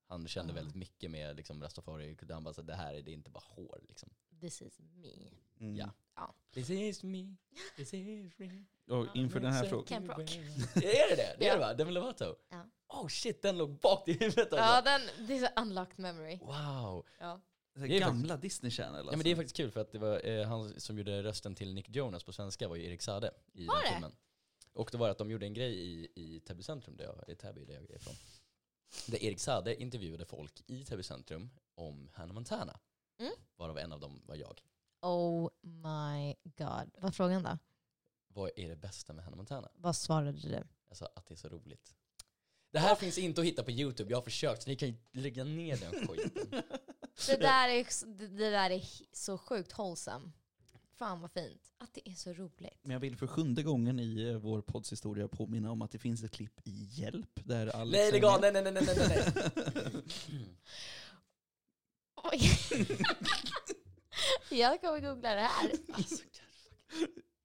Han 0.08 0.28
kände 0.28 0.54
Ah. 0.54 0.56
väldigt 0.56 0.76
mycket 0.76 1.12
med 1.12 1.36
liksom, 1.36 1.63
rastafari. 1.63 2.17
Han 2.30 2.43
bara 2.43 2.54
så 2.54 2.62
det 2.62 2.76
här 2.76 2.93
är 2.93 3.02
det 3.02 3.12
är 3.12 3.13
inte 3.13 3.30
bara 3.30 3.43
hår. 3.47 3.80
Liksom. 3.88 4.10
This 4.39 4.62
is 4.62 4.80
me. 4.80 5.30
Mm. 5.60 5.76
Ja. 5.76 5.89
Ja. 6.15 6.36
This 6.54 6.69
is 6.69 7.04
me, 7.04 7.36
this 7.76 7.93
is 7.93 8.39
me. 8.39 8.63
Och 8.89 9.15
inför 9.15 9.39
den 9.39 9.54
här 9.54 9.65
frågan. 9.65 9.86
Camp 9.86 10.10
Rock. 10.10 10.36
Är 10.76 11.10
det 11.10 11.15
det? 11.15 11.36
Det 11.39 11.47
är 11.47 11.54
det 11.54 11.60
va? 11.60 11.73
Demi 11.73 11.91
Lovato? 11.91 12.36
Ja. 12.49 12.65
Oh 12.88 13.08
shit, 13.08 13.41
den 13.41 13.58
låg 13.58 13.80
bak 13.80 14.08
i 14.08 14.13
huvudet 14.13 14.38
alltså. 14.54 14.58
Ja, 14.58 14.82
den, 14.82 15.28
det 15.28 15.38
är 15.38 15.47
så 15.56 15.62
unlocked 15.62 15.99
memory. 15.99 16.38
Wow. 16.38 17.06
Ja. 17.19 17.41
Det 17.74 17.96
är 17.96 18.00
gamla 18.00 18.38
Disney 18.38 18.72
Channel 18.72 18.96
alltså. 18.96 19.14
Ja, 19.14 19.18
men 19.18 19.24
det 19.24 19.32
är 19.32 19.36
faktiskt 19.36 19.56
kul 19.56 19.72
för 19.72 19.80
att 19.82 19.92
det 19.92 20.00
var 20.00 20.26
eh, 20.26 20.48
han 20.48 20.80
som 20.80 20.98
gjorde 20.98 21.24
rösten 21.24 21.56
till 21.56 21.74
Nick 21.74 21.96
Jonas 21.96 22.24
på 22.24 22.34
svenska 22.34 22.68
var 22.68 22.76
ju 22.76 22.86
Erik 22.86 23.02
Sade 23.02 23.32
i 23.54 23.66
Var 23.66 23.76
den 23.76 23.84
det? 23.84 23.94
filmen. 23.94 24.16
Och 24.74 24.90
det 24.92 24.98
var 24.98 25.10
att 25.10 25.18
de 25.18 25.32
gjorde 25.32 25.46
en 25.46 25.54
grej 25.54 25.74
i, 25.74 26.10
i 26.16 26.40
Täby 26.40 26.64
centrum, 26.64 26.98
där 26.98 27.06
jag, 27.06 27.30
i 27.30 27.36
Täby 27.36 27.66
där 27.66 27.74
jag 27.74 27.84
är 27.84 27.96
ifrån. 27.96 28.14
Där 29.08 29.24
Erik 29.24 29.40
Sade 29.40 29.82
intervjuade 29.82 30.26
folk 30.26 30.64
i 30.68 30.86
Täby 30.86 31.04
centrum 31.04 31.50
om 31.76 32.10
Hannah 32.14 32.34
Montana. 32.34 32.80
Mm. 33.20 33.34
Varav 33.56 33.78
en 33.78 33.92
av 33.92 34.00
dem 34.00 34.22
var 34.26 34.36
jag. 34.36 34.62
Oh 35.02 35.50
my 35.62 36.36
god. 36.44 36.92
Vad 36.94 37.04
var 37.04 37.12
frågan 37.12 37.44
då? 37.44 37.58
Vad 38.28 38.52
är 38.56 38.70
det 38.70 38.76
bästa 38.76 39.14
med 39.14 39.24
Hannah 39.24 39.38
Montana? 39.38 39.70
Vad 39.76 39.96
svarade 39.96 40.32
du? 40.32 40.64
Jag 40.88 40.98
sa 40.98 41.10
att 41.16 41.26
det 41.28 41.34
är 41.34 41.38
så 41.38 41.50
roligt. 41.50 41.96
Det 42.72 42.80
här 42.80 42.96
finns 42.96 43.18
inte 43.18 43.42
att 43.42 43.48
hitta 43.48 43.64
på 43.64 43.72
YouTube, 43.72 44.10
jag 44.12 44.18
har 44.18 44.24
försökt, 44.24 44.64
så 44.64 44.70
ni 44.70 44.76
kan 44.76 44.88
ju 44.90 44.96
lägga 45.12 45.44
ner 45.44 45.78
den 45.78 46.08
skiten. 46.08 46.64
Det 47.28 47.38
där 47.38 47.69
är, 47.69 48.06
det, 48.28 48.49
där 48.49 48.69
är 48.69 48.84
så 49.12 49.38
sjukt 49.38 49.78
wholesome. 49.78 50.32
Fan 50.95 51.21
vad 51.21 51.32
fint. 51.32 51.71
Att 51.78 51.93
det 51.93 52.10
är 52.10 52.13
så 52.13 52.34
roligt. 52.34 52.80
Men 52.82 52.91
jag 52.91 52.99
vill 52.99 53.17
för 53.17 53.28
sjunde 53.28 53.63
gången 53.63 53.99
i 53.99 54.30
eh, 54.30 54.38
vår 54.38 54.62
podds 54.62 54.91
historia 54.91 55.28
påminna 55.28 55.71
om 55.71 55.82
att 55.82 55.91
det 55.91 55.97
finns 55.97 56.23
ett 56.23 56.32
klipp 56.32 56.60
i 56.63 56.88
Hjälp 56.91 57.39
där 57.43 57.67
Alex 57.76 57.91
nej 57.91 58.08
är 58.08 58.12
lägg 58.12 58.26
av, 58.26 58.41
nej 58.41 58.52
nej 58.54 58.63
nej 58.63 58.73
nej 58.73 58.86
nej. 58.86 59.08
nej. 59.08 60.43
Oj. 62.32 62.52
jag 64.60 64.82
kommer 64.82 64.99
googla 64.99 65.36
det 65.36 65.41
här. 65.41 65.71
Alltså, 65.93 66.23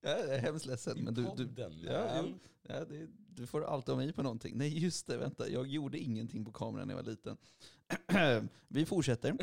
Jag 0.01 0.21
är 0.21 0.39
hemskt 0.39 0.67
ledsen 0.67 0.99
men 1.05 1.15
du, 1.15 1.31
du, 1.37 1.49
ja, 1.87 2.21
jo, 2.23 2.39
ja, 2.63 2.85
det, 2.85 3.07
du 3.29 3.47
får 3.47 3.65
allt 3.65 3.89
av 3.89 3.97
mig 3.97 4.13
på 4.13 4.23
någonting. 4.23 4.59
Nej 4.59 4.79
just 4.79 5.07
det, 5.07 5.17
vänta. 5.17 5.49
Jag 5.49 5.67
gjorde 5.67 5.99
ingenting 5.99 6.45
på 6.45 6.53
kameran 6.53 6.89
när 6.89 6.95
jag 6.95 7.03
var 7.03 7.11
liten. 7.11 7.37
Vi 8.69 8.87
fortsätter. 8.87 9.31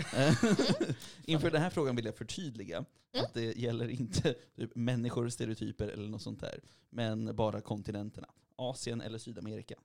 Inför 1.26 1.52
den 1.52 1.62
här 1.62 1.70
frågan 1.70 1.96
vill 1.96 2.06
jag 2.06 2.16
förtydliga 2.16 2.86
Mm. 3.14 3.26
att 3.26 3.34
det 3.34 3.58
gäller 3.58 3.88
inte 3.88 4.36
typ, 4.56 4.76
människor, 4.76 5.30
stereotyper 5.30 5.88
eller 5.88 6.10
något 6.10 6.22
sånt 6.22 6.40
där. 6.40 6.60
Men 6.90 7.36
bara 7.36 7.62
kontinenterna. 7.62 8.28
Asien 8.56 9.02
eller 9.02 9.18
Sydamerika. 9.18 9.76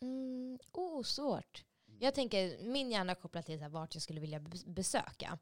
Mm, 0.00 0.58
oh, 0.72 1.02
svårt. 1.02 1.64
Jag 1.98 2.14
tänker, 2.14 2.64
min 2.64 2.90
hjärna 2.90 3.14
kopplar 3.14 3.42
till 3.42 3.58
så 3.58 3.62
här, 3.62 3.70
vart 3.70 3.94
jag 3.94 4.02
skulle 4.02 4.20
vilja 4.20 4.38
bes- 4.38 4.72
besöka. 4.74 5.38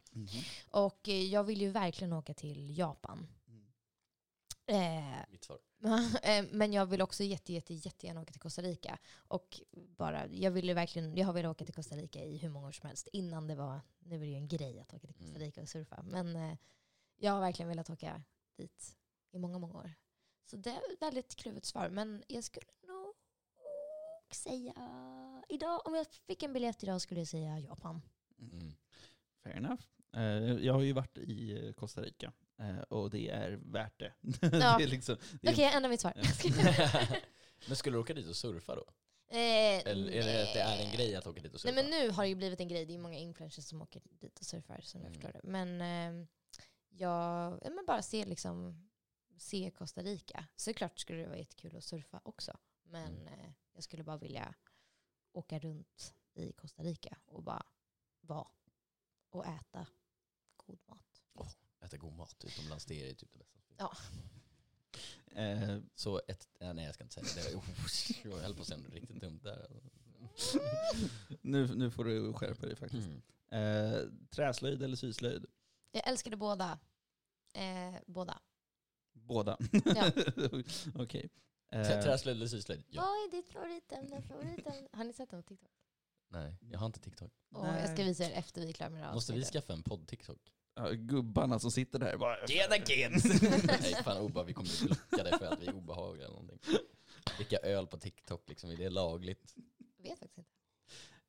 Och 0.71 1.09
eh, 1.09 1.23
jag 1.25 1.45
vill 1.45 1.61
ju 1.61 1.71
verkligen 1.71 2.13
åka 2.13 2.35
till 2.35 2.79
Japan. 2.79 3.27
Eh, 4.67 5.19
Mitt 5.31 5.45
svar. 5.45 5.59
Eh, 6.23 6.45
Men 6.53 6.73
jag 6.73 6.87
vill 6.87 7.03
också 7.03 7.25
jätte, 7.25 7.53
jätte, 7.53 7.75
jättegärna 7.75 8.21
åka 8.21 8.33
till 8.33 8.41
Costa 8.41 8.63
Rica. 8.63 8.99
Och 9.17 9.61
bara, 9.73 10.27
jag, 10.29 10.51
ville 10.51 10.75
verkligen, 10.75 11.17
jag 11.17 11.27
har 11.27 11.33
velat 11.33 11.51
åka 11.51 11.65
till 11.65 11.75
Costa 11.75 11.97
Rica 11.97 12.25
i 12.25 12.37
hur 12.37 12.49
många 12.49 12.67
år 12.69 12.73
som 12.73 12.87
helst. 12.87 13.09
Innan 13.13 13.47
det 13.47 13.55
var, 13.55 13.81
nu 13.99 14.15
är 14.15 14.21
det 14.21 14.27
ju 14.27 14.35
en 14.35 14.49
grej 14.49 14.81
att 14.81 14.95
åka 14.95 15.07
till 15.07 15.15
Costa 15.17 15.31
Mm. 15.31 15.41
Rica 15.41 15.63
och 15.63 15.69
surfa. 15.69 16.03
Men 16.03 16.37
eh, 16.37 16.57
jag 17.17 17.33
har 17.33 17.41
verkligen 17.41 17.69
velat 17.69 17.91
åka 17.91 18.23
dit 18.57 18.97
i 19.33 19.39
många, 19.39 19.59
många 19.59 19.75
år. 19.75 19.93
Så 20.45 20.57
det 20.57 20.71
är 20.71 20.93
ett 20.93 21.03
väldigt 21.03 21.35
kluvet 21.37 21.65
svar. 21.65 21.89
Men 21.89 22.25
jag 22.29 22.45
skulle 22.45 22.67
nog 22.87 23.15
säga, 24.31 24.75
idag, 25.49 25.87
om 25.87 25.95
jag 25.95 26.07
fick 26.07 26.43
en 26.43 26.53
biljett 26.53 26.83
idag 26.83 27.01
skulle 27.01 27.21
jag 27.21 27.29
säga 27.29 27.59
Japan. 27.59 28.03
Mm. 28.39 28.73
Fair 29.43 29.57
enough. 29.57 29.83
Eh, 30.13 30.65
Jag 30.67 30.73
har 30.75 30.83
ju 30.83 30.93
varit 30.93 31.19
i 31.19 31.73
Costa 31.77 32.03
Rica 32.03 32.33
och 32.89 33.11
det 33.11 33.29
är 33.31 33.51
värt 33.63 33.99
det. 33.99 34.13
Ja. 34.53 34.77
det 34.79 34.87
liksom, 34.87 35.17
det 35.43 35.51
Okej, 35.53 35.65
är, 35.65 35.69
jag 35.69 35.75
ändrar 35.77 35.91
mitt 35.91 36.01
svar. 36.01 36.13
Men 37.69 37.77
skulle 37.77 37.97
du 37.97 38.01
åka 38.01 38.15
dit 38.15 38.29
och 38.29 38.37
surfa 38.37 38.75
då? 38.75 38.85
Eh, 39.29 39.39
Eller 39.87 40.11
är 40.13 40.23
det 40.23 40.43
att 40.43 40.53
det 40.55 40.61
är 40.61 40.87
en 40.87 40.93
grej 40.93 41.17
att 41.17 41.27
åka 41.27 41.41
dit 41.41 41.55
och 41.55 41.61
surfa? 41.61 41.75
Nej 41.75 41.85
men 41.85 41.91
nu 41.91 42.11
har 42.11 42.23
det 42.23 42.29
ju 42.29 42.35
blivit 42.35 42.61
en 42.61 42.69
grej. 42.69 42.87
Det 42.87 42.95
är 42.95 42.99
många 42.99 43.19
influencers 43.19 43.65
som 43.65 43.83
åker 43.83 44.03
dit 44.11 44.39
och 44.39 44.45
surfar 44.47 44.81
som 44.81 45.01
jag 45.01 45.07
Mm. 45.09 45.21
förstår 45.21 45.33
det. 45.33 45.49
Men 45.49 45.81
eh, 45.81 46.27
jag 46.89 47.61
ja, 47.65 47.71
men 47.71 47.85
bara 47.87 48.03
se, 48.03 48.25
liksom, 48.25 48.89
se 49.39 49.71
Costa 49.71 50.03
Rica. 50.03 50.45
Såklart 50.57 50.99
skulle 50.99 51.19
det 51.21 51.27
vara 51.27 51.39
jättekul 51.39 51.77
att 51.77 51.85
surfa 51.85 52.21
också. 52.25 52.57
Men 52.83 53.13
Mm. 53.21 53.27
eh, 53.27 53.51
jag 53.73 53.83
skulle 53.85 54.03
bara 54.05 54.17
vilja 54.17 54.55
åka 55.33 55.59
runt 55.59 56.15
i 56.35 56.53
Costa 56.53 56.83
Rica 56.83 57.19
och 57.25 57.43
bara 57.43 57.67
vara 58.21 58.49
och 59.31 59.47
äta 59.47 59.87
god 60.57 60.79
mat. 60.89 61.23
Äta 61.87 61.97
god 61.97 62.13
mat 62.13 62.45
utomlands, 62.45 62.85
det 62.85 63.11
är 63.11 63.15
typ 63.15 63.33
det 63.33 63.39
bästa. 63.39 63.59
Ja. 63.77 63.97
eh, 65.43 65.79
Så 65.95 66.21
ett, 66.29 66.49
ja, 66.59 66.73
nej 66.73 66.85
jag 66.85 66.95
ska 66.95 67.05
inte 67.05 67.15
säga 67.15 67.27
det. 67.45 67.51
det. 67.51 67.55
var- 67.57 67.65
Jag 68.37 68.43
höll 68.43 68.55
på 68.55 68.61
att 68.63 68.69
säga 68.69 68.79
något 68.81 68.93
riktigt 68.95 69.21
dumt 69.21 69.41
där. 69.43 69.71
nu, 71.43 71.75
nu 71.75 71.91
får 71.91 72.05
du 72.05 72.33
skärpa 72.33 72.67
dig 72.67 72.77
faktiskt. 72.77 73.09
Mm. 73.51 73.95
Eh, 73.95 74.01
träslöjd 74.31 74.83
eller 74.83 74.97
syslöjd? 74.97 75.47
Jag 75.93 76.09
älskade 76.09 76.37
båda. 76.37 76.79
Eh, 77.55 77.95
båda. 78.07 78.41
Båda. 79.13 79.59
Ja. 79.97 80.11
Okej. 80.95 81.31
Trä- 81.71 81.97
Eh, 81.99 82.03
Träslöjd 82.03 82.37
eller 82.37 82.47
syslöjd? 82.49 82.85
Ja. 82.89 83.03
Vad 83.03 83.11
är 83.11 83.31
ditt 83.31 83.49
favoritämne? 83.49 84.23
favoritämne? 84.23 84.89
Har 84.93 85.05
ni 85.05 85.13
sett 85.13 85.31
den 85.31 85.43
på 85.43 85.49
TikTok? 85.49 85.71
Nej, 86.29 86.57
jag 86.71 86.79
har 86.79 86.87
inte 86.87 87.01
TikTok. 87.01 87.33
Åh, 87.51 87.79
jag 87.81 87.91
ska 87.91 88.05
visa 88.05 88.25
er 88.25 88.31
efter 88.31 88.61
vi 88.61 88.69
är 88.69 88.73
klara 88.73 88.91
med 88.91 89.01
det 89.01 89.05
här 89.07 89.15
Måste 89.15 89.33
vi 89.33 89.45
skaffa 89.45 89.73
en 89.73 89.83
podd-TikTok? 89.83 90.39
Ja, 90.77 90.91
gubbarna 90.93 91.59
som 91.59 91.71
sitter 91.71 91.99
där 91.99 92.17
bara... 92.17 92.47
Tjena 92.47 92.77
kids! 92.79 93.43
Nej 93.67 93.95
fan 94.05 94.19
oba, 94.19 94.43
vi 94.43 94.53
kommer 94.53 94.87
bli 94.87 94.87
blockade 95.11 95.39
för 95.39 95.47
att 95.47 95.63
vi 95.63 95.67
är 95.67 95.75
obehagliga 95.75 96.25
eller 96.27 96.41
någonting. 96.41 96.59
Dricka 97.37 97.57
öl 97.59 97.87
på 97.87 97.97
TikTok 97.99 98.49
liksom, 98.49 98.71
är 98.71 98.77
det 98.77 98.91
lagligt? 98.91 99.55
Jag 99.97 100.11
vet 100.11 100.19
faktiskt 100.19 100.39
inte. 100.39 100.51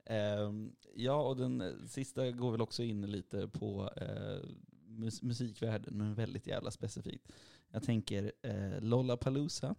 Ehm, 0.05 0.75
ja, 0.95 1.21
och 1.21 1.37
den 1.37 1.87
sista 1.89 2.31
går 2.31 2.51
väl 2.51 2.61
också 2.61 2.83
in 2.83 3.11
lite 3.11 3.47
på 3.47 3.93
eh, 3.97 4.49
mus- 4.87 5.23
musikvärlden, 5.23 5.97
men 5.97 6.15
väldigt 6.15 6.47
jävla 6.47 6.71
specifikt. 6.71 7.31
Jag 7.71 7.83
tänker 7.83 8.31
eh, 8.41 8.81
Lollapalooza 8.81 9.75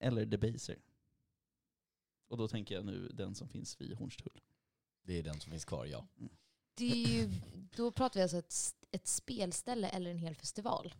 eller 0.00 0.26
Debaser. 0.26 0.78
Och 2.28 2.36
då 2.36 2.48
tänker 2.48 2.74
jag 2.74 2.84
nu 2.84 3.08
den 3.08 3.34
som 3.34 3.48
finns 3.48 3.80
vid 3.80 3.94
Hornstull. 3.96 4.40
Det 5.02 5.18
är 5.18 5.22
den 5.22 5.40
som 5.40 5.50
finns 5.50 5.64
kvar, 5.64 5.86
ja. 5.86 6.06
Det 6.74 7.04
är 7.04 7.08
ju, 7.22 7.28
då 7.76 7.90
pratar 7.90 8.20
vi 8.20 8.22
alltså 8.22 8.36
ett, 8.38 8.75
ett 8.90 9.06
spelställe 9.06 9.88
eller 9.88 10.10
en 10.10 10.18
hel 10.18 10.34
festival. 10.34 10.94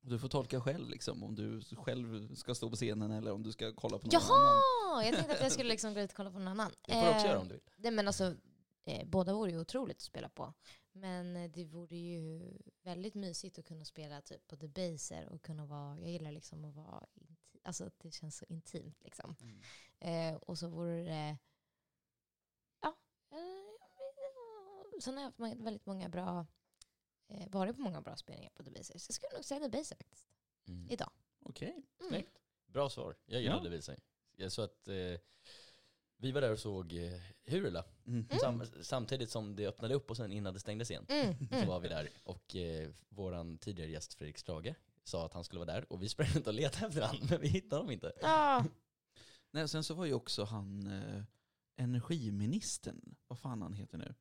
Du 0.00 0.18
får 0.18 0.28
tolka 0.28 0.60
själv 0.60 0.88
liksom, 0.88 1.22
om 1.24 1.34
du 1.34 1.60
själv 1.60 2.34
ska 2.34 2.54
stå 2.54 2.70
på 2.70 2.76
scenen 2.76 3.10
eller 3.10 3.32
om 3.32 3.42
du 3.42 3.52
ska 3.52 3.72
kolla 3.74 3.98
på 3.98 4.06
någon 4.06 4.14
annan. 4.22 4.28
Jaha! 4.30 5.04
Jag 5.04 5.14
tänkte 5.14 5.34
att 5.34 5.40
jag 5.40 5.52
skulle 5.52 5.68
liksom 5.68 5.94
gå 5.94 6.00
ut 6.00 6.10
och 6.10 6.16
kolla 6.16 6.30
på 6.30 6.38
någon 6.38 6.48
annan. 6.48 6.72
Det 6.82 6.92
får 6.92 7.00
du 7.00 7.08
också 7.08 7.20
Eh, 7.20 7.26
göra 7.26 7.40
om 7.40 7.48
du 7.48 7.54
vill. 7.54 7.62
Nej 7.76 7.90
men 7.92 8.06
alltså, 8.06 8.34
eh, 8.84 9.06
båda 9.08 9.32
vore 9.34 9.50
ju 9.50 9.60
otroligt 9.60 9.96
att 9.96 10.02
spela 10.02 10.28
på. 10.28 10.54
Men 10.92 11.36
eh, 11.36 11.50
det 11.50 11.64
vore 11.64 11.96
ju 11.96 12.52
väldigt 12.82 13.14
mysigt 13.14 13.58
att 13.58 13.64
kunna 13.64 13.84
spela 13.84 14.20
typ 14.22 14.46
på 14.48 14.56
The 14.56 14.68
Baser 14.68 15.28
och 15.28 15.42
kunna 15.42 15.66
vara, 15.66 16.00
jag 16.00 16.10
gillar 16.10 16.32
liksom 16.32 16.64
att 16.64 16.74
vara, 16.74 17.06
inti- 17.14 17.60
alltså 17.64 17.84
att 17.84 17.98
det 17.98 18.10
känns 18.10 18.36
så 18.36 18.44
intimt 18.48 19.04
liksom. 19.04 19.36
Mm. 19.40 19.60
Eh, 20.34 20.40
och 20.40 20.58
så 20.58 20.68
vore 20.68 21.04
det, 21.04 21.38
ja, 22.82 22.96
eh, 23.30 25.00
sen 25.00 25.14
har 25.16 25.22
jag 25.22 25.30
haft 25.30 25.60
väldigt 25.60 25.86
många 25.86 26.08
bra, 26.08 26.46
eh, 27.28 27.48
varit 27.50 27.76
på 27.76 27.82
många 27.82 28.00
bra 28.00 28.16
spelningar 28.16 28.50
på 28.54 28.62
The 28.64 28.70
Baser. 28.70 28.98
Så 28.98 29.06
jag 29.10 29.14
skulle 29.14 29.34
nog 29.34 29.44
säga 29.44 29.60
The 29.60 29.68
Baser 29.68 29.96
faktiskt, 29.96 30.28
Mm. 30.68 30.90
idag. 30.90 31.10
Okej. 31.42 31.70
Mm. 31.70 31.84
Snyggt. 32.08 32.38
Bra 32.66 32.90
svar. 32.90 33.16
Jag 33.26 33.42
Ja. 33.42 33.50
gillade 33.50 33.68
Visay. 33.68 33.96
Jag 34.36 34.52
så 34.52 34.62
att 34.62 34.88
eh, 34.88 34.94
vi 36.16 36.32
var 36.32 36.40
där 36.40 36.52
och 36.52 36.58
såg 36.58 36.92
eh, 36.92 37.20
Hurula. 37.44 37.84
Mm. 38.06 38.26
Sam, 38.40 38.62
samtidigt 38.82 39.30
som 39.30 39.56
det 39.56 39.66
öppnade 39.66 39.94
upp 39.94 40.10
och 40.10 40.16
sen 40.16 40.32
innan 40.32 40.54
det 40.54 40.60
stängdes 40.60 40.90
igen. 40.90 41.06
Mm. 41.08 41.34
Så 41.48 41.54
Mm. 41.54 41.68
var 41.68 41.80
vi 41.80 41.88
där 41.88 42.08
och 42.24 42.56
eh, 42.56 42.90
våran 43.08 43.58
tidigare 43.58 43.90
gäst 43.90 44.14
Fredrik 44.14 44.38
Strage 44.38 44.74
sa 45.04 45.26
att 45.26 45.32
han 45.32 45.44
skulle 45.44 45.58
vara 45.64 45.72
där 45.72 45.92
och 45.92 46.02
vi 46.02 46.08
sprang 46.08 46.28
runt 46.28 46.46
och 46.46 46.54
letade 46.54 46.86
efter 46.86 47.02
honom 47.06 47.26
men 47.30 47.40
vi 47.40 47.48
hittade 47.48 47.76
honom 47.76 47.90
inte. 47.92 48.12
Ja, 48.20 48.64
Nej, 49.50 49.68
sen 49.68 49.84
så 49.84 49.94
var 49.94 50.04
ju 50.06 50.12
också 50.14 50.44
han 50.44 50.86
eh, 50.86 51.22
energiministern, 51.76 53.14
vad 53.26 53.38
fan 53.38 53.62
han 53.62 53.72
heter 53.72 53.98
nu. 53.98 54.14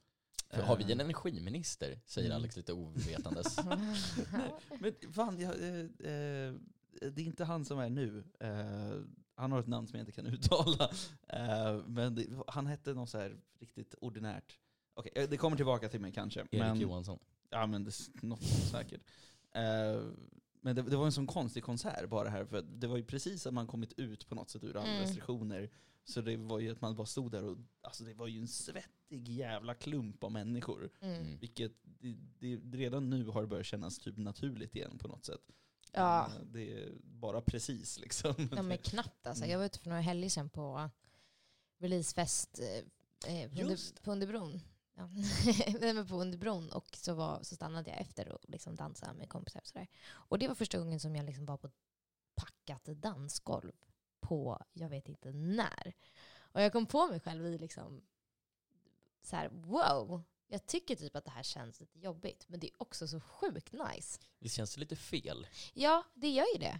För 0.49 0.61
har 0.61 0.77
vi 0.77 0.83
en 0.83 0.99
Eh, 0.99 1.03
energiminister? 1.05 1.99
Säger 2.05 2.27
Mm. 2.29 2.35
Alex 2.35 2.55
lite 2.57 2.73
ovetandes. 2.73 3.57
Men 4.79 4.93
fan, 5.13 5.39
jag, 5.39 5.63
eh, 5.63 5.79
eh, 5.79 6.53
det 6.99 7.21
är 7.21 7.25
inte 7.25 7.43
han 7.45 7.65
som 7.65 7.79
är 7.79 7.89
nu. 7.89 8.23
Eh, 8.39 9.01
han 9.35 9.51
har 9.51 9.59
ett 9.59 9.67
namn 9.67 9.87
som 9.87 9.97
jag 9.99 10.01
inte 10.01 10.11
kan 10.11 10.25
uttala. 10.25 10.89
Eh, 11.27 11.81
men 11.87 12.15
det, 12.15 12.27
han 12.47 12.67
hette 12.67 12.93
något 12.93 13.09
så 13.09 13.17
här 13.17 13.37
riktigt 13.59 13.95
ordinärt. 14.01 14.59
Okej, 14.93 15.11
eh, 15.15 15.29
det 15.29 15.37
kommer 15.37 15.57
tillbaka 15.57 15.89
till 15.89 15.99
mig 16.01 16.11
kanske. 16.11 16.39
Erik 16.39 16.51
men, 16.51 16.79
Johansson. 16.79 17.19
Ja 17.49 17.67
men 17.67 17.83
det, 17.83 17.91
något 18.21 18.43
säkert. 18.43 19.01
Eh, 19.51 20.01
men 20.61 20.75
det, 20.75 20.81
det 20.81 20.95
var 20.97 21.05
en 21.05 21.11
sån 21.11 21.27
konstig 21.27 21.63
konsert 21.63 22.09
bara 22.09 22.29
här, 22.29 22.45
för 22.45 22.61
det 22.61 22.87
var 22.87 22.97
ju 22.97 23.03
precis 23.03 23.47
att 23.47 23.53
man 23.53 23.67
kommit 23.67 23.93
ut 23.99 24.27
på 24.29 24.35
något 24.35 24.49
sätt 24.49 24.63
ur 24.63 24.77
alla 24.77 24.87
Mm. 24.89 25.01
restriktioner. 25.01 25.69
Så 26.03 26.21
det 26.21 26.37
var 26.37 26.59
ju 26.59 26.71
att 26.71 26.81
man 26.81 26.95
bara 26.95 27.07
stod 27.07 27.31
där 27.31 27.43
och, 27.43 27.57
alltså 27.81 28.03
det 28.03 28.13
var 28.13 28.27
ju 28.27 28.39
en 28.39 28.47
svettig 29.07 29.27
jävla 29.27 29.73
klump 29.73 30.23
av 30.23 30.31
människor. 30.31 30.89
mm. 31.01 31.21
Mm. 31.21 31.37
Vilket, 31.37 31.71
det, 31.83 32.15
det, 32.39 32.77
redan 32.77 33.09
nu 33.09 33.25
har 33.27 33.41
det 33.41 33.47
börjat 33.47 33.65
kännas 33.65 33.99
typ 33.99 34.17
naturligt 34.17 34.75
igen 34.75 34.97
på 34.97 35.07
något 35.07 35.25
sätt. 35.25 35.41
Ja. 35.93 36.25
Eh, 36.25 36.41
Det 36.45 36.73
är 36.73 36.91
bara 37.01 37.41
precis 37.41 37.99
liksom. 37.99 38.49
Ja 38.55 38.61
men 38.61 38.77
knappt 38.77 39.27
alltså. 39.27 39.43
Mm. 39.43 39.51
Jag 39.51 39.59
var 39.59 39.65
ute 39.65 39.79
för 39.79 39.89
några 39.89 40.01
helger 40.01 40.29
sedan 40.29 40.49
på 40.49 40.89
releasefest 41.79 42.59
eh, 42.59 43.35
eh, 43.35 43.49
på, 43.51 43.61
under, 43.61 44.01
på 44.03 44.11
Underbron. 44.11 44.59
Ja. 44.99 45.09
På 46.09 46.15
Underbron 46.15 46.71
och 46.71 46.87
så, 46.95 47.13
var, 47.13 47.43
så 47.43 47.55
stannade 47.55 47.89
jag 47.89 48.01
efter 48.01 48.31
och 48.31 48.39
liksom 48.47 48.75
dansade 48.75 49.13
med 49.13 49.29
kompisar 49.29 49.59
och 49.59 49.67
sådär. 49.67 49.87
Och 50.29 50.39
det 50.39 50.47
var 50.47 50.55
första 50.55 50.79
gången 50.79 50.99
som 50.99 51.15
jag 51.15 51.25
liksom 51.25 51.45
var 51.45 51.57
på 51.57 51.69
packat 52.35 52.85
dansgolv 52.85 53.71
på 54.19 54.63
jag 54.73 54.89
vet 54.89 55.09
inte 55.09 55.31
när. 55.31 55.93
Och 56.53 56.61
jag 56.61 56.71
kom 56.71 56.85
på 56.85 57.07
mig 57.07 57.19
själv 57.19 57.45
i 57.45 57.57
liksom 57.57 58.01
så 59.27 59.35
här, 59.35 59.49
wow, 59.49 60.23
jag 60.47 60.65
tycker 60.65 60.95
typ 60.95 61.15
att 61.15 61.25
det 61.25 61.31
här 61.31 61.43
känns 61.43 61.79
lite 61.79 61.99
jobbigt 61.99 62.45
men 62.49 62.59
det 62.59 62.67
är 62.67 62.81
också 62.81 63.07
så 63.07 63.19
sjukt 63.19 63.73
nice. 63.73 64.19
Det 64.39 64.49
känns 64.49 64.77
lite 64.77 64.95
fel. 64.95 65.47
Ja, 65.73 66.03
det 66.13 66.29
gör 66.29 66.45
ju 66.53 66.59
det. 66.59 66.79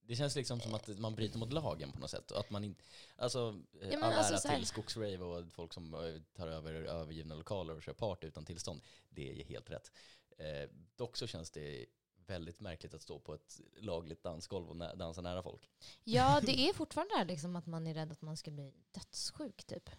Det 0.00 0.16
känns 0.16 0.36
liksom 0.36 0.60
som 0.60 0.74
att 0.74 0.98
man 0.98 1.14
bryter 1.14 1.38
mot 1.38 1.52
lagen 1.52 1.92
på 1.92 1.98
något 1.98 2.10
sätt. 2.10 2.30
Och 2.30 2.40
att 2.40 2.50
man 2.50 2.64
inte, 2.64 2.84
alltså, 3.16 3.60
men 3.72 4.02
all 4.02 4.12
alltså 4.12 4.48
ära 4.48 4.52
här- 4.52 4.58
till 4.58 4.66
skogsrave 4.66 5.18
och 5.18 5.52
folk 5.52 5.72
som 5.72 5.94
eh, 5.94 6.22
tar 6.36 6.48
över 6.48 6.72
övergivna 6.74 7.34
lokaler 7.34 7.74
och 7.76 7.82
kör 7.82 7.92
party 7.92 8.26
utan 8.26 8.44
tillstånd. 8.44 8.80
Det 9.08 9.40
är 9.40 9.44
helt 9.44 9.70
rätt. 9.70 9.92
Eh, 10.38 10.70
dock 10.96 11.16
så 11.16 11.26
känns 11.26 11.50
det 11.50 11.86
väldigt 12.26 12.60
märkligt 12.60 12.94
att 12.94 13.02
stå 13.02 13.18
på 13.18 13.34
ett 13.34 13.60
lagligt 13.76 14.22
dansgolv 14.22 14.68
och 14.68 14.76
nä- 14.76 14.94
dansa 14.94 15.20
nära 15.20 15.42
folk. 15.42 15.70
Ja, 16.04 16.40
det 16.46 16.68
är 16.68 16.72
fortfarande 16.72 17.14
det 17.18 17.24
liksom 17.24 17.56
att 17.56 17.66
man 17.66 17.86
är 17.86 17.94
rädd 17.94 18.12
att 18.12 18.22
man 18.22 18.36
ska 18.36 18.50
bli 18.50 18.72
dödssjuk 18.92 19.64
typ. 19.64 19.90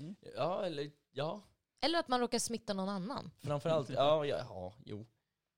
Mm. 0.00 0.16
Ja, 0.36 0.64
eller 0.66 0.90
ja, 1.10 1.42
Eller 1.80 1.98
att 1.98 2.08
man 2.08 2.20
råkar 2.20 2.38
smitta 2.38 2.74
någon 2.74 2.88
annan. 2.88 3.30
framförallt, 3.40 3.88
ja, 3.90 4.26
ja, 4.26 4.36
ja 4.48 4.74
jo. 4.84 5.06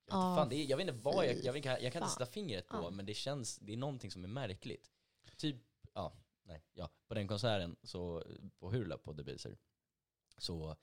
Jag 0.06 0.14
vet, 0.16 0.24
inte 0.24 0.36
fan, 0.40 0.48
det 0.48 0.56
är, 0.56 0.64
jag 0.70 0.76
vet 0.76 0.88
inte 0.88 1.00
vad 1.02 1.26
jag, 1.26 1.36
jag, 1.44 1.52
vet, 1.52 1.64
jag 1.64 1.92
kan 1.92 2.02
inte 2.02 2.14
sätta 2.14 2.26
fingret 2.26 2.68
på, 2.68 2.76
Ja. 2.76 2.90
men 2.90 3.06
det 3.06 3.14
känns, 3.14 3.56
det 3.58 3.72
är 3.72 3.76
någonting 3.76 4.10
som 4.10 4.24
är 4.24 4.28
märkligt. 4.28 4.90
Typ, 5.36 5.56
ja, 5.94 6.12
nej, 6.42 6.64
ja, 6.72 6.90
på 7.06 7.14
den 7.14 7.28
konserten, 7.28 7.76
så, 7.82 8.24
på 8.58 8.70
Hurla 8.70 8.98
på 8.98 9.14
The 9.14 9.22
Baser, 9.22 9.56
så 10.38 10.76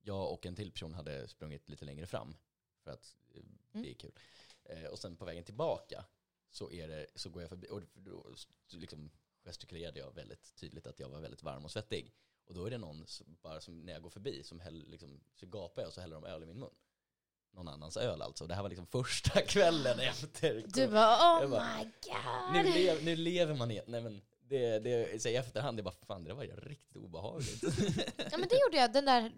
jag 0.00 0.32
och 0.32 0.46
en 0.46 0.56
till 0.56 0.70
person 0.72 0.94
hade 0.94 1.28
sprungit 1.28 1.68
lite 1.68 1.84
längre 1.84 2.06
fram, 2.06 2.36
för 2.84 2.90
att 2.90 3.16
eh, 3.34 3.40
Mm. 3.74 3.82
det 3.84 3.90
är 3.90 3.94
kul. 3.94 4.12
Eh, 4.64 4.84
och 4.84 4.98
sen 4.98 5.16
på 5.16 5.24
vägen 5.24 5.44
tillbaka 5.44 6.04
så, 6.50 6.70
är 6.72 6.88
det, 6.88 7.06
så 7.14 7.30
går 7.30 7.42
jag 7.42 7.48
förbi, 7.48 7.68
och 7.70 7.82
då 7.94 8.26
liksom 8.68 9.10
gestikulerade 9.44 9.98
jag 10.00 10.14
väldigt 10.14 10.54
tydligt 10.56 10.86
att 10.86 11.00
jag 11.00 11.08
var 11.08 11.20
väldigt 11.20 11.42
varm 11.42 11.64
och 11.64 11.70
svettig. 11.70 12.14
Och 12.46 12.54
då 12.54 12.64
är 12.64 12.70
det 12.70 12.78
någon, 12.78 13.06
som, 13.06 13.36
bara 13.42 13.60
som, 13.60 13.80
när 13.80 13.92
jag 13.92 14.02
går 14.02 14.10
förbi, 14.10 14.42
som 14.42 14.60
häll, 14.60 14.84
liksom, 14.88 15.20
så 15.34 15.46
gapar 15.46 15.82
jag 15.82 15.88
och 15.88 15.94
så 15.94 16.00
häller 16.00 16.14
de 16.14 16.24
öl 16.24 16.42
i 16.42 16.46
min 16.46 16.58
mun. 16.58 16.74
Någon 17.50 17.68
annans 17.68 17.96
öl 17.96 18.22
alltså. 18.22 18.46
Det 18.46 18.54
här 18.54 18.62
var 18.62 18.68
liksom 18.68 18.86
första 18.86 19.40
kvällen 19.46 20.00
efter. 20.00 20.64
Du 20.66 20.88
bara 20.88 21.44
oh 21.44 21.50
bara, 21.50 21.78
my 21.78 21.84
nu, 22.52 22.64
god. 22.64 22.74
lev, 22.74 23.04
nu 23.04 23.16
lever 23.16 23.54
man 23.54 23.70
i, 23.70 23.82
nej 23.86 24.00
men 24.00 24.22
det, 24.40 24.78
det, 24.78 25.22
så 25.22 25.28
i 25.28 25.36
efterhand, 25.36 25.76
det 25.76 25.82
bara 25.82 25.94
fan 26.06 26.24
det 26.24 26.30
där 26.30 26.34
var 26.34 26.44
ju 26.44 26.56
riktigt 26.56 26.96
obehagligt. 26.96 27.62
Ja 28.30 28.38
men 28.38 28.48
det 28.48 28.60
gjorde 28.60 28.76
jag 28.76 28.92
den 28.92 29.04
där 29.04 29.32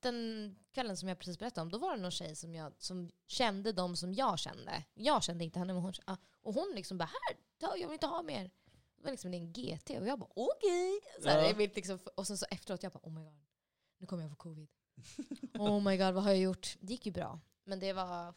den 0.00 0.56
kvällen 0.74 0.96
som 0.96 1.08
jag 1.08 1.18
precis 1.18 1.38
berättade 1.38 1.62
om. 1.62 1.70
Då 1.70 1.78
var 1.78 1.96
det 1.96 2.02
någon 2.02 2.10
tjej 2.10 2.36
som, 2.36 2.54
jag, 2.54 2.72
som 2.78 3.10
kände 3.26 3.72
de 3.72 3.96
som 3.96 4.14
jag 4.14 4.38
kände. 4.38 4.84
Jag 4.94 5.22
kände 5.22 5.44
inte 5.44 5.58
henne 5.58 5.72
men 5.72 5.82
hon 5.82 5.92
Och 6.42 6.54
hon 6.54 6.72
liksom 6.74 6.98
bara 6.98 7.10
här, 7.28 7.36
jag 7.78 7.88
vill 7.88 7.92
inte 7.92 8.06
ha 8.06 8.22
mer. 8.22 8.50
Det 8.98 9.04
var 9.04 9.10
liksom 9.10 9.34
en 9.34 9.52
GT 9.52 9.90
och 9.90 10.06
jag 10.06 10.18
bara 10.18 10.30
okej. 10.34 11.00
Så 11.22 11.28
här, 11.28 11.42
Ja. 11.60 11.68
liksom, 11.74 11.98
och 12.14 12.26
sen 12.26 12.38
så 12.38 12.46
efteråt 12.50 12.82
jag 12.82 12.92
bara 12.92 13.00
oh 13.02 13.12
my 13.12 13.20
god. 13.24 13.38
Nu 13.98 14.06
kommer 14.06 14.22
jag 14.22 14.30
få 14.30 14.36
covid. 14.36 14.68
Oh 15.58 15.82
my 15.82 15.96
god 15.96 16.14
vad 16.14 16.22
har 16.24 16.30
jag 16.30 16.40
gjort? 16.40 16.76
Det 16.80 16.92
gick 16.92 17.06
ju 17.06 17.12
bra. 17.12 17.40
Men 17.64 17.80
det 17.80 17.92
var 17.92 18.34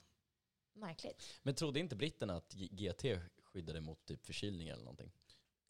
märkligt. 0.73 1.23
Men 1.43 1.55
trodde 1.55 1.79
inte 1.79 1.95
britterna 1.95 2.35
att 2.35 2.53
GT 2.53 3.05
skyddade 3.43 3.81
mot 3.81 4.05
typ 4.05 4.25
förkylningar 4.25 4.73
eller 4.73 4.83
någonting? 4.83 5.11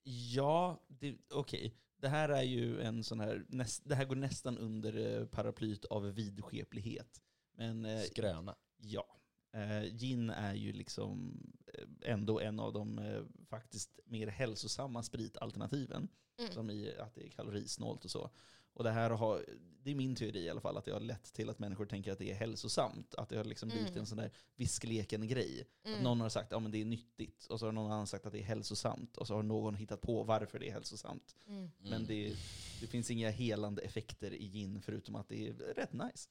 Ja, 0.04 0.84
det- 0.88 1.18
okej. 1.34 1.76
Det 1.98 2.08
här 2.10 2.30
är 2.30 2.42
ju 2.42 2.82
en 2.82 3.04
sån 3.04 3.20
här, 3.20 3.46
näst, 3.50 3.82
det 3.86 3.96
här 3.96 4.06
går 4.06 4.16
nästan 4.16 4.58
under 4.58 5.20
eh, 5.20 5.26
paraplyet 5.26 5.86
av 5.86 6.04
vidskeplighet. 6.12 7.22
Men 7.52 7.86
eh, 7.86 8.02
Skröna. 8.02 8.56
ja, 8.78 9.21
eh, 9.54 9.84
gin 9.98 10.30
är 10.30 10.54
ju 10.54 10.74
liksom 10.74 11.38
eh, 11.74 12.12
ändå 12.14 12.40
en 12.40 12.60
av 12.60 12.74
de 12.74 13.00
eh, 13.00 13.22
faktiskt 13.50 14.00
mer 14.06 14.28
hälsosamma 14.28 15.04
spritalternativen. 15.04 16.08
Mm. 16.40 16.52
Som 16.52 16.70
i 16.70 16.96
att 17.00 17.16
det 17.16 17.26
är 17.26 17.30
kalorisnålt 17.30 18.06
och 18.06 18.12
så. 18.12 18.30
Och 18.74 18.84
det 18.84 18.92
här 18.92 19.10
har, 19.10 19.46
det 19.84 19.92
är 19.92 19.96
min 19.96 20.16
teori 20.16 20.40
i 20.40 20.50
alla 20.50 20.62
fall, 20.62 20.78
att 20.78 20.86
det 20.86 20.92
har 20.92 21.00
lett 21.00 21.34
till 21.34 21.50
att 21.50 21.60
människor 21.60 21.86
tänker 21.86 22.12
att 22.12 22.20
det 22.20 22.32
är 22.32 22.36
hälsosamt. 22.36 23.16
Att 23.16 23.30
det 23.30 23.38
har 23.38 23.44
liksom 23.44 23.70
blivit 23.70 23.88
Mm. 23.90 24.00
en 24.00 24.06
sån 24.06 24.18
där 24.18 24.32
viskleken-grej. 24.56 25.68
Att 25.82 25.88
Mm. 25.88 26.04
någon 26.04 26.22
har 26.22 26.30
sagt 26.30 26.46
att 26.48 26.52
ja, 26.52 26.60
men 26.60 26.72
det 26.72 26.82
är 26.82 26.86
nyttigt, 26.86 27.46
och 27.46 27.60
så 27.60 27.66
har 27.66 27.72
någon 27.72 27.92
annan 27.92 28.08
sagt 28.08 28.26
att 28.26 28.32
det 28.32 28.40
är 28.40 28.44
hälsosamt, 28.44 29.18
och 29.18 29.28
så 29.28 29.36
har 29.36 29.44
någon 29.44 29.76
hittat 29.76 30.02
på 30.02 30.24
varför 30.24 30.60
det 30.60 30.68
är 30.68 30.72
hälsosamt. 30.74 31.36
Mm. 31.48 31.72
Men 31.78 31.94
Mm. 31.94 32.06
det, 32.08 32.36
det 32.82 32.88
finns 32.88 33.12
inga 33.12 33.30
helande 33.30 33.82
effekter 33.82 34.34
i 34.34 34.48
gin, 34.50 34.82
förutom 34.82 35.16
att 35.16 35.30
det 35.30 35.48
är 35.48 35.54
rätt 35.54 35.94
nice. 35.94 36.30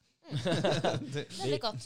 Det- 1.13 1.31
Väldigt 1.39 1.61
gott. 1.61 1.85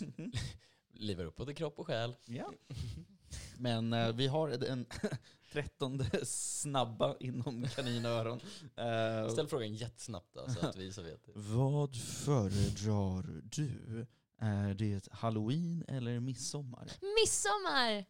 Livar 0.96 1.26
upp 1.26 1.36
både 1.36 1.54
kropp 1.54 1.80
och 1.80 1.88
själ. 1.88 2.16
ja. 2.26 2.52
Men 3.58 3.94
eh, 3.94 4.12
vi 4.16 4.28
har 4.28 4.50
den 4.50 4.86
trettonde 5.52 6.26
snabba 6.26 7.16
inom 7.20 7.68
kaninöron. 7.76 8.40
Eh, 8.76 9.30
Ställ 9.30 9.48
frågan 9.48 9.74
jättesnabbt 9.76 10.34
då, 10.34 10.48
så 10.50 10.68
att 10.68 10.76
vi 10.76 10.94
så 10.94 11.02
vet. 11.02 11.22
Vad 11.36 11.96
föredrar 12.02 13.42
du? 13.44 14.06
Är 14.38 14.74
det 14.74 15.08
halloween 15.12 15.86
eller 15.88 16.20
midsommar? 16.20 16.92
Midsommar! 17.22 18.06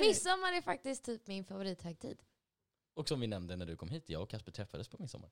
Midsommar 0.00 0.52
är 0.56 0.62
faktiskt 0.62 1.04
typ 1.04 1.26
min 1.26 1.44
favorithögtid. 1.44 2.18
Och 2.94 3.08
som 3.08 3.20
vi 3.20 3.26
nämnde 3.26 3.56
när 3.56 3.66
du 3.66 3.76
kom 3.76 3.88
hit, 3.88 4.04
jag 4.08 4.22
och 4.22 4.28
Kasper 4.30 4.52
träffades 4.52 4.88
på 4.88 4.96
midsommar. 5.00 5.30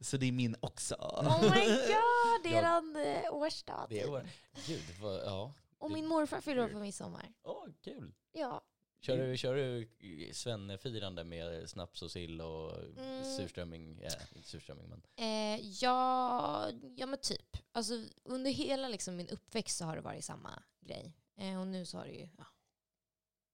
Så 0.00 0.16
det 0.16 0.26
är 0.26 0.32
min 0.32 0.56
också. 0.60 0.94
Oh 0.94 1.42
my 1.42 1.66
god, 1.68 2.42
det 2.44 2.54
är 2.56 2.62
Ja. 2.62 2.78
en 2.78 2.96
eh, 2.96 3.34
årsdag. 3.34 3.86
Det 3.88 4.00
typ. 4.02 4.10
var, 4.10 4.26
gud, 4.66 4.82
vad, 5.00 5.14
ja. 5.24 5.54
Och 5.78 5.90
min 5.90 6.06
morfar 6.06 6.40
fyller 6.40 6.64
år 6.64 6.68
på 6.68 6.78
midsommar. 6.78 7.32
Åh, 7.42 7.66
kul. 7.80 8.14
Ja. 8.32 8.64
Kör 9.00 9.16
du, 9.18 9.36
kör 9.36 9.54
du 9.54 9.88
svennefirande 10.32 11.24
med 11.24 11.70
snaps 11.70 12.02
och 12.02 12.10
sill 12.10 12.40
och 12.40 12.78
Mm. 12.98 13.24
surströmming? 13.24 14.00
Ja, 14.02 14.10
inte 14.34 14.48
surströmming 14.48 14.88
men. 14.88 15.02
Eh, 15.16 15.60
ja, 15.82 16.70
ja 16.96 17.06
men 17.06 17.18
typ. 17.20 17.56
Alltså, 17.72 17.94
under 18.24 18.50
hela 18.50 18.88
liksom, 18.88 19.16
min 19.16 19.28
uppväxt 19.28 19.76
så 19.78 19.84
har 19.84 19.96
det 19.96 20.02
varit 20.02 20.24
samma 20.24 20.62
grej. 20.80 21.16
Eh, 21.36 21.60
och 21.60 21.66
nu 21.66 21.84
så 21.86 21.98
har 21.98 22.06
det 22.06 22.12
ju 22.12 22.28
ja, 22.38 22.46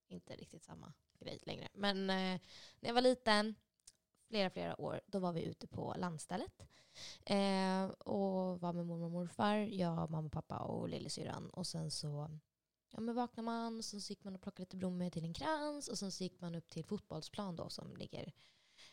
inte 0.08 0.36
riktigt 0.36 0.62
samma 0.64 0.92
grej 1.20 1.38
längre. 1.42 1.68
Men 1.74 2.10
eh, 2.10 2.40
när 2.80 2.88
jag 2.88 2.94
var 2.94 3.02
liten, 3.02 3.54
flera, 4.28 4.50
flera 4.50 4.80
år, 4.80 5.00
då 5.06 5.18
var 5.18 5.32
vi 5.32 5.42
ute 5.42 5.66
på 5.66 5.94
landstället. 5.98 6.66
Eh, 7.26 7.84
och 7.84 8.60
var 8.60 8.72
med 8.72 8.86
mormor 8.86 9.04
och 9.04 9.10
morfar, 9.10 9.56
jag, 9.56 10.10
mamma, 10.10 10.28
pappa 10.28 10.58
och 10.58 10.88
lillasyrran. 10.88 11.50
Och 11.50 11.66
sen 11.66 11.90
så 11.90 12.38
ja, 12.90 13.00
men 13.00 13.14
vaknade 13.14 13.44
man, 13.44 13.78
och 13.78 13.84
så 13.84 13.96
gick 13.96 14.24
man 14.24 14.34
och 14.34 14.42
plockade 14.42 14.62
lite 14.62 14.76
blommor 14.76 15.10
till 15.10 15.24
en 15.24 15.34
krans 15.34 15.88
och 15.88 15.98
sen 15.98 16.12
så 16.12 16.24
gick 16.24 16.40
man 16.40 16.54
upp 16.54 16.68
till 16.68 16.84
fotbollsplan 16.84 17.56
då 17.56 17.68
som 17.68 17.96
ligger 17.96 18.32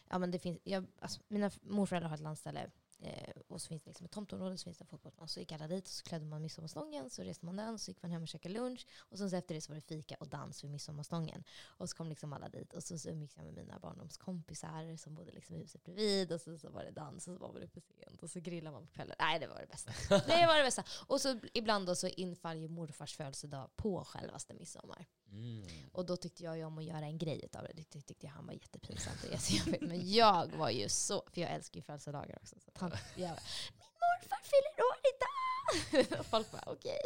Ja, 0.09 0.19
men 0.19 0.31
det 0.31 0.39
finns, 0.39 0.59
jag, 0.63 0.87
alltså, 0.99 1.21
mina 1.27 1.51
morföräldrar 1.61 2.09
har 2.09 2.15
ett 2.15 2.21
landställe 2.21 2.71
Eh, 3.03 3.33
och 3.47 3.61
så 3.61 3.67
finns 3.67 3.83
det 3.83 3.89
liksom 3.89 4.05
ett 4.05 4.11
tomtområde, 4.11 4.57
så 4.57 4.63
finns 4.63 4.77
det 4.77 4.83
en 4.83 4.87
fotbollsplan. 4.87 5.27
Så 5.27 5.39
gick 5.39 5.51
alla 5.51 5.67
dit, 5.67 5.85
och 5.85 5.91
så 5.91 6.03
klädde 6.03 6.25
man 6.25 6.41
midsommarstången, 6.41 7.09
så 7.09 7.23
reste 7.23 7.45
man 7.45 7.55
den, 7.55 7.79
så 7.79 7.91
gick 7.91 8.01
man 8.01 8.11
hem 8.11 8.21
och 8.21 8.27
käkade 8.27 8.53
lunch. 8.53 8.85
Och 8.99 9.17
sen 9.17 9.29
så 9.29 9.35
efter 9.35 9.55
det 9.55 9.61
så 9.61 9.71
var 9.71 9.75
det 9.75 9.81
fika 9.81 10.15
och 10.19 10.27
dans 10.27 10.63
vid 10.63 10.71
midsommarstången. 10.71 11.43
Och 11.63 11.89
så 11.89 11.95
kom 11.95 12.09
liksom 12.09 12.33
alla 12.33 12.49
dit. 12.49 12.73
Och 12.73 12.83
så, 12.83 12.99
så 12.99 13.09
umgicks 13.09 13.37
jag 13.37 13.45
med 13.45 13.53
mina 13.53 13.79
barndomskompisar 13.79 14.97
som 14.97 15.15
bodde 15.15 15.31
liksom 15.31 15.55
i 15.55 15.59
huset 15.59 15.83
bredvid. 15.83 16.31
Och 16.31 16.41
så, 16.41 16.57
så 16.57 16.69
var 16.69 16.83
det 16.83 16.91
dans, 16.91 17.27
och 17.27 17.33
så 17.33 17.39
var 17.39 17.53
vi 17.53 17.65
uppe 17.65 17.81
sent. 17.81 18.23
Och 18.23 18.29
så 18.29 18.39
grillade 18.39 18.73
man 18.73 18.87
på 18.87 18.93
kvällen. 18.93 19.15
Nej, 19.19 19.39
det 19.39 19.47
var 19.47 19.59
det 19.59 19.67
bästa. 19.67 19.91
Det 20.27 20.45
var 20.47 20.57
det 20.57 20.63
bästa. 20.63 20.83
Och 21.07 21.21
så 21.21 21.39
ibland 21.53 21.87
då 21.87 21.95
så 21.95 22.07
infaller 22.07 22.61
ju 22.61 22.67
morfars 22.67 23.15
födelsedag 23.15 23.69
på 23.75 24.05
självaste 24.05 24.53
midsommar. 24.53 25.05
Mm. 25.31 25.65
Och 25.93 26.05
då 26.05 26.17
tyckte 26.17 26.43
jag 26.43 26.57
ju 26.57 26.65
om 26.65 26.77
att 26.77 26.83
göra 26.83 27.05
en 27.05 27.17
grej 27.17 27.49
av 27.53 27.63
det. 27.63 27.71
Det 27.73 28.01
tyckte 28.01 28.25
jag 28.25 28.33
han 28.33 28.45
var 28.45 28.53
jättepinsamt 28.53 29.23
och 29.23 29.31
jättejobbigt. 29.31 29.83
Men 29.83 30.13
jag 30.13 30.47
var 30.47 30.69
ju 30.69 30.89
så, 30.89 31.23
för 31.33 31.41
jag 31.41 31.51
älskar 31.51 31.77
ju 31.77 31.81
födelsedagar 31.83 32.37
också. 32.41 32.55
Så 32.59 32.71
han, 32.75 32.91
jag, 33.15 33.37
min 33.79 33.93
morfar 34.01 34.41
fyller 34.51 34.75
år 34.89 34.97
idag! 35.13 36.19
Och 36.19 36.25
folk 36.25 36.51
bara 36.51 36.63
okej. 36.65 37.01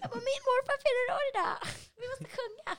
Jag 0.00 0.10
bara, 0.10 0.22
min 0.30 0.42
morfar 0.48 0.78
fyller 0.84 1.14
år 1.16 1.24
idag! 1.34 1.56
Vi 1.96 2.08
måste 2.08 2.36
sjunga. 2.36 2.78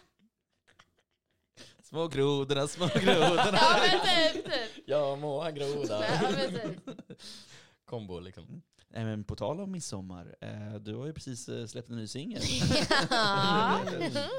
Små 1.83 2.07
grodorna, 2.07 2.67
små 2.67 2.87
grodorna. 2.87 3.57
Ja 3.61 3.79
men 3.81 4.33
typ, 4.33 4.45
typ. 4.45 4.83
Ja 4.85 5.15
må 5.15 5.41
han 5.41 5.55
groda. 5.55 6.05
Ja, 6.21 6.29
men 6.31 6.53
typ. 6.53 6.97
Kombo 7.85 8.19
liksom. 8.19 8.61
Nej, 8.95 9.03
men 9.05 9.23
på 9.23 9.35
tal 9.35 9.59
om 9.59 9.71
midsommar, 9.71 10.35
eh, 10.41 10.73
du 10.75 10.95
har 10.95 11.05
ju 11.05 11.13
precis 11.13 11.49
eh, 11.49 11.65
släppt 11.65 11.89
en 11.89 11.95
ny 11.95 12.07
singel. 12.07 12.41
Ja. 13.09 13.79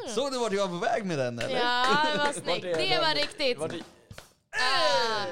Såg 0.08 0.32
du 0.32 0.38
vart 0.38 0.52
jag 0.52 0.68
var 0.68 0.78
på 0.80 0.84
väg 0.86 1.04
med 1.06 1.18
den 1.18 1.38
eller? 1.38 1.56
ja, 1.56 2.06
det 2.12 2.18
var 2.18 2.32
snyggt. 2.32 2.62
Det 2.62 2.98
var 3.00 3.14
riktigt. 3.14 3.58
Var 3.58 3.68
det- 3.68 3.82
Ah, 4.50 5.26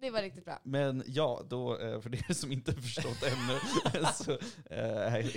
det 0.00 0.10
var 0.10 0.22
riktigt 0.22 0.44
bra. 0.44 0.58
Men 0.62 1.02
ja, 1.06 1.42
då, 1.48 1.78
eh, 1.78 2.00
för 2.00 2.14
er 2.14 2.32
som 2.34 2.52
inte 2.52 2.72
förstått 2.72 3.22
ännu, 3.22 3.58
så 4.14 4.38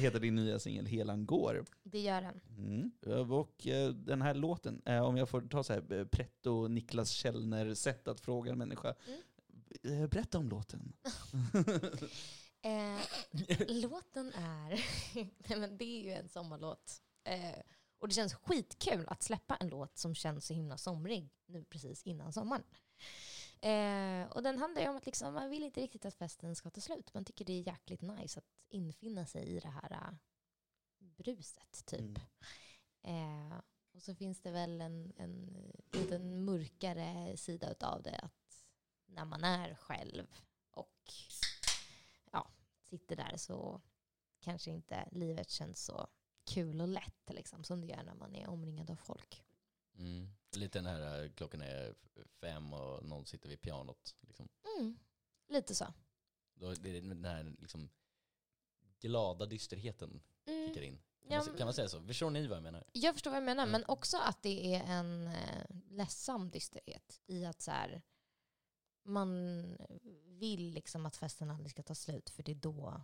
heter 0.02 0.20
din 0.20 0.36
nya 0.36 0.60
singel 0.60 0.86
Helan 0.86 1.26
går. 1.26 1.66
Det 1.84 2.00
gör 2.00 2.22
den. 2.22 2.42
Mm. 2.58 3.32
Och 3.32 3.68
den 3.94 4.22
här 4.22 4.34
låten, 4.34 4.82
om 5.04 5.18
jag 5.18 5.30
får 5.30 5.42
ta 5.42 5.64
så 5.64 5.74
här 5.74 6.06
pretto 6.06 6.68
Niklas 6.68 7.10
Källner 7.12 7.74
sätt 7.74 8.08
att 8.08 8.20
fråga 8.20 8.52
en 8.52 8.58
människa. 8.58 8.90
Eh, 8.90 8.96
Berätta 9.84 10.38
om 10.38 10.50
låten. 10.50 10.94
Eh, 12.64 13.00
låten 13.68 14.34
är... 14.34 14.86
Nej, 15.50 15.60
men 15.60 15.78
det 15.78 15.86
är 15.86 16.04
ju 16.04 16.12
en 16.12 16.30
sommarlåt. 16.30 17.02
Eh, 17.24 17.60
och 18.00 18.08
det 18.08 18.14
känns 18.14 18.34
skitkul 18.34 19.06
att 19.08 19.24
släppa 19.24 19.56
en 19.56 19.70
låt 19.70 19.98
som 19.98 20.16
känns 20.16 20.46
så 20.46 20.54
himla 20.54 20.78
somrig 20.78 21.30
nu 21.46 21.64
precis 21.64 22.04
innan 22.04 22.34
sommaren. 22.34 22.64
Eh, 23.62 24.32
och 24.32 24.44
den 24.44 24.58
handlar 24.58 24.82
ju 24.82 24.90
om 24.90 24.96
att 24.96 25.06
liksom, 25.06 25.34
man 25.34 25.50
vill 25.50 25.64
inte 25.64 25.82
riktigt 25.82 26.06
att 26.06 26.16
festen 26.16 26.56
ska 26.56 26.70
ta 26.70 26.82
slut. 26.82 27.14
Man 27.14 27.26
tycker 27.26 27.46
det 27.46 27.54
är 27.54 27.68
jäkligt 27.68 28.02
nice 28.02 28.40
att 28.40 28.46
infinna 28.70 29.26
sig 29.26 29.44
i 29.44 29.60
det 29.60 29.70
här 29.70 29.92
äh, 29.92 30.14
bruset 31.00 31.86
typ. 31.86 32.20
Mm. 33.04 33.52
Eh, 33.52 33.60
och 33.94 34.02
så 34.02 34.16
finns 34.16 34.42
det 34.42 34.52
väl 34.52 34.82
en, 34.82 35.14
en 35.18 35.58
liten 35.92 36.46
mörkare 36.46 37.38
sida 37.38 37.72
utav 37.72 38.04
det. 38.04 38.20
Att 38.24 38.41
när 39.12 39.26
man 39.26 39.44
är 39.44 39.76
själv 39.76 40.28
och 40.72 41.14
ja, 42.32 42.52
sitter 42.82 43.16
där 43.16 43.38
så 43.38 43.82
kanske 44.40 44.72
inte 44.72 45.08
livet 45.12 45.50
känns 45.50 45.86
så 45.86 46.08
kul 46.46 46.82
och 46.82 46.88
lätt 46.88 47.30
liksom, 47.30 47.64
som 47.64 47.82
det 47.82 47.88
gör 47.88 48.04
när 48.04 48.14
man 48.16 48.36
är 48.36 48.50
omringad 48.50 48.90
av 48.92 48.96
folk. 48.96 49.44
Mm. 49.98 50.30
Lite 50.56 50.80
den 50.80 50.86
här, 50.86 51.32
klockan 51.36 51.62
är 51.62 51.96
fem 52.42 52.74
och 52.74 53.06
någon 53.06 53.26
sitter 53.26 53.50
vid 53.50 53.62
pianot. 53.62 54.16
Liksom. 54.22 54.50
Mm, 54.78 55.00
lite 55.48 55.76
så. 55.76 55.94
Då 56.54 56.74
det 56.74 56.98
är 56.98 57.02
den 57.02 57.26
här 57.26 57.56
liksom, 57.60 57.90
glada 59.00 59.46
dysterheten 59.46 60.22
Mm. 60.46 60.68
kickar 60.68 60.82
in. 60.82 60.96
Kan, 60.98 61.32
Ja, 61.32 61.44
man, 61.46 61.58
kan 61.58 61.68
man 61.68 61.74
säga 61.74 61.90
så? 61.90 62.02
Förstår 62.02 62.30
ni 62.30 62.48
vad 62.48 62.56
jag 62.58 62.64
menar? 62.64 62.84
Jag 62.92 63.16
förstår 63.16 63.32
vad 63.32 63.38
jag 63.38 63.44
menar, 63.44 63.64
Mm. 63.64 63.72
men 63.72 63.86
också 63.88 64.18
att 64.18 64.42
det 64.44 64.76
är 64.76 64.84
en 64.84 65.28
eh, 65.28 65.66
ledsam 65.90 66.50
dysterhet 66.50 67.22
i 67.26 67.46
att 67.46 67.62
så 67.62 67.72
här, 67.72 68.02
man 69.04 69.64
vill 70.26 70.72
liksom 70.74 71.06
att 71.06 71.16
festen 71.16 71.50
aldrig 71.52 71.72
ska 71.72 71.84
ta 71.84 71.96
slut 71.96 72.30
för 72.30 72.44
det 72.44 72.52
är 72.52 72.56
då 72.56 73.04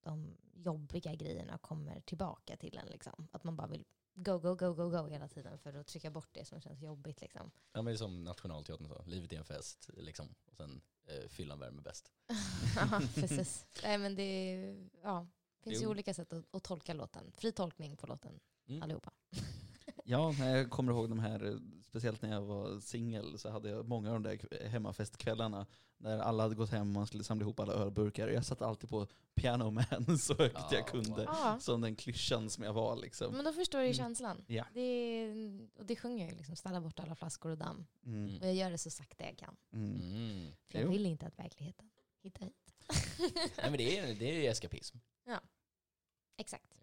de 0.00 0.36
jobbiga 0.54 1.14
grejerna 1.14 1.58
kommer 1.58 2.00
tillbaka 2.00 2.56
till 2.56 2.76
en. 2.78 2.86
Liksom. 2.86 3.28
Att 3.32 3.44
man 3.44 3.56
bara 3.56 3.66
vill 3.66 3.84
go, 4.14 4.38
go, 4.38 4.54
go, 4.54 4.74
go, 4.74 4.90
go 4.90 5.06
hela 5.08 5.28
tiden 5.28 5.58
för 5.58 5.74
att 5.74 5.86
trycka 5.86 6.10
bort 6.10 6.28
det 6.32 6.44
som 6.44 6.60
känns 6.60 6.82
jobbigt. 6.82 7.20
Liksom. 7.20 7.50
Ja, 7.72 7.82
men 7.82 7.84
det 7.84 7.92
är 7.92 7.96
som 7.96 8.24
Nationalteatern 8.24 8.88
sa, 8.88 9.02
livet 9.06 9.32
är 9.32 9.36
en 9.38 9.44
fest. 9.44 9.90
Liksom. 9.96 10.34
Och 10.44 10.56
sen 10.56 10.80
eh, 11.06 11.28
fyllan 11.28 11.58
värmer 11.58 11.82
bäst. 11.82 12.12
Ja, 12.76 13.00
precis. 13.14 13.66
Nej, 13.82 13.98
men 13.98 14.14
det 14.14 14.54
ja, 15.02 15.26
finns 15.62 15.76
ju 15.80 15.84
Jo. 15.84 15.90
olika 15.90 16.14
sätt 16.14 16.32
att, 16.32 16.54
att 16.54 16.62
tolka 16.62 16.94
låten. 16.94 17.32
Fri 17.32 17.52
tolkning 17.52 17.96
på 17.96 18.06
låten, 18.06 18.40
Mm. 18.68 18.82
allihopa. 18.82 19.12
Ja, 20.04 20.32
jag 20.32 20.70
kommer 20.70 20.92
ihåg 20.92 21.08
de 21.08 21.18
här, 21.18 21.44
eh, 21.44 21.56
speciellt 21.88 22.22
när 22.22 22.30
jag 22.32 22.40
var 22.42 22.80
singel, 22.80 23.38
så 23.38 23.50
hade 23.50 23.68
jag 23.70 23.88
många 23.88 24.12
av 24.12 24.20
de 24.20 24.28
där 24.38 24.68
hemmafestkvällarna 24.68 25.66
när 26.00 26.18
alla 26.18 26.42
hade 26.42 26.54
gått 26.54 26.70
hem 26.70 26.80
och 26.80 26.86
man 26.86 27.06
skulle 27.06 27.24
samla 27.24 27.42
ihop 27.42 27.60
alla 27.60 27.72
ölburkar. 27.72 28.28
Jag 28.28 28.44
satt 28.44 28.62
alltid 28.62 28.90
på 28.90 29.06
Piano 29.34 29.70
Man 29.70 30.18
så 30.18 30.34
högt 30.34 30.54
Ja, 30.58 30.68
jag 30.72 30.86
kunde. 30.86 31.10
wow. 31.10 31.24
Ja, 31.26 31.58
Som 31.60 31.80
den 31.80 31.96
klyschan 31.96 32.50
som 32.50 32.64
jag 32.64 32.72
var 32.72 32.96
liksom. 32.96 33.32
men 33.34 33.44
då 33.44 33.52
förstår 33.52 33.80
jag 33.80 33.88
ju 33.88 33.94
Mm. 33.94 34.04
känslan. 34.06 34.44
Ja. 34.46 34.64
Det, 34.74 35.32
och 35.78 35.86
det 35.86 35.96
sjunger 35.96 36.24
jag 36.24 36.30
ju 36.32 36.36
liksom, 36.36 36.56
ställa 36.56 36.80
bort 36.80 36.98
alla 37.00 37.14
flaskor 37.14 37.50
och 37.50 37.58
damm. 37.58 37.86
Mm. 38.06 38.24
Mm. 38.28 38.40
Och 38.40 38.46
jag 38.46 38.54
gör 38.54 38.70
det 38.70 38.78
så 38.78 38.90
sakta 38.90 39.24
jag 39.24 39.38
kan. 39.38 39.56
Mm. 39.72 40.00
Mm. 40.00 40.52
För 40.68 40.78
jag 40.78 40.88
vill 40.88 41.06
inte 41.06 41.26
att 41.26 41.38
verkligheten 41.38 41.90
hittar 42.22 42.44
hit. 42.46 42.74
Nej, 43.18 43.70
men 43.70 43.72
det 43.72 43.98
är, 43.98 44.14
det 44.14 44.46
är 44.46 44.50
eskapism. 44.50 44.98
Exexakt. 46.36 46.74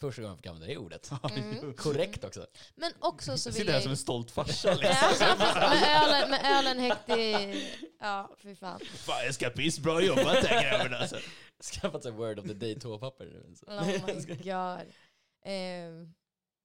Första 0.00 0.22
gången 0.22 0.30
jag 0.32 0.38
fick 0.38 0.46
använda 0.46 0.66
det 0.66 0.76
ordet. 0.78 1.10
Mm. 1.30 1.74
Korrekt 1.74 2.24
också. 2.24 2.46
Men 2.74 2.92
också 2.98 3.38
så 3.38 3.48
Jag 3.48 3.52
vill 3.52 3.60
sitter 3.60 3.72
här 3.72 3.76
jag 3.76 3.82
som 3.82 3.90
en 3.90 3.96
stolt 3.96 4.30
farsa. 4.36 4.74
Liksom. 4.74 5.38
med, 5.38 6.02
ölen, 6.02 6.30
med 6.30 6.58
ölen 6.58 6.78
högt 6.78 7.08
i... 7.08 7.70
Ja, 8.00 8.30
fy 8.38 8.54
fan. 8.54 8.80
Fan 8.80 9.26
eskapism, 9.28 9.82
bra 9.82 10.00
jobbat 10.02 10.42
där 10.42 10.62
grabben 10.62 10.94
alltså. 10.94 11.16
Skaffat 11.62 12.02
sig 12.02 12.12
word 12.12 12.38
of 12.38 12.46
the 12.46 12.54
day 12.54 12.80
toapapper 12.80 13.24
nu. 13.24 13.54
så. 13.56 13.66
Oh 13.66 13.86
my 13.86 14.34
god. 14.36 14.92
Ehm, 15.44 16.14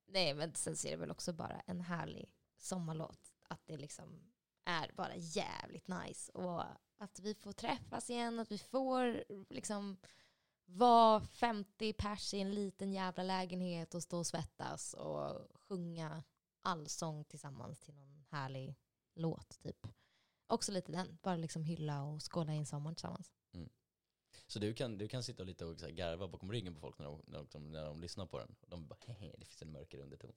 nej, 0.08 0.34
men 0.34 0.56
sen 0.56 0.76
så 0.76 0.88
är 0.88 0.92
det 0.92 0.98
väl 0.98 1.12
också 1.12 1.34
bara 1.34 1.62
en 1.66 1.82
härlig 1.82 2.30
sommarlåt. 2.60 3.20
Att 3.50 3.62
det 3.66 3.78
liksom 3.78 4.32
är 4.66 4.92
bara 4.96 5.16
jävligt 5.16 5.88
nice. 5.88 6.32
Och 6.32 6.64
att 7.00 7.20
vi 7.20 7.36
får 7.36 7.52
träffas 7.52 8.10
igen, 8.10 8.40
att 8.40 8.52
vi 8.52 8.58
får 8.58 9.24
liksom 9.50 9.98
vara 10.72 11.22
50 11.22 11.94
pers 11.94 12.34
i 12.34 12.40
en 12.40 12.52
liten 12.52 12.94
jävla 12.94 13.24
lägenhet 13.24 13.96
och 13.96 14.04
stå 14.04 14.18
och 14.18 14.28
svettas 14.28 14.94
och 14.94 15.48
sjunga 15.54 16.24
allsång 16.62 17.24
tillsammans 17.24 17.80
till 17.80 17.94
någon 17.94 18.24
härlig 18.30 18.76
låt 19.14 19.60
typ. 19.64 19.88
Också 20.48 20.72
lite 20.72 20.92
den, 20.92 21.18
bara 21.22 21.36
liksom 21.36 21.64
hylla 21.64 22.04
och 22.04 22.22
skåla 22.32 22.54
in 22.54 22.66
sommaren 22.66 22.96
tillsammans. 22.96 23.32
Så 24.52 24.60
du 24.60 24.74
kan, 24.74 24.98
du 24.98 25.08
kan 25.08 25.24
sitta 25.24 25.44
och 25.44 25.48
lite 25.48 25.66
och 25.66 25.80
så 25.80 25.88
garva 25.88 26.28
bakom 26.28 26.52
ryggen 26.52 26.74
på 26.74 26.80
folk 26.80 27.00
när 27.00 27.06
de, 27.06 27.22
när 27.28 27.48
de, 27.52 27.72
när 27.72 27.86
de 27.86 28.02
lyssnar 28.02 28.26
på 28.26 28.40
den. 28.40 28.56
De 28.68 28.88
bara 28.88 28.98
hehe, 29.08 29.36
det 29.38 29.46
finns 29.46 29.62
en 29.62 29.72
mörkare 29.72 30.02
underton. 30.02 30.34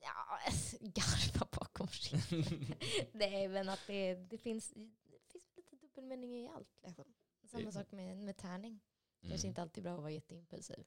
Ja, 0.00 0.38
garva 0.80 1.46
bakom 1.52 1.86
ryggen. 1.86 2.78
Nej, 3.12 3.48
men 3.48 3.68
att 3.68 3.80
det, 3.86 4.14
det, 4.14 4.38
finns, 4.38 4.70
det 4.70 5.30
finns 5.32 5.56
lite 5.56 5.76
dubbelmening 5.76 6.36
i 6.36 6.48
allt. 6.48 6.78
Liksom. 6.82 7.04
Samma 7.44 7.72
sak 7.72 7.92
med, 7.92 8.16
med 8.16 8.36
tärning. 8.36 8.80
Mm. 9.22 9.30
Kanske 9.30 9.48
inte 9.48 9.62
alltid 9.62 9.82
bra 9.82 9.92
att 9.94 10.00
vara 10.00 10.10
jätteimpulsiv. 10.10 10.84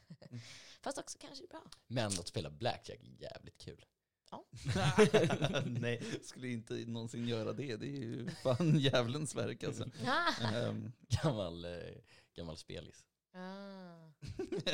Fast 0.82 0.98
också 0.98 1.18
kanske 1.18 1.46
bra. 1.46 1.62
Men 1.86 2.06
att 2.06 2.26
spela 2.28 2.50
blackjack 2.50 2.98
är 3.02 3.22
jävligt 3.22 3.58
kul. 3.58 3.84
Nej, 5.80 6.02
skulle 6.22 6.48
inte 6.48 6.74
någonsin 6.74 7.28
göra 7.28 7.52
det. 7.52 7.76
Det 7.76 7.86
är 7.86 8.00
ju 8.00 8.30
fan 8.30 8.78
djävulens 8.78 9.34
verk 9.34 9.64
alltså. 9.64 9.84
Ah. 10.06 10.54
Ehm, 10.56 10.92
Gammal, 11.08 11.64
eh, 11.64 11.70
gammal 12.34 12.56
spelis. 12.56 13.04
Ah. 13.32 14.10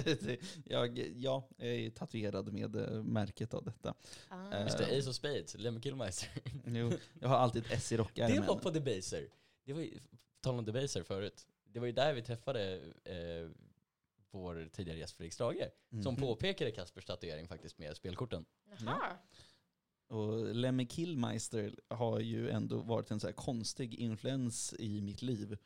det- 0.05 0.41
jag, 0.65 0.99
ja, 0.99 1.49
jag 1.57 1.69
är 1.69 1.91
tatuerad 1.91 2.53
med 2.53 2.77
eh, 2.77 3.03
märket 3.03 3.55
av 3.55 3.65
detta. 3.65 3.95
Ah. 4.29 4.63
Just 4.63 4.81
Eh, 4.81 4.87
det, 4.89 4.99
Ace 4.99 5.11
of 5.11 5.17
Spades, 5.17 5.55
Lemmy 5.55 5.81
Jo, 6.67 6.93
jag 7.21 7.29
har 7.29 7.37
alltid 7.37 7.67
ett 7.67 7.73
S 7.73 7.93
i 7.93 7.97
Det 7.97 8.03
rockärmen. 8.03 8.47
var 8.47 8.57
på 8.59 8.71
Debaser. 8.71 9.29
Det 9.65 9.73
var 9.73 9.81
ju, 9.81 9.99
på 10.01 10.17
tal 10.41 10.59
om 10.59 10.65
Debaser 10.65 11.03
förut. 11.03 11.47
Det 11.77 11.81
var 11.81 11.87
ju 11.87 11.93
där 11.93 12.13
vi 12.15 12.23
träffade 12.23 12.81
eh, 13.05 13.51
vår 14.31 14.69
tidigare 14.73 14.99
gäst 14.99 15.17
Fredrik 15.17 15.33
Strage. 15.33 15.69
Som 16.03 16.15
Mhm. 16.15 16.17
påpekade 16.17 16.71
Kaspers 16.71 17.05
tatuering 17.05 17.49
faktiskt 17.49 17.79
med 17.79 17.97
spelkorten. 17.97 18.45
Jaha. 18.79 19.17
Och 20.09 20.55
Lemmy 20.55 20.87
Killmeister 20.87 21.81
har 21.89 22.21
ju 22.21 22.51
ändå 22.51 22.79
varit 22.81 23.11
en 23.11 23.21
så 23.21 23.27
här 23.27 23.35
konstig 23.35 23.95
influens 23.95 24.75
i 24.79 25.01
mitt 25.01 25.23
liv. 25.23 25.59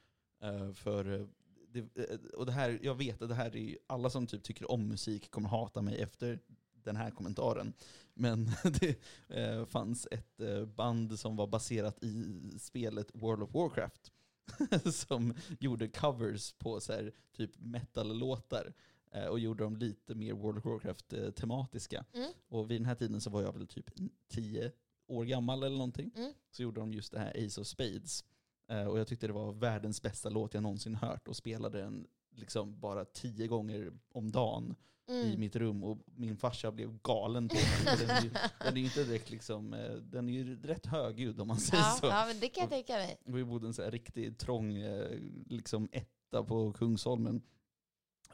Eh, 0.42 0.72
för 0.72 1.20
eh, 1.20 1.26
det, 1.68 1.78
eh, 2.11 2.18
och 2.34 2.46
det 2.46 2.52
här, 2.52 2.78
jag 2.82 2.94
vet 2.94 3.22
att 3.22 3.28
det 3.28 3.34
här 3.34 3.56
är 3.56 3.61
ju, 3.61 3.78
alla 3.86 4.11
som 4.11 4.26
typ 4.26 4.42
tycker 4.42 4.70
om 4.70 4.88
musik 4.88 5.30
kommer 5.30 5.48
hata 5.48 5.82
mig 5.82 6.00
efter 6.02 6.38
den 6.72 6.96
här 6.96 7.11
kommentaren. 7.11 7.72
Men 8.14 8.50
det 8.80 8.96
eh, 9.28 9.64
fanns 9.66 10.08
ett 10.11 10.40
eh, 10.40 10.64
band 10.64 11.18
som 11.20 11.36
var 11.36 11.46
baserat 11.46 12.04
i 12.04 12.40
spelet 12.61 13.11
World 13.14 13.42
of 13.42 13.54
Warcraft. 13.54 14.12
som 14.92 15.34
gjorde 15.59 15.88
covers 15.88 16.53
på 16.53 16.80
så 16.80 16.92
här, 16.92 17.12
typ 17.36 17.51
metal-låtar. 17.59 18.72
Eh, 19.12 19.24
och 19.26 19.38
gjorde 19.38 19.64
dem 19.64 19.76
lite 19.76 20.14
mer 20.14 20.32
World 20.32 20.59
of 20.59 20.64
Warcraft-tematiska. 20.64 22.05
Mm. 22.12 22.32
Och 22.48 22.70
vid 22.70 22.80
den 22.80 22.86
här 22.86 22.94
tiden 22.94 23.20
så 23.20 23.30
var 23.30 23.42
jag 23.42 23.53
väl 23.53 23.66
typ 23.66 23.90
10 24.28 24.72
år 25.07 25.24
gammal 25.24 25.62
eller 25.62 25.76
någonting. 25.76 26.11
Mm. 26.16 26.32
Så 26.51 26.62
gjorde 26.62 26.80
de 26.80 26.92
just 26.92 27.12
det 27.12 27.18
här 27.18 27.46
Ace 27.46 27.61
of 27.61 27.66
Spades. 27.66 28.24
Eh, 28.68 28.86
och 28.86 28.98
jag 28.98 29.07
tyckte 29.07 29.26
det 29.26 29.32
var 29.32 29.53
världens 29.53 30.03
bästa 30.03 30.28
låt 30.28 30.55
jag 30.55 30.62
någonsin 30.62 30.94
hört 30.94 31.28
och 31.28 31.36
spelade 31.36 31.78
den 31.78 32.07
liksom 32.30 32.80
bara 32.80 33.05
tio 33.05 33.46
gånger 33.46 33.92
om 34.12 34.30
dagen 34.30 34.74
i 35.11 35.26
Mm. 35.26 35.40
mitt 35.40 35.56
rum 35.56 35.84
och 35.84 35.98
min 36.14 36.36
farsa 36.36 36.72
blev 36.72 36.98
galen 37.02 37.48
på 37.48 37.54
mig. 37.54 37.96
Den 37.98 38.11
är 38.11 38.22
ju, 38.22 38.30
den 38.64 38.72
är 38.76 38.78
ju 38.78 38.84
inte 38.84 39.04
direkt 39.04 39.30
liksom, 39.30 39.74
eh, 39.74 39.92
den 39.92 40.28
är 40.28 40.32
ju 40.32 40.62
rätt 40.62 40.86
högljudd 40.86 41.40
om 41.40 41.48
man 41.48 41.56
säger 41.61 41.82
Ja, 41.82 41.90
så. 42.00 42.06
ja, 42.06 42.24
men 42.26 42.40
det 42.40 42.48
kan 42.48 42.61
jag 42.62 42.70
tänka 42.70 42.92
mig. 42.92 43.16
Vi 43.24 43.44
bodde 43.44 43.66
i 43.66 43.68
en 43.68 43.74
så 43.74 43.82
här 43.82 43.90
riktigt 43.90 44.38
trång 44.38 44.76
eh, 44.76 45.18
liksom 45.46 45.88
etta 45.92 46.44
på 46.44 46.72
Kungsholmen. 46.72 47.42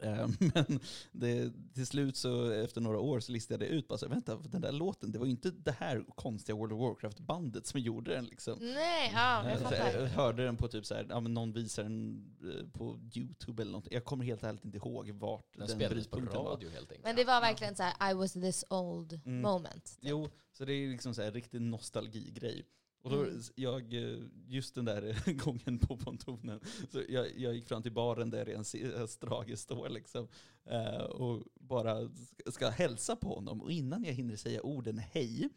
Eh, 0.03 0.29
Men 0.55 0.81
det, 1.13 1.53
till 1.75 1.87
slut 1.87 2.17
så 2.17 2.51
efter 2.51 2.81
några 2.81 2.99
år 2.99 3.21
så 3.21 3.33
listade 3.33 3.65
jag 3.65 3.75
ut 3.75 3.89
bara 3.89 3.99
så, 3.99 4.09
vänta, 4.09 4.37
den 4.37 4.61
där 4.61 4.73
låten, 4.73 5.13
det 5.13 5.19
var 5.19 5.27
ju 5.27 5.31
inte 5.31 5.51
det 5.51 5.73
här 5.73 6.05
konstiga 6.15 6.57
World 6.57 6.73
of 6.73 6.81
Warcraft-bandet 6.81 7.67
som 7.67 7.81
gjorde 7.81 8.15
den 8.15 8.25
liksom. 8.25 8.59
Nej, 8.61 9.11
ja, 9.15 9.45
jag 9.49 9.53
Eh, 9.53 9.59
fattar. 9.63 9.99
jag 10.01 10.07
hörde 10.09 10.45
den 10.45 10.57
på 10.57 10.69
typ 10.69 10.87
så 10.87 10.95
här, 10.95 11.07
ja, 11.09 11.21
men 11.21 11.35
någon 11.35 11.53
visar 11.53 11.83
den 11.83 12.27
eh, 12.45 12.67
på 12.73 12.99
YouTube 13.15 13.63
eller 13.63 13.73
något. 13.73 13.89
Jag 13.91 14.05
kommer 14.05 14.25
helt 14.25 14.43
ärligt 14.43 14.65
inte 14.65 14.77
ihåg 14.79 15.11
vart 15.11 15.53
Den 15.53 15.67
den, 15.67 15.77
spelades 15.77 16.07
på 16.09 16.17
brytpunkten 16.17 16.45
var. 16.45 16.51
radio 16.51 16.71
helt 16.71 16.91
enkelt. 16.93 17.05
Men 17.05 17.17
det 17.17 17.25
var 17.25 17.41
verkligen 17.41 17.77
så 17.77 17.83
här, 17.83 18.11
I 18.11 18.15
was 18.15 18.33
this 18.33 18.65
old 18.71 19.21
Mm. 19.25 19.41
moment. 19.41 19.85
typ. 19.85 19.99
Jo, 20.01 20.29
så 20.53 20.65
det 20.65 20.73
är 20.73 20.89
liksom 20.89 21.15
så 21.15 21.23
här 21.23 21.33
riktig 21.33 21.61
nostalgigrej. 21.61 22.65
Och 23.07 23.13
då, 23.13 23.23
Mm. 23.25 23.41
jag, 23.55 23.95
eh, 23.95 24.19
just 24.49 24.75
den 24.75 24.85
där 24.85 25.33
gången 25.45 25.79
på 25.79 25.97
pontonen, 25.97 26.61
så 26.91 27.03
jag, 27.09 27.39
jag 27.39 27.55
gick 27.55 27.67
fram 27.67 27.83
till 27.83 27.93
baren 27.93 28.31
där 28.31 28.49
en 28.49 28.65
Strage 29.09 29.59
står 29.59 29.89
liksom, 29.89 30.29
eh, 30.65 30.97
och 31.03 31.43
bara 31.55 32.11
ska, 32.47 32.69
hälsa 32.69 33.17
på 33.17 33.29
honom. 33.35 33.63
Och 33.63 33.71
innan 33.73 34.05
jag 34.05 34.13
hinner 34.13 34.37
säga 34.37 34.63
orden 34.63 34.99
hej, 34.99 35.49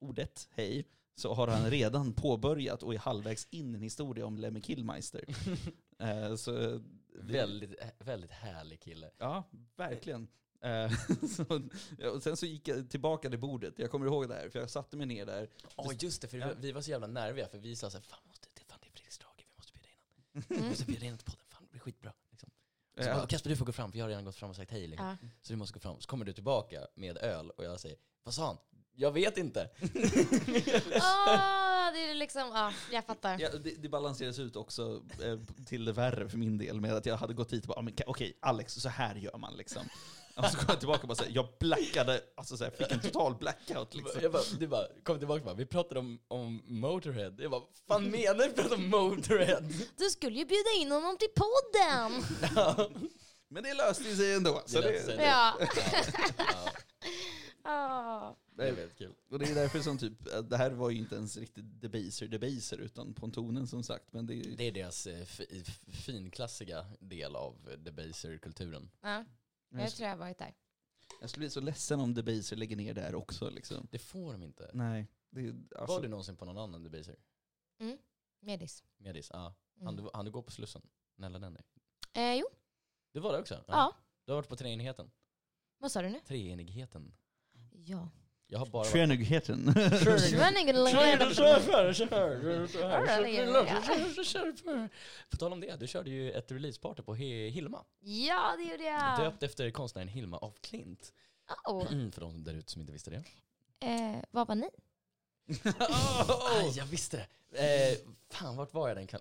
ordet 0.00 0.48
hej, 0.50 0.88
så 1.14 1.34
har 1.34 1.48
han 1.48 1.70
redan 1.70 2.12
påbörjat 2.12 2.82
och 2.82 2.94
är 2.94 2.98
halvvägs 2.98 3.48
in 3.50 3.74
en 3.74 3.82
historia 3.82 4.26
om 4.26 4.38
Lemmy 4.38 4.60
Killmeister. 4.60 5.24
Eh, 5.98 6.34
så 6.36 6.50
det- 6.52 6.82
Väldigt, 7.14 7.74
väldigt 7.98 8.30
härlig 8.30 8.80
kille. 8.80 9.10
Ja, 9.18 9.44
verkligen. 9.76 10.28
Eh, 10.64 10.90
så, 11.36 11.62
ja, 11.98 12.10
och 12.10 12.22
sen 12.22 12.36
så 12.36 12.46
gick 12.46 12.68
jag 12.68 12.90
tillbaka 12.90 13.30
till 13.30 13.38
bordet, 13.38 13.74
jag 13.78 13.90
kommer 13.90 14.06
ihåg 14.06 14.28
det 14.28 14.34
här, 14.34 14.48
för 14.50 14.58
jag 14.58 14.70
satte 14.70 14.96
mig 14.96 15.06
ner 15.06 15.26
där. 15.26 15.48
Ja 15.76 15.92
just 16.00 16.22
det, 16.22 16.28
för 16.28 16.38
Ja. 16.38 16.48
vi 16.60 16.72
var 16.72 16.80
så 16.80 16.90
jävla 16.90 17.06
nerviga 17.06 17.48
för 17.48 17.58
vi 17.58 17.76
sa 17.76 17.90
såhär, 17.90 18.02
fan, 18.02 18.18
måste, 18.28 18.48
det, 18.54 18.60
fan 18.68 18.78
det 18.82 18.88
är 18.88 18.92
Fredrik 18.92 19.12
Strage, 19.12 19.46
vi 19.48 19.54
måste 19.56 19.72
bjuda 19.72 19.88
in 19.88 19.94
honom. 20.04 20.44
Vi 20.48 20.56
Mm. 20.56 20.68
måste 20.68 20.84
bjuda 20.84 21.00
in 21.00 21.06
honom 21.06 21.18
till 21.18 21.26
podden, 21.26 21.44
fan 21.50 21.62
det 21.64 21.70
blir 21.70 21.80
skitbra. 21.80 22.12
Liksom. 22.30 22.50
Så 22.96 23.02
Eh, 23.10 23.16
bara, 23.16 23.26
Kasper 23.26 23.50
du 23.50 23.56
får 23.56 23.66
gå 23.66 23.72
fram, 23.72 23.92
för 23.92 23.98
jag 23.98 24.04
har 24.04 24.08
redan 24.10 24.24
gått 24.24 24.36
fram 24.36 24.50
och 24.50 24.56
sagt 24.56 24.70
hej. 24.70 24.86
Liksom. 24.86 25.16
Ja. 25.22 25.28
Så 25.42 25.52
du 25.52 25.56
måste 25.56 25.74
gå 25.74 25.80
fram. 25.80 26.00
Så 26.00 26.08
kommer 26.08 26.24
du 26.24 26.32
tillbaka 26.32 26.86
med 26.94 27.18
öl 27.18 27.50
och 27.50 27.64
jag 27.64 27.80
säger, 27.80 27.96
vad 28.24 28.34
sa 28.34 28.46
han? 28.46 28.56
Jag 28.96 29.12
vet 29.12 29.38
inte. 29.38 29.70
Åh, 29.80 29.88
det 31.92 32.10
är 32.10 32.14
liksom, 32.14 32.42
ja, 32.54 32.72
jag 32.92 33.04
fattar. 33.04 33.38
Ja, 33.40 33.48
det, 33.64 33.74
det 33.82 33.88
balanseras 33.88 34.38
ut 34.38 34.56
också 34.56 35.02
eh, 35.24 35.38
till 35.66 35.84
det 35.84 35.92
värre 35.92 36.28
för 36.28 36.38
min 36.38 36.58
del 36.58 36.80
med 36.80 36.92
att 36.94 37.06
jag 37.06 37.16
hade 37.16 37.34
gått 37.34 37.52
hit 37.52 37.64
och 37.64 37.68
bara, 37.68 37.80
"Ah, 37.80 37.88
okej 38.06 38.38
Alex, 38.42 38.74
så 38.74 38.88
här 38.88 39.14
gör 39.14 39.38
man 39.38 39.56
liksom. 39.56 39.82
Och 40.38 40.44
så 40.44 40.56
kom 40.56 40.66
jag 40.68 40.78
tillbaka 40.78 41.02
och 41.02 41.08
bara 41.08 41.14
så 41.14 41.24
här, 41.24 41.30
jag 41.34 41.48
blackade, 41.60 42.20
alltså 42.36 42.56
så 42.56 42.64
här, 42.64 42.70
fick 42.70 42.90
en 42.92 43.00
total 43.00 43.34
blackout 43.36 43.94
liksom. 43.94 44.20
Jag 44.22 44.32
bara, 44.32 44.42
du 44.58 44.66
bara, 44.66 44.86
kom 45.02 45.18
tillbaka 45.18 45.40
och 45.40 45.44
bara, 45.46 45.54
vi 45.54 45.66
pratade 45.66 46.00
om, 46.00 46.18
om 46.28 46.62
Motorhead. 46.66 47.32
Jag 47.38 47.50
bara, 47.50 47.62
fan 47.88 48.10
menar 48.10 48.44
du 48.48 48.52
pratar 48.52 48.74
om 48.76 48.88
Motorhead? 48.90 49.60
Du 49.96 50.10
skulle 50.10 50.38
ju 50.38 50.44
bjuda 50.44 50.70
in 50.80 50.90
honom 50.92 51.16
till 51.18 51.28
podden! 51.36 52.22
Men 53.48 53.62
det 53.62 53.74
löste 53.74 54.16
sig 54.16 54.34
ändå. 54.34 54.62
Så 54.66 54.80
Det 54.80 55.04
sig. 55.04 55.16
det, 55.16 55.24
Ja. 55.24 55.58
Ja, 57.64 58.36
det 58.56 58.62
är 58.68 58.72
väldigt 58.72 58.98
kul. 58.98 59.14
och 59.30 59.38
det 59.38 59.50
är 59.50 59.54
därför 59.54 59.80
som 59.80 59.98
typ, 59.98 60.32
eh, 60.34 60.38
det 60.42 60.56
här 60.56 60.70
var 60.70 60.90
ju 60.90 60.98
inte 60.98 61.14
ens 61.14 61.36
riktigt 61.36 61.80
debaser 61.80 62.26
debaser 62.26 62.78
utan 62.78 63.14
pontonen 63.14 63.66
som 63.66 63.82
sagt. 63.82 64.04
Men 64.12 64.26
det 64.26 64.34
är 64.34 64.36
ju, 64.36 64.54
Det 64.56 64.64
är 64.64 64.72
deras 64.72 65.06
eh, 65.06 65.26
finklassiga 65.92 66.86
del 67.00 67.36
av 67.36 67.54
debaser-kulturen. 67.78 68.90
Ja, 69.02 69.24
jag 69.82 69.92
tror 69.92 70.04
jag 70.08 70.12
har 70.12 70.18
varit 70.18 70.38
där. 70.38 70.54
jag 71.20 71.30
skulle 71.30 71.42
bli 71.42 71.50
så 71.50 71.60
ledsen 71.60 72.00
om 72.00 72.14
debaser 72.14 72.56
lägger 72.56 72.76
ner 72.76 72.94
där 72.94 73.14
också 73.14 73.50
liksom. 73.50 73.86
Det 73.90 73.98
får 73.98 74.32
de 74.32 74.42
inte. 74.42 74.70
Nej. 74.74 75.06
Det, 75.30 75.48
alltså, 75.76 75.94
Var 75.94 76.02
du 76.02 76.08
någonsin 76.08 76.36
på 76.36 76.44
någon 76.44 76.58
annan 76.58 76.82
debaser? 76.82 77.16
Medis. 78.40 78.84
Medis? 78.96 79.30
Ja. 79.32 79.54
Mm. 79.76 79.86
Han, 79.86 79.96
du, 79.96 80.10
han 80.14 80.24
du 80.24 80.30
går 80.30 80.42
på 80.42 80.50
Slussen? 80.50 80.82
Nälla 81.16 81.38
den 81.38 81.58
Eh, 82.12 82.34
jo, 82.34 82.46
Du 83.12 83.20
var 83.20 83.32
det 83.32 83.38
också? 83.38 83.64
ja. 83.68 83.96
Du 84.24 84.32
har 84.32 84.36
varit 84.36 84.48
på 84.48 84.56
treenigheten? 84.56 85.10
Vad 85.78 85.92
sa 85.92 86.02
du 86.02 86.08
nu? 86.08 86.20
Treenigheten? 86.20 87.14
Ja. 87.72 88.08
Jag 88.54 88.58
har 88.58 88.66
bara. 88.66 88.84
Treenigheten. 88.84 89.74
På 95.30 95.36
tal 95.36 95.52
om 95.52 95.60
det, 95.60 95.76
du 95.80 95.86
körde 95.86 96.10
ju 96.10 96.32
ett 96.32 96.52
releaseparty 96.52 97.02
på 97.02 97.14
Hi- 97.16 97.48
Hilma. 97.50 97.84
Ja, 98.00 98.54
det 98.58 98.64
gjorde 98.64 98.84
jag. 98.84 99.18
Döpt 99.18 99.42
efter 99.42 99.70
konstnären 99.70 100.08
Hilma 100.08 100.38
af 100.38 100.52
Klint. 100.60 101.12
Oh. 101.64 101.88
För 101.88 102.20
de 102.20 102.44
där 102.44 102.54
ute 102.54 102.72
som 102.72 102.80
inte 102.80 102.92
visste 102.92 103.10
det. 103.10 103.24
Eh, 103.86 104.16
vad 104.30 104.48
var 104.48 104.54
ni? 104.54 104.70
Aj, 106.50 106.72
jag 106.76 106.86
visste 106.86 107.26
det! 107.50 107.90
Eh, 107.92 107.98
fan, 108.30 108.56
vart 108.56 108.74
var 108.74 108.88
jag 108.88 108.96
den 108.96 109.06
kan... 109.06 109.20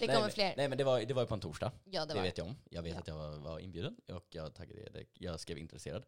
det 0.00 0.06
nej, 0.06 0.16
kommer 0.16 0.26
men- 0.28 0.34
fler. 0.34 0.54
Nej 0.56 0.68
men 0.68 0.78
det 0.78 0.84
var, 0.84 1.00
det 1.00 1.14
var 1.14 1.22
ju 1.22 1.26
på 1.28 1.34
en 1.34 1.40
torsdag. 1.40 1.72
Ja, 1.84 2.06
det 2.06 2.14
Det 2.14 2.22
vet 2.22 2.38
jag 2.38 2.46
om. 2.46 2.56
Jag 2.70 2.82
vet 2.82 2.92
Ja. 2.92 2.98
att 2.98 3.08
jag 3.08 3.14
var, 3.14 3.36
var 3.38 3.58
inbjuden 3.58 3.96
och 4.08 4.26
jag 4.30 4.54
taggade 4.54 4.90
det. 4.90 5.04
Jag 5.14 5.40
skrev 5.40 5.58
intresserad. 5.58 6.04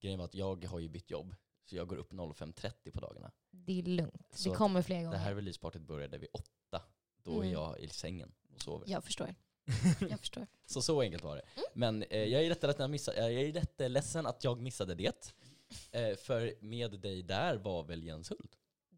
Grejen 0.00 0.18
var 0.18 0.24
att 0.24 0.34
jag 0.34 0.64
har 0.64 0.78
ju 0.78 0.88
bytt 0.88 1.10
jobb. 1.10 1.34
Så 1.64 1.76
jag 1.76 1.88
går 1.88 1.96
upp 1.96 2.12
05.30 2.12 2.90
på 2.90 3.00
dagarna. 3.00 3.30
Det 3.50 3.78
är 3.78 3.82
lugnt. 3.82 4.26
Så 4.34 4.48
det 4.50 4.56
kommer 4.56 4.82
fler 4.82 4.96
Det 4.98 5.04
gånger. 5.04 5.16
här 5.18 5.34
releasepartyt 5.34 5.82
började 5.82 6.18
vid 6.18 6.28
åtta. 6.32 6.82
Då 7.22 7.30
är 7.32 7.36
Mm. 7.36 7.50
jag 7.52 7.78
i 7.80 7.88
sängen 7.88 8.32
och 8.54 8.62
sover. 8.62 8.88
Jag 8.90 9.04
förstår. 9.04 9.34
Jag 10.10 10.20
förstår. 10.20 10.46
Så 10.66 10.82
så 10.82 11.00
enkelt 11.00 11.24
var 11.24 11.36
det. 11.36 11.42
Mm. 11.42 11.64
Men 11.74 12.02
eh, 12.02 12.24
jag 12.24 12.42
är 12.42 12.74
jag 12.78 12.90
missa, 12.90 13.16
jag 13.16 13.24
är 13.32 13.48
jätteledsen 13.56 14.26
att 14.26 14.44
jag 14.44 14.60
missade 14.60 14.94
det. 14.94 15.32
Eh, 15.90 16.16
för 16.16 16.54
med 16.60 17.00
dig 17.00 17.22
där 17.22 17.56
var 17.56 17.84
väl 17.84 18.04
Jens 18.04 18.30
Hult? 18.30 18.56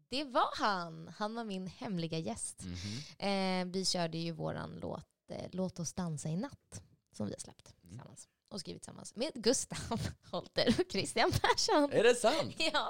Det 0.09 0.23
var 0.23 0.57
han. 0.57 1.13
Han 1.17 1.35
var 1.35 1.43
min 1.43 1.67
hemliga 1.67 2.17
gäst. 2.17 2.63
Mhm. 2.63 3.29
Eh, 3.29 3.65
vi 3.73 3.85
körde 3.85 4.17
ju 4.17 4.31
våran 4.31 4.77
låt 4.81 5.05
eh, 5.31 5.45
Låt 5.51 5.79
oss 5.79 5.93
dansa 5.93 6.29
i 6.29 6.35
natt. 6.35 6.81
Som 7.11 7.27
vi 7.27 7.33
har 7.33 7.39
släppt 7.39 7.73
Mm. 7.83 7.89
tillsammans. 7.97 8.27
Och 8.49 8.59
skrivit 8.59 8.81
tillsammans 8.81 9.15
med 9.15 9.31
Gustav 9.33 10.01
Holter 10.31 10.67
och 10.79 10.91
Christian 10.91 11.31
Persson. 11.31 11.91
Är 11.91 12.03
det 12.03 12.15
sant? 12.15 12.55
Ja, 12.73 12.87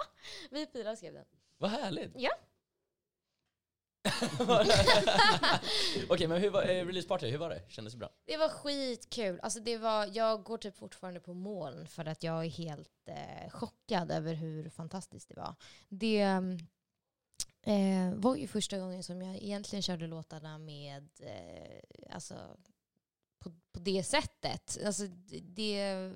vi 0.51 0.67
fyra 0.73 0.95
skrev 0.95 1.13
den. 1.13 1.25
Vad 1.57 1.71
härligt. 1.71 2.11
Ja. 2.15 2.31
Okej, 6.09 6.27
men 6.27 6.41
hur 6.41 6.49
var 6.49 6.61
eh, 6.63 6.85
releaseparty? 6.85 7.27
Hur 7.27 7.37
var 7.37 7.49
det? 7.49 7.61
Kändes 7.67 7.93
det 7.93 7.99
bra? 7.99 8.09
Det 8.25 8.37
var 8.37 8.49
skitkul. 8.49 9.39
Alltså 9.43 9.59
det 9.59 9.77
var, 9.77 10.09
jag 10.13 10.43
går 10.43 10.57
typ 10.57 10.77
fortfarande 10.77 11.19
på 11.19 11.33
moln 11.33 11.87
för 11.87 12.05
att 12.05 12.23
jag 12.23 12.45
är 12.45 12.49
helt 12.49 13.09
eh, 13.09 13.49
chockad 13.49 14.11
över 14.11 14.33
hur 14.33 14.69
fantastiskt 14.69 15.29
det 15.29 15.35
var. 15.35 15.55
Det 15.89 16.25
eh, 17.61 18.13
var 18.13 18.35
ju 18.35 18.47
första 18.47 18.79
gången 18.79 19.03
som 19.03 19.21
jag 19.21 19.35
egentligen 19.35 19.83
körde 19.83 20.07
låtarna 20.07 20.57
med, 20.57 21.09
eh, 21.19 22.13
alltså 22.15 22.57
på, 23.39 23.51
på 23.71 23.79
det 23.79 24.03
sättet. 24.03 24.77
Alltså 24.85 25.07
det- 25.43 26.13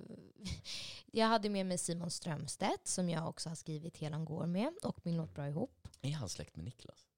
jag 1.12 1.28
hade 1.28 1.50
med 1.50 1.66
mig 1.66 1.78
Simon 1.78 2.12
Strömstedt 2.12 2.88
som 2.88 3.10
jag 3.10 3.30
också 3.30 3.50
har 3.50 3.56
skrivit 3.56 3.98
Helan 3.98 4.26
går 4.26 4.46
med 4.46 4.74
och 4.84 5.00
min 5.04 5.18
låt 5.18 5.34
Bra 5.36 5.48
ihop. 5.48 5.88
Är 6.02 6.12
han 6.12 6.30
släkt 6.30 6.56
med 6.56 6.66
Niklas? 6.66 7.11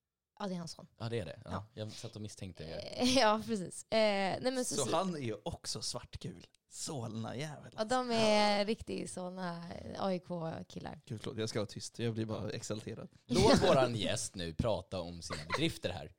Ja, 0.43 0.47
det 0.49 0.55
är 0.55 0.59
hans 0.59 0.71
son. 0.71 0.87
Ja, 0.97 1.09
det 1.09 1.19
är 1.19 1.25
det. 1.25 1.39
Ja. 1.45 1.51
Ja. 1.51 1.65
Jag 1.73 1.91
satt 1.91 2.15
och 2.15 2.21
misstänkte 2.21 2.63
det. 2.63 2.79
Eh, 3.01 3.17
Ja, 3.17 3.41
precis. 3.45 3.83
Eh, 3.91 3.97
nej, 4.41 4.51
men 4.51 4.65
så, 4.65 4.75
Så 4.75 4.95
han 4.95 5.15
är 5.15 5.19
ju 5.19 5.35
också 5.43 5.81
svartkul. 5.81 6.47
Solna-jävel. 6.69 7.73
Ja, 7.77 7.83
de 7.83 8.11
är 8.11 8.65
riktigt 8.65 9.11
sådana 9.11 9.63
AIK-killar. 9.97 11.01
Gud, 11.05 11.21
förlåt, 11.21 11.37
jag 11.37 11.49
ska 11.49 11.59
vara 11.59 11.67
tyst. 11.67 11.99
Jag 11.99 12.13
blir 12.13 12.25
bara 12.25 12.49
exalterad. 12.49 13.09
Låt 13.25 13.61
våran 13.69 13.95
gäst 13.95 14.35
nu 14.35 14.53
prata 14.53 14.99
om 15.01 15.21
sina 15.21 15.39
bedrifter 15.45 15.89
här. 15.89 16.11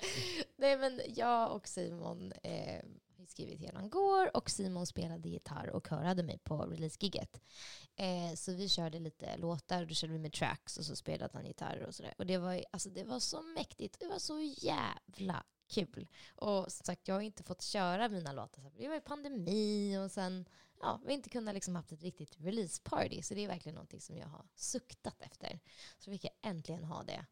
Nej 0.57 0.77
men 0.79 1.01
jag 1.07 1.53
och 1.53 1.69
Simon 1.69 2.33
eh, 2.43 2.83
vi 3.25 3.29
skrivit 3.31 3.61
Helan 3.61 3.91
går 3.91 4.37
och 4.37 4.51
Simon 4.51 4.87
spelade 4.87 5.29
gitarr 5.29 5.71
och 5.71 5.89
körade 5.89 6.23
mig 6.23 6.39
på 6.39 6.57
releasegiget. 6.57 7.41
Eh, 7.97 8.35
så 8.35 8.53
vi 8.53 8.69
körde 8.69 8.99
lite 8.99 9.37
låtar, 9.37 9.83
och 9.83 9.89
då 9.89 9.95
körde 9.95 10.13
vi 10.13 10.19
med 10.19 10.33
tracks 10.33 10.77
och 10.77 10.85
så 10.85 10.97
spelade 10.97 11.31
han 11.35 11.47
gitarr 11.47 11.85
och 11.87 11.95
sådär. 11.95 12.15
Och 12.19 12.27
det 12.27 12.39
var, 12.39 12.65
alltså, 12.71 12.91
det 12.91 13.05
var 13.05 13.21
så 13.21 13.43
mäktigt, 13.43 14.01
det 14.01 14.07
var 14.07 14.19
så 14.19 14.41
jävla 14.41 15.45
kul. 15.67 16.09
Och 16.35 16.73
som 16.73 16.85
sagt, 16.85 17.09
jag 17.09 17.15
har 17.15 17.23
inte 17.23 17.43
fått 17.43 17.63
köra 17.63 18.09
mina 18.09 18.33
låtar. 18.33 18.63
Så 18.63 18.79
det 18.79 18.89
var 18.89 18.95
ju 18.95 19.01
pandemi 19.01 19.99
och 19.99 20.11
sen 20.11 20.49
ja, 20.81 21.01
vi 21.03 21.07
har 21.07 21.17
inte 21.17 21.31
kunnat 21.31 21.55
liksom 21.55 21.77
haft 21.77 21.93
ett 21.93 22.03
riktigt 22.03 22.41
release 22.41 22.83
party. 22.85 23.23
Så 23.23 23.35
det 23.35 23.45
är 23.45 23.49
verkligen 23.49 23.75
någonting 23.75 24.01
som 24.01 24.17
jag 24.17 24.29
har 24.29 24.47
suktat 24.55 25.23
efter. 25.23 25.61
Så 25.99 26.11
fick 26.11 26.25
jag 26.25 26.33
äntligen 26.43 26.85
ha 26.85 27.03
det. 27.03 27.27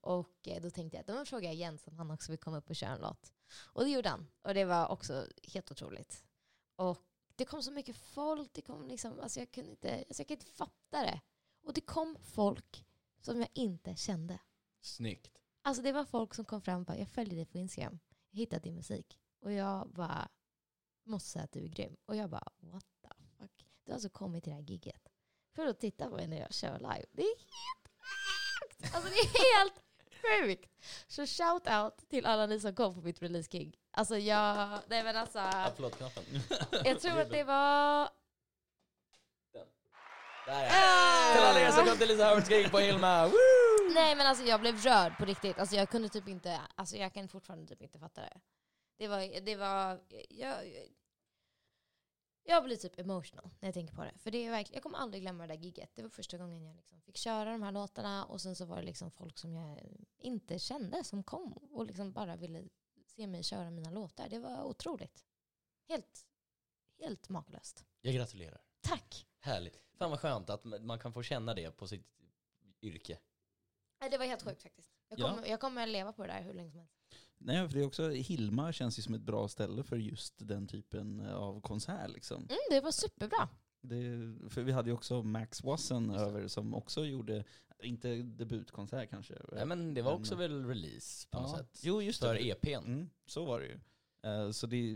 Och 0.00 0.48
eh, 0.48 0.62
då 0.62 0.70
tänkte 0.70 0.96
jag 0.96 1.00
att 1.00 1.06
då 1.06 1.24
frågar 1.24 1.48
jag 1.48 1.54
Jens 1.54 1.86
om 1.86 1.96
han 1.96 2.10
också 2.10 2.32
vill 2.32 2.38
komma 2.38 2.58
upp 2.58 2.70
och 2.70 2.76
köra 2.76 2.90
en 2.90 3.00
låt. 3.00 3.32
Och 3.54 3.84
det 3.84 3.90
gjorde 3.90 4.08
han. 4.08 4.30
Och 4.42 4.54
det 4.54 4.64
var 4.64 4.88
också 4.88 5.26
helt 5.42 5.70
otroligt. 5.70 6.24
Och 6.76 6.98
det 7.34 7.44
kom 7.44 7.62
så 7.62 7.72
mycket 7.72 7.96
folk. 7.96 8.52
Det 8.52 8.62
kom 8.62 8.88
liksom, 8.88 9.20
alltså 9.20 9.40
jag, 9.40 9.50
kunde 9.50 9.70
inte, 9.70 9.96
alltså 9.96 10.20
jag 10.20 10.28
kunde 10.28 10.42
inte 10.42 10.52
fatta 10.52 11.02
det. 11.02 11.20
Och 11.62 11.72
det 11.72 11.80
kom 11.80 12.16
folk 12.20 12.86
som 13.20 13.40
jag 13.40 13.48
inte 13.52 13.96
kände. 13.96 14.38
Snyggt. 14.80 15.38
Alltså 15.62 15.82
det 15.82 15.92
var 15.92 16.04
folk 16.04 16.34
som 16.34 16.44
kom 16.44 16.60
fram 16.60 16.80
och 16.80 16.86
bara, 16.86 16.98
jag 16.98 17.08
följer 17.08 17.36
dig 17.36 17.46
på 17.46 17.58
Instagram. 17.58 17.98
Jag 18.30 18.38
hittade 18.38 18.62
din 18.62 18.74
musik. 18.74 19.20
Och 19.40 19.52
jag 19.52 19.90
bara, 19.90 20.28
måste 21.04 21.30
säga 21.30 21.44
att 21.44 21.52
du 21.52 21.64
är 21.64 21.68
grym. 21.68 21.96
Och 22.04 22.16
jag 22.16 22.30
bara, 22.30 22.52
what 22.60 22.84
the 23.02 23.08
fuck. 23.38 23.66
Du 23.84 23.90
har 23.90 23.94
alltså 23.94 24.08
kommit 24.08 24.44
till 24.44 24.50
det 24.50 24.56
här 24.56 24.62
gigget 24.62 25.08
för 25.54 25.66
att 25.66 25.80
titta 25.80 26.08
på 26.08 26.16
mig 26.16 26.26
när 26.26 26.40
jag 26.40 26.54
kör 26.54 26.78
live. 26.78 27.06
Det 27.12 27.22
är 27.22 27.36
helt 27.38 27.88
sjukt! 27.88 28.94
Alltså 28.94 29.10
det 29.10 29.16
är 29.16 29.58
helt 29.58 29.87
sjukt! 30.22 30.70
Så 31.06 31.26
shout 31.26 31.68
out 31.68 32.08
till 32.10 32.26
alla 32.26 32.46
ni 32.46 32.60
som 32.60 32.74
kom 32.74 32.94
på 32.94 33.00
mitt 33.00 33.22
release-gig. 33.22 33.78
Alltså 33.90 34.18
jag, 34.18 34.68
nej 34.86 35.02
men 35.02 35.16
alltså. 35.16 35.38
Applådknappen. 35.38 36.24
Jag 36.84 37.00
tror 37.00 37.20
att 37.20 37.30
det 37.30 37.44
var... 37.44 38.08
Där 40.46 40.62
ja. 40.64 40.70
Ah! 40.70 41.34
Till 41.34 41.44
alla 41.44 41.60
er 41.60 41.70
som 41.70 41.86
kom 41.86 41.96
till 41.96 42.08
Lisa 42.08 42.28
Howards 42.28 42.48
gig 42.48 42.70
på 42.70 42.78
Hilma. 42.78 43.26
Woo! 43.26 43.92
Nej 43.94 44.14
men 44.14 44.26
alltså 44.26 44.44
jag 44.44 44.60
blev 44.60 44.76
rörd 44.76 45.18
på 45.18 45.24
riktigt. 45.24 45.58
Alltså 45.58 45.76
jag 45.76 45.90
kunde 45.90 46.08
typ 46.08 46.28
inte, 46.28 46.60
alltså 46.74 46.96
jag 46.96 47.14
kan 47.14 47.28
fortfarande 47.28 47.66
typ 47.66 47.82
inte 47.82 47.98
fatta 47.98 48.20
det. 48.20 48.40
Det 48.98 49.08
var, 49.08 49.40
det 49.40 49.56
var, 49.56 50.00
jag, 50.28 50.54
jag 52.48 52.64
blir 52.64 52.76
typ 52.76 52.98
emotional 52.98 53.50
när 53.60 53.68
jag 53.68 53.74
tänker 53.74 53.94
på 53.94 54.04
det. 54.04 54.12
För 54.18 54.30
det 54.30 54.38
är 54.46 54.50
verkligen, 54.50 54.74
jag 54.76 54.82
kommer 54.82 54.98
aldrig 54.98 55.22
glömma 55.22 55.46
det 55.46 55.54
där 55.54 55.60
gigget. 55.62 55.90
Det 55.94 56.02
var 56.02 56.08
första 56.08 56.38
gången 56.38 56.62
jag 56.64 56.76
liksom 56.76 57.00
fick 57.00 57.16
köra 57.16 57.52
de 57.52 57.62
här 57.62 57.72
låtarna 57.72 58.24
och 58.24 58.40
sen 58.40 58.56
så 58.56 58.64
var 58.64 58.76
det 58.76 58.82
liksom 58.82 59.10
folk 59.10 59.38
som 59.38 59.52
jag 59.54 59.78
inte 60.18 60.58
kände 60.58 61.04
som 61.04 61.22
kom 61.22 61.52
och 61.52 61.86
liksom 61.86 62.12
bara 62.12 62.36
ville 62.36 62.64
se 63.06 63.26
mig 63.26 63.42
köra 63.42 63.70
mina 63.70 63.90
låtar. 63.90 64.28
Det 64.28 64.38
var 64.38 64.64
otroligt. 64.64 65.24
Helt, 65.88 66.26
helt 66.98 67.28
makalöst. 67.28 67.84
Jag 68.00 68.14
gratulerar. 68.14 68.60
Tack! 68.80 69.26
Härligt. 69.40 69.82
Fan 69.98 70.10
vad 70.10 70.20
skönt 70.20 70.50
att 70.50 70.64
man 70.64 70.98
kan 70.98 71.12
få 71.12 71.22
känna 71.22 71.54
det 71.54 71.70
på 71.70 71.88
sitt 71.88 72.06
yrke. 72.82 73.18
Det 74.10 74.18
var 74.18 74.26
helt 74.26 74.42
sjukt 74.42 74.62
faktiskt. 74.62 74.92
Jag 75.08 75.18
Ja. 75.20 75.28
kommer, 75.30 75.46
jag 75.48 75.60
kommer 75.60 75.86
leva 75.86 76.12
på 76.12 76.22
det 76.26 76.32
där 76.32 76.42
hur 76.42 76.52
länge 76.54 76.70
som 76.70 76.80
helst. 76.80 76.94
Nej, 77.38 77.68
för 77.68 77.74
det 77.74 77.80
är 77.82 77.86
också, 77.86 78.10
Hilma 78.10 78.72
känns 78.72 78.98
ju 78.98 79.02
som 79.02 79.14
ett 79.14 79.20
bra 79.22 79.48
ställe 79.48 79.82
för 79.82 79.96
just 79.96 80.34
den 80.38 80.66
typen 80.66 81.20
av 81.26 81.60
konsert. 81.60 82.10
Liksom. 82.10 82.36
Mm, 82.36 82.58
det 82.70 82.80
var 82.80 82.90
superbra. 82.92 83.48
Det, 83.80 84.34
för 84.50 84.62
vi 84.62 84.72
hade 84.72 84.88
ju 84.90 84.94
också 84.94 85.22
Max 85.22 85.62
Wasson 85.64 86.10
över 86.10 86.48
som 86.48 86.74
också 86.74 87.04
gjorde, 87.04 87.44
inte 87.82 88.14
debutkonsert 88.22 89.10
kanske. 89.10 89.34
Nej 89.52 89.66
men 89.66 89.94
det 89.94 90.02
var 90.02 90.12
Men- 90.12 90.20
också 90.20 90.34
väl 90.34 90.66
release 90.66 91.28
på 91.30 91.40
något 91.40 91.50
ja. 91.50 91.58
sätt. 91.58 91.80
Jo, 91.82 92.02
just 92.02 92.20
För 92.24 92.34
det. 92.34 92.50
EPn. 92.50 92.68
Mm, 92.86 93.10
så 93.26 93.44
var 93.44 93.60
det 93.60 93.66
ju. 93.66 93.78
Eh, 94.22 94.50
så 94.50 94.66
det, 94.66 94.90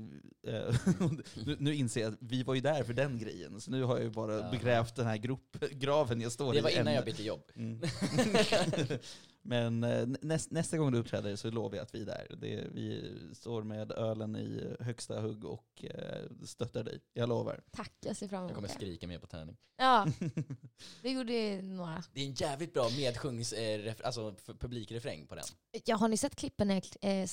eh, 0.47 0.75
nu, 1.47 1.57
nu 1.59 1.75
inser 1.75 2.01
jag 2.01 2.13
att 2.13 2.19
vi 2.23 2.43
var 2.43 2.55
ju 2.55 2.61
där 2.61 2.83
för 2.85 2.93
den 2.95 3.19
grejen, 3.19 3.61
så 3.61 3.71
nu 3.71 3.83
har 3.83 3.97
jag 3.97 4.05
ju 4.05 4.11
bara 4.11 4.39
Ja. 4.39 4.51
begrävt 4.51 4.97
den 4.97 5.07
här 5.07 5.17
grop, 5.17 5.57
graven 5.71 6.21
jag 6.21 6.33
står 6.33 6.53
Det 6.53 6.59
i. 6.59 6.63
var 6.63 6.71
innan 6.71 6.87
än. 6.89 6.95
jag 6.95 7.05
bytte 7.05 7.23
jobb. 7.23 7.43
Mm. 7.57 7.81
Men 9.45 9.85
eh, 9.85 10.09
näst, 10.21 10.51
nästa 10.51 10.77
gång 10.79 10.93
du 10.93 10.99
uppträder 10.99 11.37
så 11.37 11.51
lovar 11.51 11.77
jag 11.77 11.83
att 11.83 11.95
vi 11.95 12.03
är 12.03 12.07
där. 12.07 12.37
Det, 12.41 12.67
vi 12.73 13.13
står 13.35 13.63
med 13.63 13.93
ölen 13.93 14.37
i 14.37 14.77
högsta 14.81 15.21
hugg 15.21 15.45
och 15.45 15.85
eh, 15.85 16.31
stöttar 16.45 16.85
dig. 16.85 17.01
Jag 17.13 17.29
lovar. 17.29 17.63
Tack, 17.71 17.93
jag 18.01 18.17
ser 18.17 18.29
fram 18.29 18.37
Jag 18.43 18.45
emot 18.45 18.55
kommer 18.55 18.69
det. 18.69 18.75
skrika 18.75 19.07
mer 19.07 19.19
på 19.19 19.27
tärning. 19.27 19.57
Ja, 19.77 20.07
det 21.03 21.11
gjorde 21.11 21.63
några. 21.63 22.05
Det 22.13 22.21
är 22.21 22.27
en 22.27 22.35
jävligt 22.35 22.75
bra 22.75 22.89
medsjungs, 22.97 23.53
eh, 23.53 23.95
alltså 24.05 24.35
publikrefräng 24.59 25.27
på 25.27 25.35
den. 25.35 25.45
Ja, 25.85 25.97
har 25.97 26.09
ni 26.09 26.17
sett 26.17 26.37
klippen 26.37 26.69
när 26.69 26.83
jag 27.01 27.29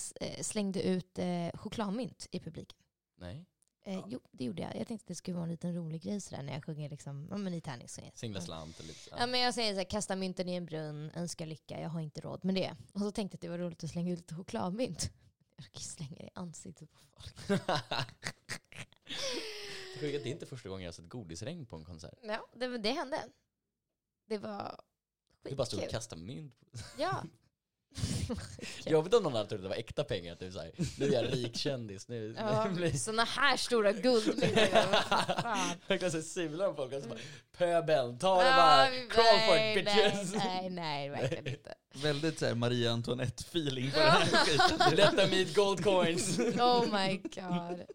slängde 0.45 0.81
ut 0.83 1.19
chokladmynt 1.53 2.27
i 2.31 2.39
publiken? 2.39 2.77
Nej. 3.17 3.45
Eh, 3.89 4.03
Jo, 4.07 4.19
det 4.31 4.43
gjorde 4.45 4.61
jag. 4.61 4.75
Jag 4.75 4.87
tänkte 4.87 5.03
att 5.03 5.07
det 5.07 5.15
skulle 5.15 5.35
vara 5.35 5.43
en 5.45 5.51
liten 5.51 5.75
rolig 5.75 6.01
grej 6.01 6.21
sådär 6.21 6.43
när 6.43 6.53
jag 6.53 6.65
sjunger 6.65 6.89
liksom, 6.89 7.27
ja, 7.31 7.37
men 7.37 7.53
i 7.53 7.61
tärningssången. 7.61 8.11
Singla 8.15 8.41
slant 8.41 8.79
och 8.79 8.85
lite 8.85 8.99
så. 8.99 9.09
Ja, 9.17 9.27
men 9.27 9.39
jag 9.39 9.53
säger 9.53 9.73
så 9.73 9.77
här, 9.77 9.83
kasta 9.89 10.15
mynten 10.15 10.49
i 10.49 10.55
en 10.55 10.65
brunn, 10.65 11.11
önska 11.15 11.45
lycka, 11.45 11.79
jag 11.81 11.89
har 11.89 11.99
inte 12.01 12.21
råd 12.21 12.45
med 12.45 12.55
det. 12.55 12.75
Och 12.93 12.99
så 12.99 13.11
tänkte 13.11 13.35
jag 13.35 13.37
att 13.37 13.41
det 13.41 13.47
var 13.49 13.57
roligt 13.57 13.83
att 13.83 13.89
slänga 13.89 14.13
ut 14.13 14.19
lite 14.19 14.35
chokladmynt. 14.35 15.11
Jag 15.73 15.81
slänger 15.81 16.17
det 16.17 16.23
i 16.23 16.29
ansiktet 16.33 16.91
på 16.91 16.97
folk. 16.99 17.61
Det 19.99 20.15
är 20.15 20.27
inte 20.27 20.45
första 20.45 20.69
gången 20.69 20.83
jag 20.83 20.87
har 20.87 20.93
sett 20.93 21.09
godisregn 21.09 21.65
på 21.65 21.75
en 21.75 21.85
konsert. 21.85 22.19
Ja, 22.23 22.47
det, 22.55 22.77
det 22.77 22.91
hände. 22.91 23.23
Det 24.25 24.37
var 24.37 24.81
Du 25.43 25.55
bara 25.55 25.65
stod 25.65 25.77
och 25.77 25.81
skitkul. 25.83 25.91
kastade 25.97 26.21
mynt. 26.21 26.55
Ja. 26.97 27.23
Jobbigt 28.85 29.13
om 29.13 29.23
någon 29.23 29.33
hade 29.33 29.49
trott 29.49 29.57
att 29.57 29.63
det 29.63 29.69
var 29.69 29.75
äkta 29.75 30.03
pengar. 30.03 30.35
Typ 30.35 30.53
såhär, 30.53 30.71
nu 30.97 31.07
är 31.07 31.13
jag 31.13 31.33
rik 31.33 31.57
kändis. 31.57 32.07
Nu, 32.07 32.35
ja, 32.37 32.67
blir 32.75 32.91
såna 32.91 33.23
här 33.23 33.57
stora 33.57 33.91
guldmynt. 33.91 34.41
Verkligen 35.87 36.11
så 36.11 36.21
sular 36.21 36.73
folk 36.73 36.93
och 36.93 37.01
så 37.01 37.09
bara 37.09 37.19
pöbeln, 37.57 38.19
ta 38.19 38.43
det 38.43 38.51
bara, 38.51 38.87
crawl 39.09 39.39
for 39.47 39.55
it 39.55 39.61
nej, 39.61 39.75
bitches. 39.75 40.33
Nej, 40.33 40.69
nej, 40.69 41.09
verkligen 41.09 41.47
inte. 41.47 41.73
Väldigt 41.93 42.39
så 42.39 42.45
här, 42.45 42.55
Marie 42.55 42.91
Antoinette-feeling 42.91 43.91
på 43.91 43.99
den 43.99 44.09
här 44.09 44.25
skiten. 44.25 44.95
Detta 44.95 45.27
meet 45.27 45.55
gold 45.55 45.83
coins. 45.83 46.39
Oh 46.59 46.85
my 46.91 47.17
god. 47.17 47.85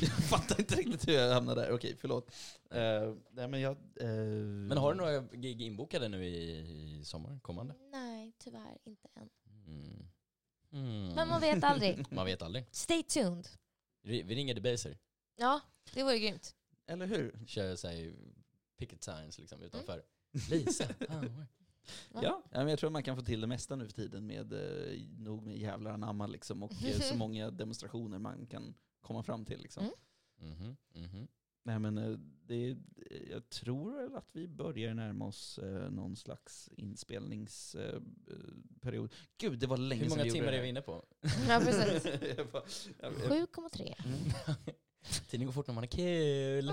Jag 0.00 0.10
fattar 0.10 0.60
inte 0.60 0.74
riktigt 0.74 1.08
hur 1.08 1.12
jag 1.12 1.34
hamnade 1.34 1.60
där. 1.60 1.70
Okej, 1.72 1.96
förlåt. 2.00 2.30
Eh, 2.70 3.14
nej, 3.30 3.48
men, 3.48 3.60
jag, 3.60 3.76
eh, 4.00 4.08
Men 4.68 4.78
har 4.78 4.94
du 4.94 4.98
några 4.98 5.20
gig 5.20 5.62
inbokade 5.62 6.08
nu 6.08 6.24
i, 6.24 6.58
i 7.00 7.04
sommar, 7.04 7.38
kommande? 7.42 7.74
Nej, 7.92 8.32
tyvärr 8.38 8.78
inte 8.84 9.08
än. 9.14 9.28
Mm. 9.66 10.08
Mm. 10.72 11.14
Men 11.14 11.28
man 11.28 11.40
vet 11.40 11.64
aldrig. 11.64 12.04
Man 12.12 12.26
vet 12.26 12.42
aldrig. 12.42 12.64
Stay 12.70 13.02
tuned. 13.02 13.48
Vi, 14.02 14.22
vi 14.22 14.34
ringer 14.34 14.54
Debaser. 14.54 14.98
Ja, 15.36 15.60
det 15.94 16.02
vore 16.02 16.18
grymt. 16.18 16.54
Eller 16.86 17.06
hur? 17.06 17.38
Kör 17.46 17.76
såhär 17.76 18.14
picket 18.78 19.04
signs 19.04 19.38
liksom 19.38 19.62
utanför. 19.62 19.92
Mm. 19.92 20.46
Lisa. 20.50 20.84
Ah, 22.12 22.20
Ja. 22.22 22.42
Men 22.50 22.68
jag 22.68 22.78
tror 22.78 22.90
man 22.90 23.02
kan 23.02 23.16
få 23.16 23.22
till 23.22 23.40
det 23.40 23.46
mesta 23.46 23.76
nu 23.76 23.86
för 23.86 23.92
tiden 23.92 24.26
med 24.26 24.52
eh, 24.52 25.02
nog 25.18 25.42
med 25.42 25.56
jävlar 25.58 25.90
anamma 25.90 26.26
liksom, 26.26 26.62
och 26.62 26.72
eh, 26.84 27.00
så 27.00 27.14
många 27.16 27.50
demonstrationer 27.50 28.18
man 28.18 28.46
kan 28.46 28.74
komma 29.06 29.22
fram 29.22 29.44
till. 29.44 29.60
Liksom. 29.62 29.84
Mm. 29.84 29.94
Mhm, 30.52 30.76
mhm. 30.94 31.28
Nej, 31.62 31.78
men, 31.78 31.98
eh, 31.98 32.18
det, 32.46 32.76
jag 33.30 33.48
tror 33.48 34.16
att 34.16 34.28
vi 34.32 34.48
börjar 34.48 34.94
närma 34.94 35.26
oss 35.26 35.58
eh, 35.58 35.90
någon 35.90 36.16
slags 36.16 36.68
inspelningsperiod. 36.76 39.12
Gud, 39.38 39.58
det 39.58 39.66
var 39.66 39.76
länge 39.76 40.02
Hur 40.02 40.08
sedan 40.10 40.18
många 40.18 40.22
vi 40.22 40.28
gjorde 40.28 40.40
timmar 40.40 40.52
är 40.58 40.62
vi 40.62 40.68
inne 40.68 40.82
på? 40.82 41.04
Ja, 41.48 41.60
precis. 41.64 42.04
Jag 42.36 42.48
bara- 42.50 42.62
jag- 43.00 43.12
jag- 43.12 43.48
7,3. 43.48 43.94
Tiden 45.28 45.46
går 45.46 45.52
fort 45.52 45.66
när 45.66 45.74
man 45.74 45.82
har 45.82 45.88
kul. 45.88 46.72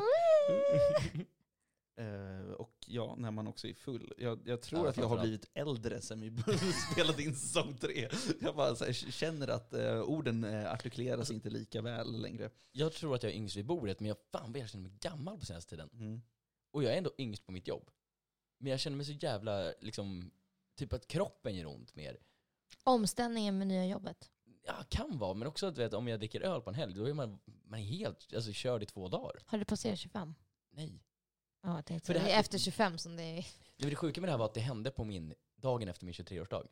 Eh, 1.96 2.52
och 2.52 2.74
ja, 2.88 3.16
när 3.18 3.32
man 3.32 3.48
också 3.48 3.68
är 3.68 3.74
full. 3.74 4.14
Jag, 4.18 4.40
jag 4.46 4.62
tror 4.62 4.84
Ja, 4.84 4.90
att 4.90 4.98
jag 4.98 5.08
har 5.08 5.22
blivit 5.22 5.50
äldre 5.54 6.02
sen 6.02 6.22
vi 6.22 6.32
spelade 6.92 7.24
in 7.24 7.36
säsong 7.36 7.78
tre. 7.78 8.10
Jag 8.42 8.56
bara 8.56 8.76
så 8.76 8.86
här, 8.86 8.94
känner 8.94 9.48
att 9.48 9.74
eh, 9.74 10.02
orden 10.02 10.44
eh, 10.44 10.72
artikuleras 10.72 11.32
inte 11.32 11.50
lika 11.50 11.82
väl 11.82 12.22
längre. 12.22 12.50
Jag 12.72 12.94
tror 12.94 13.16
att 13.16 13.24
jag 13.24 13.32
är 13.32 13.36
yngst 13.36 13.56
vid 13.56 13.66
bordet, 13.66 14.00
men 14.00 14.08
jag 14.08 14.18
fan 14.32 14.52
vad 14.52 14.62
jag 14.62 14.70
känner 14.70 14.84
mig 14.84 14.98
gammal 15.00 15.40
på 15.40 15.46
senaste 15.46 15.70
tiden. 15.70 15.90
Mm. 15.94 16.22
Och 16.72 16.84
jag 16.84 16.94
är 16.94 16.98
ändå 16.98 17.12
yngst 17.18 17.46
på 17.46 17.52
mitt 17.52 17.68
jobb. 17.68 17.90
Men 18.58 18.72
jag 18.72 18.80
känner 18.80 18.98
mig 18.98 19.06
så 19.06 19.12
jävla, 19.12 19.74
liksom, 19.82 20.32
typ 20.78 20.94
att 20.94 21.08
kroppen 21.08 21.56
gör 21.56 21.66
ont 21.66 21.96
mer. 21.96 22.18
Omställningen 22.84 23.58
med 23.58 23.68
nya 23.68 23.86
jobbet. 23.86 24.32
Ja, 24.66 24.74
kan 24.90 25.18
vara, 25.18 25.34
men 25.34 25.48
också 25.48 25.68
att 25.68 25.78
vet, 25.78 25.94
om 25.94 26.08
jag 26.08 26.20
dricker 26.20 26.42
öl 26.42 26.62
på 26.62 26.70
en 26.70 26.76
helg, 26.76 26.94
då 26.94 27.06
är 27.10 27.14
man, 27.14 27.40
man 27.46 27.80
är 27.80 27.84
helt 27.84 28.34
alltså, 28.34 28.52
körd 28.52 28.84
i 28.84 28.86
två 28.86 29.08
dagar. 29.08 29.42
Har 29.46 29.58
du 29.58 29.66
passerat 29.66 30.00
25? 30.00 30.36
Nej. 30.72 31.04
Ja, 31.64 31.76
jag 31.76 31.86
tänkte 31.86 32.06
För 32.08 32.14
det, 32.14 32.20
det 32.20 32.26
här- 32.26 32.36
är 32.36 32.40
efter 32.40 32.58
25 32.58 32.98
som 32.98 33.16
det 33.16 33.24
är. 33.24 33.46
Det, 33.78 33.90
det 33.90 33.96
sjuka 33.96 34.22
med 34.22 34.28
det 34.28 34.32
här 34.32 34.38
var 34.38 34.46
att 34.46 34.54
det 34.54 34.60
hände 34.60 34.92
på 34.92 35.04
min, 35.04 35.34
dagen 35.56 35.88
efter 35.90 36.06
min 36.06 36.14
23-årsdag. 36.14 36.68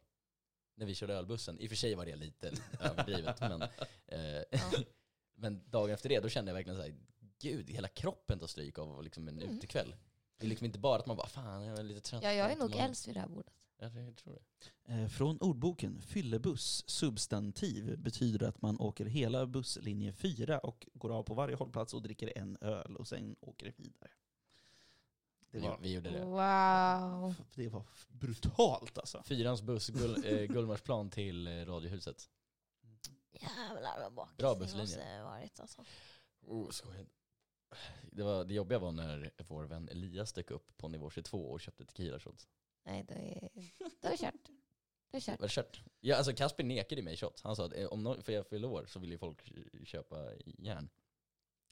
När 0.76 0.86
vi 0.86 0.96
körde 0.96 1.14
ölbussen. 1.14 1.60
I 1.60 1.66
och 1.66 1.70
för 1.70 1.76
sig 1.76 1.96
var 1.96 2.06
det 2.06 2.16
lite 2.16 2.52
överdrivet, 2.80 3.40
men, 3.42 3.62
eh, 4.08 4.44
men 5.36 5.70
dagen 5.70 5.94
efter 5.94 6.10
det, 6.10 6.20
då 6.20 6.30
kände 6.30 6.50
jag 6.52 6.54
verkligen 6.56 6.78
så 6.78 6.84
här, 6.84 6.96
gud, 7.40 7.70
hela 7.70 7.88
kroppen 7.88 8.40
tar 8.40 8.48
stryk 8.48 8.80
av 8.80 9.04
liksom 9.04 9.28
en 9.28 9.40
Mm. 9.42 9.58
utekväll. 9.58 9.96
Det 10.38 10.46
är 10.46 10.50
liksom 10.50 10.66
inte 10.66 10.80
bara 10.80 11.00
att 11.00 11.06
man 11.06 11.18
bara, 11.18 11.28
fan 11.28 11.66
jag 11.66 11.80
är 11.80 11.84
lite 11.84 12.02
trött. 12.02 12.24
Ja, 12.24 12.34
jag 12.34 12.52
är 12.52 12.56
nog 12.56 12.72
allt." 12.74 12.82
äldst 12.82 13.08
vid 13.08 13.16
det 13.16 13.20
här 13.20 13.28
bordet. 13.28 13.54
Jag 13.80 14.18
tror 14.18 14.34
det. 14.86 14.94
Eh, 14.94 15.08
Från 15.08 15.38
ordboken 15.42 16.02
fyllebuss, 16.02 16.84
substantiv, 16.90 17.98
betyder 18.00 18.48
att 18.48 18.62
man 18.62 18.80
åker 18.80 19.06
hela 19.06 19.46
busslinje 19.46 20.14
4 20.14 20.60
och 20.60 20.88
går 20.94 21.10
av 21.18 21.24
på 21.24 21.34
varje 21.34 21.56
hållplats 21.56 21.94
och 21.94 22.02
dricker 22.02 22.38
en 22.38 22.58
öl 22.62 22.96
och 22.98 23.08
sen 23.08 23.36
åker 23.42 23.66
det 23.66 23.74
vidare. 23.84 24.10
Det 25.52 25.60
Vi, 25.60 25.68
var, 25.68 25.78
vi 25.82 25.94
gjorde 25.94 26.10
det. 26.10 26.26
Wow. 26.26 27.36
det 27.56 27.70
var 27.70 27.84
brutalt 28.10 28.98
alltså. 28.98 29.24
Fyrans 29.24 29.62
buss, 29.62 29.90
Gull, 29.90 30.26
eh, 30.26 30.42
Gullmarsplan 30.54 31.10
till 31.10 31.48
eh, 31.48 31.52
Radiohuset. 31.66 32.30
Jävlar 33.32 34.00
vad 34.00 34.14
bakis 34.14 34.38
Bra 34.38 34.54
det 34.54 34.60
busslinje. 34.60 34.84
måste 34.84 35.04
ha 35.04 35.24
varit 35.24 35.60
alltså. 35.60 35.84
Oh, 36.42 36.70
skoj. 36.70 37.06
Det, 38.12 38.24
var, 38.24 38.44
det 38.46 38.54
jobbiga 38.54 38.80
var 38.80 38.92
när 38.92 39.32
vår 39.38 39.64
vän 39.64 39.90
Elias 39.90 40.34
dök 40.34 40.52
upp 40.52 40.78
på 40.78 40.88
nivå 40.88 41.10
22 41.10 41.52
och 41.52 41.62
köpte 41.62 41.86
tequila 41.86 42.20
shots. 42.20 42.48
Nej, 42.84 43.04
det 43.04 43.14
är, 43.14 43.50
det 44.02 44.08
är 44.08 44.18
kört. 44.18 44.34
Det 45.12 45.18
är 45.18 45.22
kört. 45.22 45.40
Var 45.40 45.48
det 45.48 45.54
kört? 45.54 45.82
Ja, 46.00 46.16
alltså 46.16 46.34
Kasper 46.34 46.64
nekade 46.64 47.02
mig 47.02 47.18
shot. 47.18 47.42
Han 47.44 47.56
sa 47.56 47.66
att 47.66 47.74
eh, 47.74 47.86
om 47.88 48.04
någon, 48.04 48.24
för 48.24 48.34
jag 48.34 48.48
fyller 48.48 48.68
år 48.68 48.86
så 48.88 49.00
vill 49.00 49.12
ju 49.12 49.18
folk 49.18 49.52
köpa 49.86 50.32
järn. 50.58 50.90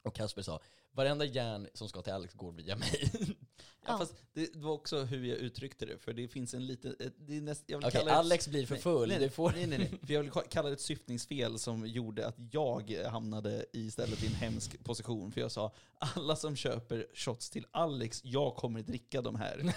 Och 0.02 0.14
Kasper 0.14 0.42
sa, 0.42 0.60
varenda 0.90 1.24
järn 1.24 1.68
som 1.74 1.88
ska 1.88 2.02
till 2.02 2.12
Alex 2.12 2.34
går 2.34 2.52
via 2.52 2.76
mig. 2.76 3.10
Ja, 3.86 3.92
Ja. 3.92 3.98
fast 3.98 4.14
det 4.32 4.56
var 4.56 4.72
också 4.72 5.02
hur 5.02 5.24
jag 5.24 5.38
uttryckte 5.38 5.86
det, 5.86 5.98
för 5.98 6.12
det 6.12 6.28
finns 6.28 6.54
en 6.54 6.66
liten... 6.66 6.96
ett- 7.00 7.14
Det 7.18 7.36
är 7.36 7.40
näst, 7.40 7.64
jag 7.66 7.78
vill 7.78 7.86
Okej, 7.86 8.00
kalla 8.00 8.12
det- 8.12 8.18
Alex 8.18 8.48
blir 8.48 8.66
för 8.66 8.76
full. 8.76 9.08
Nej, 9.08 9.16
du 9.16 9.20
nej, 9.24 9.30
får... 9.30 9.52
nej, 9.52 9.66
nej, 9.66 9.78
nej. 9.78 9.92
För 10.06 10.14
jag 10.14 10.22
vill 10.22 10.30
kalla 10.50 10.68
det 10.68 10.74
ett 10.74 10.80
syftningsfel 10.80 11.58
som 11.58 11.86
gjorde 11.86 12.26
att 12.26 12.36
jag 12.50 13.04
hamnade 13.10 13.66
istället 13.72 14.22
i 14.22 14.26
en 14.26 14.32
hemsk 14.34 14.84
position. 14.84 15.32
För 15.32 15.40
jag 15.40 15.52
sa, 15.52 15.72
alla 15.98 16.36
som 16.36 16.56
köper 16.56 17.06
shots 17.14 17.50
till 17.50 17.66
Alex, 17.70 18.20
jag 18.24 18.56
kommer 18.56 18.82
dricka 18.82 19.22
de 19.22 19.34
här. 19.36 19.58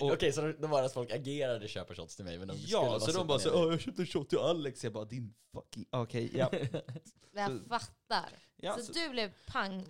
Och- 0.00 0.12
Okej, 0.12 0.32
så 0.32 0.52
då 0.60 0.66
var 0.66 0.80
det 0.80 0.86
att 0.86 0.94
folk 0.94 1.10
agerade 1.12 1.68
köpa 1.68 1.94
shots 1.94 2.16
till 2.16 2.24
mig 2.24 2.38
men 2.38 2.48
de 2.48 2.54
skulle 2.58 2.72
Ja, 2.72 3.00
så 3.00 3.12
de 3.12 3.26
bara 3.26 3.38
så, 3.38 3.64
"Åh, 3.64 3.70
jag 3.70 3.80
köpte 3.80 4.02
en 4.02 4.06
shot 4.06 4.28
till 4.28 4.38
Alex. 4.38 4.84
Jag 4.84 4.92
bara, 4.92 5.04
din 5.04 5.34
fucking... 5.52 5.86
Okej, 5.90 6.30
ja. 6.34 6.50
Jag 7.36 7.60
fattar. 7.68 8.28
Ja, 8.56 8.76
så 8.78 8.84
så, 8.84 8.92
du 8.92 9.08
blev 9.08 9.32
pang, 9.46 9.84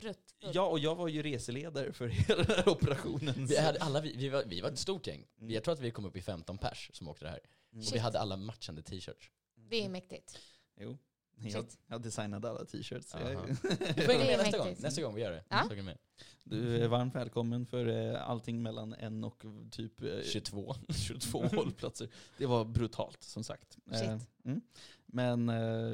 prutt, 0.00 0.34
ja, 0.52 0.66
och 0.66 0.78
jag 0.78 0.94
var 0.94 1.08
ju 1.08 1.22
reseledare 1.22 1.92
för 1.92 2.08
hela 2.08 2.42
den 2.42 2.56
här 2.56 2.68
operationen. 2.68 3.46
Vi, 3.46 3.58
hade 3.58 3.78
alla, 3.78 4.00
vi, 4.00 4.16
vi, 4.16 4.28
var, 4.28 4.44
vi 4.46 4.60
var 4.60 4.68
ett 4.68 4.78
stort 4.78 5.06
gäng. 5.06 5.26
Mm. 5.40 5.50
Jag 5.50 5.64
tror 5.64 5.74
att 5.74 5.80
vi 5.80 5.90
kom 5.90 6.04
upp 6.04 6.16
i 6.16 6.22
15 6.22 6.58
pers 6.58 6.90
som 6.92 7.08
åkte 7.08 7.24
det 7.24 7.30
här. 7.30 7.40
Mm. 7.72 7.86
Och 7.86 7.94
vi 7.94 7.98
hade 7.98 8.20
alla 8.20 8.36
matchande 8.36 8.82
t-shirts. 8.82 9.30
Det 9.54 9.84
är 9.84 9.88
mäktigt. 9.88 10.38
Jo. 10.80 10.98
Jag, 11.42 11.66
jag 11.86 12.02
designade 12.02 12.50
alla 12.50 12.64
t-shirts. 12.64 13.12
Du 13.12 13.54
får 13.56 13.72
Det 13.94 14.02
hänga 14.02 14.24
är 14.24 14.26
med 14.26 14.38
nästa 14.38 14.58
gång. 14.58 14.76
Nästa 14.78 15.02
gång 15.02 15.14
vi 15.14 15.22
gör 15.22 15.30
det. 15.30 15.44
Ja. 15.48 15.82
Med. 15.82 15.98
Du 16.44 16.76
är 16.76 16.88
varmt 16.88 17.14
välkommen 17.14 17.66
för 17.66 17.86
eh, 17.86 18.30
allting 18.30 18.62
mellan 18.62 18.94
en 18.94 19.24
och 19.24 19.44
typ 19.70 20.02
eh, 20.02 20.20
22. 20.24 20.74
22 20.88 21.46
hållplatser. 21.52 22.08
Det 22.38 22.46
var 22.46 22.64
brutalt 22.64 23.22
som 23.22 23.44
sagt. 23.44 23.78
Eh, 23.90 24.18
mm. 24.44 24.60
Men 25.06 25.48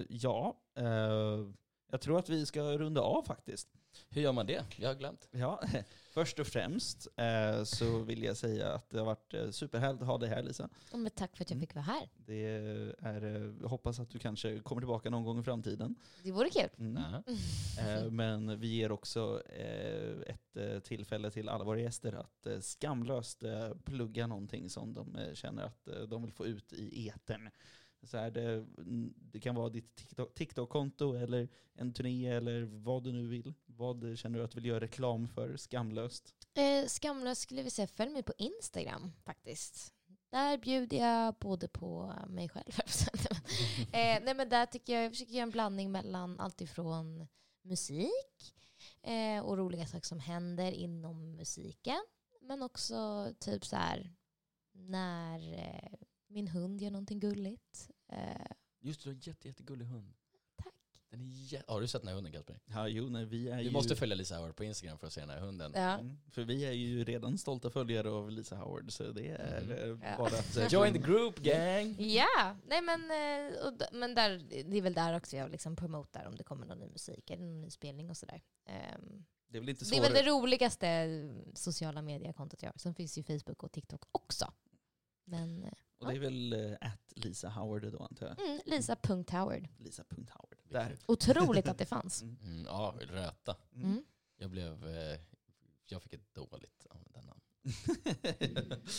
ja, 0.09 0.61
jag 1.91 2.01
tror 2.01 2.19
att 2.19 2.29
vi 2.29 2.47
ska 2.47 2.63
runda 2.63 3.01
av 3.01 3.23
faktiskt. 3.23 3.69
Hur 4.17 4.23
gör 4.23 4.33
man 4.33 4.47
det? 4.47 4.65
Jag 4.77 4.89
har 4.89 4.95
glömt. 4.95 5.29
Ja, 5.31 5.63
först 6.11 6.39
och 6.39 6.47
främst 6.47 7.09
eh, 7.17 7.65
så 7.65 7.99
vill 7.99 8.23
jag 8.23 8.37
säga 8.37 8.73
att 8.73 8.91
det 8.91 8.99
har 8.99 9.07
varit 9.07 9.35
eh, 9.35 9.51
superhärligt 9.51 10.03
att 10.03 10.09
ha 10.09 10.19
dig 10.19 10.29
här 10.29 10.43
Lisa. 10.43 10.69
Ja, 10.93 10.97
men 10.99 11.11
tack 11.11 11.37
för 11.37 11.45
att 11.45 11.51
jag 11.51 11.57
Mm. 11.57 11.61
fick 11.67 11.75
vara 11.75 11.85
här. 11.85 12.09
Det 12.17 12.47
är, 12.47 13.25
eh, 13.25 13.53
jag 13.63 13.69
hoppas 13.69 13.99
att 14.01 14.11
du 14.11 14.19
kanske 14.19 14.59
kommer 14.61 14.81
tillbaka 14.83 15.11
någon 15.11 15.25
gång 15.25 15.41
i 15.41 15.43
framtiden. 15.43 15.95
Det 16.23 16.33
vore 16.33 16.51
kul. 16.51 16.69
Mm. 16.79 16.97
Aha. 16.97 17.23
Eh, 17.81 18.11
Men 18.11 18.61
vi 18.61 18.67
ger 18.67 18.93
också 18.93 19.43
eh, 19.47 20.11
ett 20.27 20.57
eh, 20.57 20.79
tillfälle 20.81 21.31
till 21.31 21.49
alla 21.49 21.65
våra 21.65 21.81
gäster 21.81 22.13
att 22.13 22.47
eh, 22.47 22.61
skamlöst 22.61 23.43
eh, 23.43 23.75
plugga 23.85 24.27
någonting 24.27 24.71
som 24.71 24.95
de 24.95 25.17
eh, 25.17 25.35
känner 25.35 25.63
att 25.63 25.89
eh, 25.89 26.01
de 26.03 26.23
vill 26.23 26.33
få 26.33 26.47
ut 26.47 26.73
i 26.73 27.09
etern. 27.09 27.51
Så 28.07 28.17
är 28.17 28.31
det, 28.31 28.67
det 29.33 29.41
kan 29.41 29.55
vara 29.55 29.69
ditt 29.69 29.97
TikTok- 29.97 30.35
TikTok-konto 30.35 31.15
eller 31.15 31.49
en 31.75 31.93
turné 31.93 32.27
eller 32.27 32.63
vad 32.63 33.05
du 33.05 33.13
nu 33.13 33.27
vill. 33.29 33.55
Vad 33.67 34.19
känner 34.19 34.39
du 34.39 34.45
att 34.45 34.51
du 34.51 34.55
vill 34.61 34.71
göra 34.71 34.81
reklam 34.81 35.29
för 35.29 35.57
skamlöst? 35.57 36.35
Eh, 36.55 36.87
skamlöst 36.87 37.41
skulle 37.41 37.63
vi 37.63 37.71
säga, 37.71 37.87
följ 37.87 38.11
mig 38.11 38.23
på 38.23 38.33
Instagram 38.39 39.13
faktiskt. 39.25 39.93
Där 40.31 40.59
bjuder 40.59 40.97
jag 40.97 41.35
både 41.35 41.69
på 41.69 42.13
mig 42.29 42.49
själv. 42.49 42.73
eh, 43.93 44.23
nej 44.25 44.35
men 44.35 44.49
där 44.49 44.67
tycker 44.67 44.93
jag, 44.93 45.05
jag 45.05 45.13
försöker 45.13 45.33
göra 45.33 45.43
en 45.43 45.51
blandning 45.51 45.93
mellan 45.93 46.41
allt 46.41 46.61
ifrån 46.61 47.27
musik 47.63 48.55
eh, 49.03 49.41
och 49.45 49.59
roliga 49.59 49.87
saker 49.87 50.07
som 50.07 50.21
händer 50.21 50.73
inom 50.73 51.37
musiken. 51.37 52.07
Men 52.41 52.63
också 52.63 53.29
typ 53.39 53.65
så 53.65 53.77
här 53.77 54.15
när 54.73 55.53
eh, 55.53 55.99
min 56.29 56.49
hund 56.49 56.81
gör 56.83 56.91
någonting 56.91 57.21
gulligt. 57.21 57.91
Eh, 58.09 58.19
Just 58.81 59.01
det, 59.05 59.05
du 59.05 59.11
har 59.11 59.15
en 59.15 59.21
jätte, 59.21 59.49
jättegullig 59.49 59.87
hund. 59.87 60.15
Tack. 60.57 60.75
Den 61.11 61.21
är 61.21 61.25
jä- 61.25 61.63
har 61.69 61.81
du 61.81 61.87
sett 61.89 62.03
den 62.03 62.09
här 62.09 62.15
hunden 62.15 62.33
Kasper? 62.33 62.61
Ja, 62.67 62.89
jo, 62.89 63.09
nej, 63.09 63.25
vi 63.25 63.49
är 63.49 63.57
Du 63.57 63.63
ju... 63.63 63.71
måste 63.71 63.97
följa 63.97 64.15
Lisa 64.17 64.37
Howard 64.37 64.57
på 64.57 64.65
Instagram 64.65 64.99
för 64.99 65.07
att 65.07 65.13
se 65.13 65.21
den 65.21 65.31
här 65.31 65.41
hunden. 65.41 65.73
ja. 65.75 65.99
Mm, 65.99 66.17
för 66.31 66.43
vi 66.45 66.65
är 66.65 66.73
ju 66.73 67.05
redan 67.05 67.39
stolta 67.39 67.71
följare 67.71 68.11
av 68.11 68.31
Lisa 68.31 68.57
Howard, 68.57 68.93
så 68.93 69.13
det 69.13 69.29
är 69.29 69.63
Mm. 69.63 69.71
eh, 70.03 70.09
Ja. 70.11 70.17
bara 70.19 70.27
att... 70.39 70.57
eh, 70.57 70.67
Join 70.73 70.93
the 70.93 70.99
group 70.99 71.39
gang! 71.39 71.97
Ja, 71.99 72.57
nej 72.67 72.83
men, 72.83 73.01
eh, 73.11 73.67
och, 73.67 73.73
d- 73.79 73.87
men 73.93 74.15
där, 74.15 74.39
det 74.69 74.79
är 74.79 74.83
väl 74.83 74.95
där 74.95 75.17
också 75.17 75.37
jag 75.37 75.51
liksom 75.51 75.77
promotar 75.77 76.27
om 76.27 76.37
det 76.37 76.45
kommer 76.45 76.67
någon 76.67 76.79
ny 76.79 76.89
musik 76.89 77.31
eller 77.31 77.45
någon 77.45 77.61
ny 77.61 77.71
spelning 77.71 78.11
och 78.11 78.17
sådär. 78.17 78.43
Ehm, 78.67 79.25
Det 79.49 79.59
är 79.59 79.61
väl 79.61 79.69
inte 79.69 79.85
det 79.91 79.97
är 79.97 80.03
väl 80.03 80.13
det 80.13 80.23
roligaste 80.31 81.09
sociala 81.55 82.03
mediekontot 82.03 82.63
jag 82.63 82.71
har. 82.71 82.79
Sen 82.79 82.95
finns 82.95 83.19
ju 83.19 83.23
Facebook 83.23 83.63
och 83.63 83.73
TikTok 83.73 84.03
också. 84.13 84.53
Men 85.29 85.65
eh, 85.65 85.71
Och 85.99 86.07
det 86.07 86.15
är 86.15 86.19
väl 86.19 86.53
eh, 86.53 86.73
at 86.81 87.13
Lisa 87.17 87.49
Howard 87.49 87.93
då 87.93 87.99
antar 87.99 88.27
jag? 88.27 88.47
mm, 88.47 88.61
Lisa.Howard. 88.67 89.69
Lisa.Howard. 89.79 90.59
Där. 90.71 90.97
Otroligt 91.07 91.69
att 91.69 91.79
det 91.79 91.87
fanns. 91.97 92.23
Mm. 92.23 92.37
Mm, 92.43 92.65
ja, 92.65 92.95
röta. 93.01 93.57
Mm. 93.75 94.05
Jag 94.37 94.51
blev... 94.51 94.87
Eh, 94.89 95.21
jag 95.89 96.03
fick 96.03 96.13
ett 96.13 96.35
dåligt 96.35 96.87
användarnamn. 96.91 97.41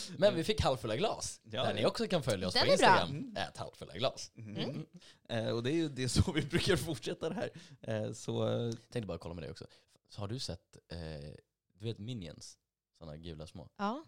Men 0.18 0.34
vi 0.34 0.44
fick 0.44 0.60
halvfulla 0.60 0.96
glas. 0.96 1.40
Ja, 1.44 1.62
där 1.64 1.74
ni 1.74 1.86
också 1.86 2.06
kan 2.08 2.22
följa 2.22 2.48
oss 2.48 2.54
Den 2.54 2.66
på 2.66 2.72
är 2.72 2.76
bra. 2.78 2.86
Instagram. 2.86 3.10
Mm. 3.10 3.36
Ät 3.36 3.56
halvfulla 3.56 3.92
glas. 3.94 4.32
Mm. 4.36 4.56
Mm. 4.56 4.86
Eh, 5.28 5.48
och 5.48 5.62
det 5.62 5.70
är 5.70 5.74
ju 5.74 5.88
det 5.88 6.02
är 6.02 6.08
så 6.08 6.32
vi 6.32 6.42
brukar 6.42 6.76
fortsätta 6.76 7.28
det 7.28 7.34
här. 7.34 7.50
Eh, 7.80 8.12
så 8.12 8.48
eh, 8.48 8.72
Tänkte 8.72 9.06
bara 9.06 9.18
kolla 9.18 9.34
med 9.34 9.42
dig 9.44 9.50
också. 9.50 9.66
Så 10.08 10.20
har 10.20 10.28
du 10.28 10.38
sett, 10.38 10.76
eh, 10.88 10.98
du 11.72 11.84
vet 11.84 11.98
Minions? 11.98 12.58
Sådana 12.98 13.16
gula 13.16 13.46
små. 13.46 13.68
Ja, 13.76 14.04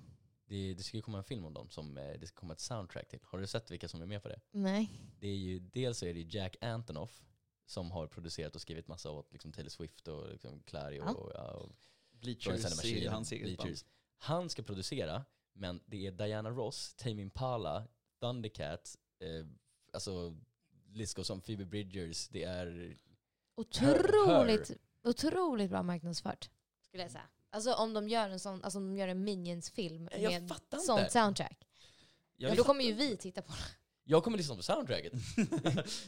Det, 0.50 0.74
det 0.74 0.82
ska 0.82 0.96
ju 0.96 1.02
komma 1.02 1.18
en 1.18 1.24
film 1.24 1.44
om 1.44 1.54
dem 1.54 1.70
som 1.70 1.98
eh, 1.98 2.18
det 2.20 2.26
ska 2.26 2.40
komma 2.40 2.52
ett 2.52 2.60
soundtrack 2.60 3.08
till. 3.08 3.18
Har 3.22 3.38
du 3.38 3.46
sett 3.46 3.70
vilka 3.70 3.88
som 3.88 4.02
är 4.02 4.06
med 4.06 4.22
på 4.22 4.28
det? 4.28 4.40
nej. 4.50 4.90
Det 5.20 5.28
är 5.28 5.36
ju, 5.36 5.58
dels 5.58 5.98
så 5.98 6.06
är 6.06 6.14
det 6.14 6.20
Jack 6.20 6.56
Antonoff 6.60 7.22
som 7.66 7.90
har 7.90 8.06
producerat 8.06 8.54
och 8.54 8.60
skrivit 8.60 8.88
massa 8.88 9.10
åt 9.10 9.32
liksom, 9.32 9.52
Taylor 9.52 9.70
Swift 9.70 10.08
och 10.08 10.28
liksom, 10.28 10.62
Clary 10.62 11.00
och, 11.00 11.04
Ja. 11.06 11.12
och, 11.14 11.32
ja, 11.34 11.50
och 11.50 11.72
Bleachers 12.10 12.64
är 12.84 13.10
hans 13.10 13.32
eget 13.32 13.46
band. 13.46 13.56
Bleachers. 13.56 13.84
Han 14.16 14.48
ska 14.50 14.62
producera, 14.62 15.24
men 15.52 15.80
det 15.86 16.06
är 16.06 16.12
Diana 16.12 16.50
Ross, 16.50 16.94
Tame 16.94 17.22
Impala, 17.22 17.88
Thundercat, 18.20 18.96
eh, 19.18 19.46
alltså 19.92 20.36
Lisco 20.86 21.24
som 21.24 21.40
Phoebe 21.40 21.64
Bridgers, 21.64 22.28
det 22.28 22.44
är... 22.44 22.96
Otroligt, 23.54 24.70
otroligt 25.02 25.70
bra 25.70 25.82
marknadsfört. 25.82 26.50
Skulle 26.88 27.02
jag 27.02 27.12
säga. 27.12 27.28
Alltså 27.50 27.72
om 27.74 27.92
de 27.92 28.08
gör 28.08 28.28
en 28.30 28.40
sån, 28.40 28.64
alltså 28.64 28.78
om 28.78 28.86
de 28.88 28.96
gör 28.96 29.08
en 29.08 29.24
Minions-film 29.24 30.08
Jag 30.12 30.32
med 30.32 30.48
fattar 30.48 30.76
inte. 30.76 30.86
sånt 30.86 31.10
soundtrack. 31.12 31.66
Jag, 32.36 32.50
Ja, 32.50 32.54
då 32.54 32.64
kommer 32.64 32.84
ju 32.84 32.92
vi 32.92 33.16
titta 33.16 33.42
på 33.42 33.52
det. 33.52 33.58
Jag 34.04 34.24
kommer 34.24 34.38
lyssna 34.38 34.56
på 34.56 34.62
soundtracket. 34.62 35.12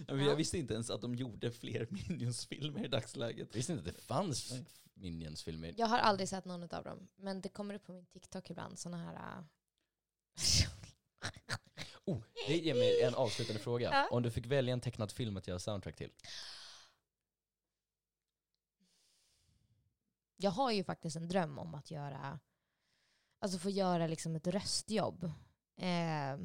Ja, 0.08 0.14
men 0.14 0.24
jag 0.24 0.36
visste 0.36 0.58
inte 0.58 0.74
ens 0.74 0.90
att 0.90 1.00
de 1.00 1.14
gjorde 1.14 1.50
fler 1.50 1.86
Minions-filmer 1.90 2.84
i 2.84 2.88
dagsläget. 2.88 3.48
Jag 3.50 3.54
visste 3.56 3.72
inte 3.72 3.90
att 3.90 3.96
det 3.96 4.02
fanns 4.02 4.52
Minions-filmer. 4.94 5.74
Jag 5.76 5.86
har 5.86 5.98
aldrig 5.98 6.28
sett 6.28 6.44
någon 6.44 6.62
av 6.62 6.84
dem, 6.84 7.08
men 7.16 7.40
det 7.40 7.48
kommer 7.48 7.74
upp 7.74 7.84
på 7.86 7.92
min 7.92 8.06
TikTok 8.06 8.50
ibland 8.50 8.78
såna 8.78 8.96
här... 8.96 9.14
äh, 9.38 9.44
Oh, 12.04 12.18
det 12.46 12.56
ger 12.56 12.74
mig 12.74 13.02
en 13.02 13.14
avslutande 13.14 13.60
fråga. 13.62 13.90
Ja. 13.92 14.08
Om 14.10 14.22
du 14.22 14.30
fick 14.30 14.46
välja 14.46 14.72
en 14.72 14.80
tecknad 14.80 15.12
film 15.12 15.36
att 15.36 15.48
göra 15.48 15.58
soundtrack 15.58 15.96
till, 15.96 16.10
Jag 20.42 20.50
har 20.50 20.70
ju 20.70 20.84
faktiskt 20.84 21.16
en 21.16 21.28
dröm 21.28 21.58
om 21.58 21.74
att 21.74 21.90
göra, 21.90 22.40
alltså 23.38 23.58
få 23.58 23.70
göra 23.70 24.06
liksom 24.06 24.36
ett 24.36 24.46
röstjobb. 24.46 25.24
Eh, 25.76 26.38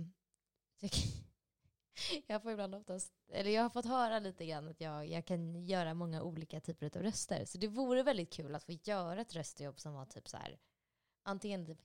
jag, 0.80 0.92
jag 2.28 2.44
får 2.44 2.52
ibland 2.52 2.76
oftast, 2.76 3.14
eller 3.32 3.52
jag 3.52 3.62
har 3.62 3.70
fått 3.70 3.86
höra 3.86 4.20
lite 4.20 4.46
grann 4.46 4.68
att 4.68 4.82
jag, 4.82 5.08
jag 5.08 5.26
kan 5.26 5.66
göra 5.66 5.94
många 5.94 6.22
olika 6.22 6.60
typer 6.60 6.98
av 6.98 7.04
röster. 7.04 7.46
Så 7.46 7.58
det 7.58 7.68
vore 7.68 8.04
väldigt 8.04 8.34
kul 8.34 8.56
att 8.56 8.64
få 8.64 8.72
göra 8.72 9.22
ett 9.22 9.36
röstjobb 9.36 9.80
som 9.80 9.94
var 9.94 10.06
typ 10.06 10.28
så 10.28 10.38
här, 10.38 10.60
antingen 11.24 11.66
typ 11.66 11.80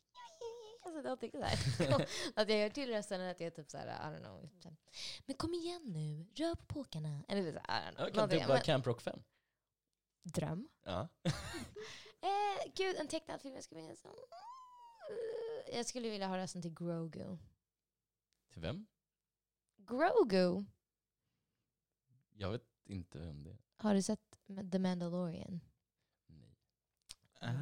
Alltså 0.84 1.02
någonting 1.02 1.30
så 1.30 1.42
här. 1.42 2.06
att 2.34 2.48
jag 2.48 2.58
gör 2.58 2.68
till 2.68 2.88
rösten 2.88 3.20
eller 3.20 3.30
att 3.30 3.40
jag 3.40 3.54
typ 3.54 3.70
så 3.70 3.78
här, 3.78 3.86
I 3.86 4.16
don't 4.16 4.20
know. 4.20 4.48
Men 5.26 5.36
kom 5.36 5.54
igen 5.54 5.82
nu, 5.84 6.26
rör 6.44 6.54
på 6.54 6.64
påkarna. 6.64 7.24
Eller 7.28 7.52
så 7.52 7.58
här, 7.64 7.92
I 7.92 7.94
don't 7.94 7.96
know. 7.96 8.32
jag 8.32 8.40
kan 8.40 8.56
typ 8.56 8.64
Camp 8.64 8.86
Rock 8.86 9.02
5. 9.02 9.22
Dröm. 10.22 10.68
Ja. 10.84 11.08
Eh, 12.24 12.72
gud, 12.74 12.96
en 12.96 13.08
tecknad 13.08 13.40
film 13.40 13.54
jag 13.54 13.64
skulle 13.64 13.80
vilja 13.80 13.96
se. 13.96 14.08
jag 15.72 15.86
skulle 15.86 16.10
vilja 16.10 16.26
ha 16.28 16.38
rösten 16.38 16.62
till 16.62 16.74
Grogu. 16.74 17.38
Till 18.52 18.62
vem? 18.62 18.86
Grogu! 19.76 20.64
Jag 22.32 22.50
vet 22.50 22.64
inte 22.84 23.18
vem 23.18 23.42
det 23.44 23.50
är. 23.50 23.58
Har 23.76 23.94
du 23.94 24.02
sett 24.02 24.38
The 24.72 24.78
Mandalorian? 24.78 25.60
Nej. 26.26 26.56
Ah, 27.40 27.52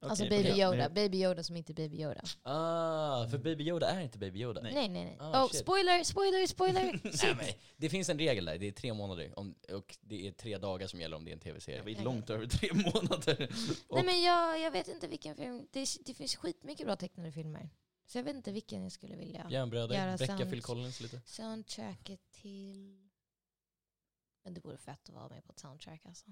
alltså 0.00 0.24
okej, 0.24 0.42
Baby. 0.42 0.60
Yoda. 0.60 0.76
Men- 0.76 0.94
Baby 0.94 1.22
Yoda 1.24 1.42
som 1.42 1.56
inte 1.56 1.72
är 1.72 1.74
Baby 1.74 1.96
Yoda. 2.02 2.22
Ah, 2.42 3.26
för 3.26 3.38
Baby 3.38 3.64
Yoda 3.64 3.86
är 3.90 4.00
inte 4.00 4.18
Baby 4.18 4.40
Yoda. 4.40 4.60
Nej. 4.60 4.74
Nej, 4.74 4.88
nej, 4.88 5.04
nej. 5.04 5.16
Ah, 5.20 5.44
oh, 5.44 5.48
shit. 5.50 5.60
spoiler, 5.60 6.04
spoiler, 6.04 6.46
spoiler! 6.46 6.82
Nej, 7.04 7.34
men 7.36 7.46
det 7.76 7.88
finns 7.88 8.08
en 8.08 8.18
regel 8.18 8.44
där, 8.44 8.58
det 8.58 8.66
är 8.68 8.72
tre 8.72 8.94
månader. 8.94 9.38
Om, 9.38 9.54
och 9.72 9.96
det 10.00 10.28
är 10.28 10.32
tre 10.32 10.58
dagar 10.58 10.86
som 10.86 11.00
gäller 11.00 11.16
om 11.16 11.24
det 11.24 11.30
är 11.30 11.32
en 11.34 11.40
tv-serie. 11.40 11.82
vet 11.82 11.94
Okej. 11.94 12.04
långt 12.04 12.30
över 12.30 12.46
tre 12.46 12.68
månader. 12.74 13.48
Och, 13.88 13.96
Nej 13.96 14.04
men 14.04 14.22
jag, 14.22 14.60
jag 14.60 14.70
vet 14.70 14.88
inte 14.88 15.06
vilken 15.08 15.36
film. 15.36 15.66
Det, 15.70 15.88
det 16.04 16.14
finns 16.14 16.36
skitmycket 16.36 16.86
bra 16.86 16.96
tecknade 16.96 17.32
filmer. 17.32 17.70
Så 18.06 18.18
jag 18.18 18.24
vet 18.24 18.36
inte 18.36 18.52
vilken 18.52 18.82
jag 18.82 18.92
skulle 18.92 19.16
vilja. 19.16 19.46
Järnbröder, 19.50 19.94
Göra 19.94 20.18
sound. 20.18 20.50
Phil 20.50 20.62
Collins 20.62 21.00
lite. 21.00 21.20
Soundtracket 21.24 22.20
till... 22.32 22.96
Men 24.44 24.54
det 24.54 24.64
vore 24.64 24.76
fett 24.76 25.08
att 25.08 25.14
vara 25.14 25.28
med 25.28 25.44
på 25.44 25.52
ett 25.52 25.58
soundtrack 25.58 26.06
alltså. 26.06 26.26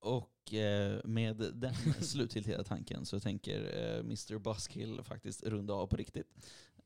Och 0.00 0.54
eh, 0.54 1.00
med 1.04 1.36
den 1.54 1.74
slutgiltiga 2.00 2.62
tanken 2.64 3.06
så 3.06 3.20
tänker 3.20 3.60
eh, 3.94 3.98
Mr 4.00 4.38
Buskill 4.38 5.02
faktiskt 5.02 5.42
runda 5.42 5.74
av 5.74 5.86
på 5.86 5.96
riktigt. 5.96 6.26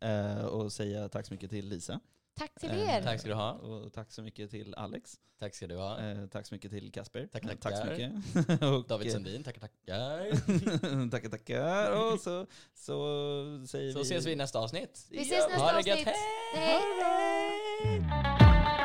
Eh, 0.01 0.45
och 0.45 0.73
säga 0.73 1.09
tack 1.09 1.27
så 1.27 1.35
mycket 1.35 1.51
till 1.51 1.69
Lisa. 1.69 2.01
Tack 2.39 2.61
till 2.61 2.71
er! 2.71 3.03
Tack 3.03 3.21
ska 3.21 3.29
du 3.29 3.35
ha. 3.35 3.53
Och 3.53 3.93
tack 3.93 4.13
så 4.13 4.23
mycket 4.23 4.51
till 4.51 4.75
Alex. 4.75 5.21
Tack 5.39 5.55
ska 5.55 5.67
du 5.67 5.77
ha. 5.77 5.99
Tack 6.31 6.47
så 6.47 6.55
mycket 6.55 6.71
till 6.71 6.93
Kasper. 6.93 7.27
Tack, 7.33 7.45
Eh, 7.45 7.51
tack 7.61 7.77
så 7.79 7.85
mycket. 7.85 8.63
och, 8.63 8.87
David 8.87 9.13
Sundin, 9.13 9.45
tackar 9.45 9.61
tackar. 9.61 11.11
tackar, 11.11 11.29
tackar. 11.29 12.13
Och 12.13 12.21
så, 12.21 12.47
så 12.75 12.95
säger 13.69 13.93
Så 13.93 13.99
vi... 13.99 14.03
ses 14.05 14.27
vi 14.27 14.33
i 14.33 14.37
nästa 14.37 14.59
avsnitt. 14.59 15.07
Vi 15.11 15.19
ses 15.23 15.49
nästa 15.49 15.65
Ha 15.65 15.73
det 15.73 15.89
gött, 15.89 15.99
avsnitt. 15.99 16.17
hej! 16.55 16.81
Hej! 17.83 18.82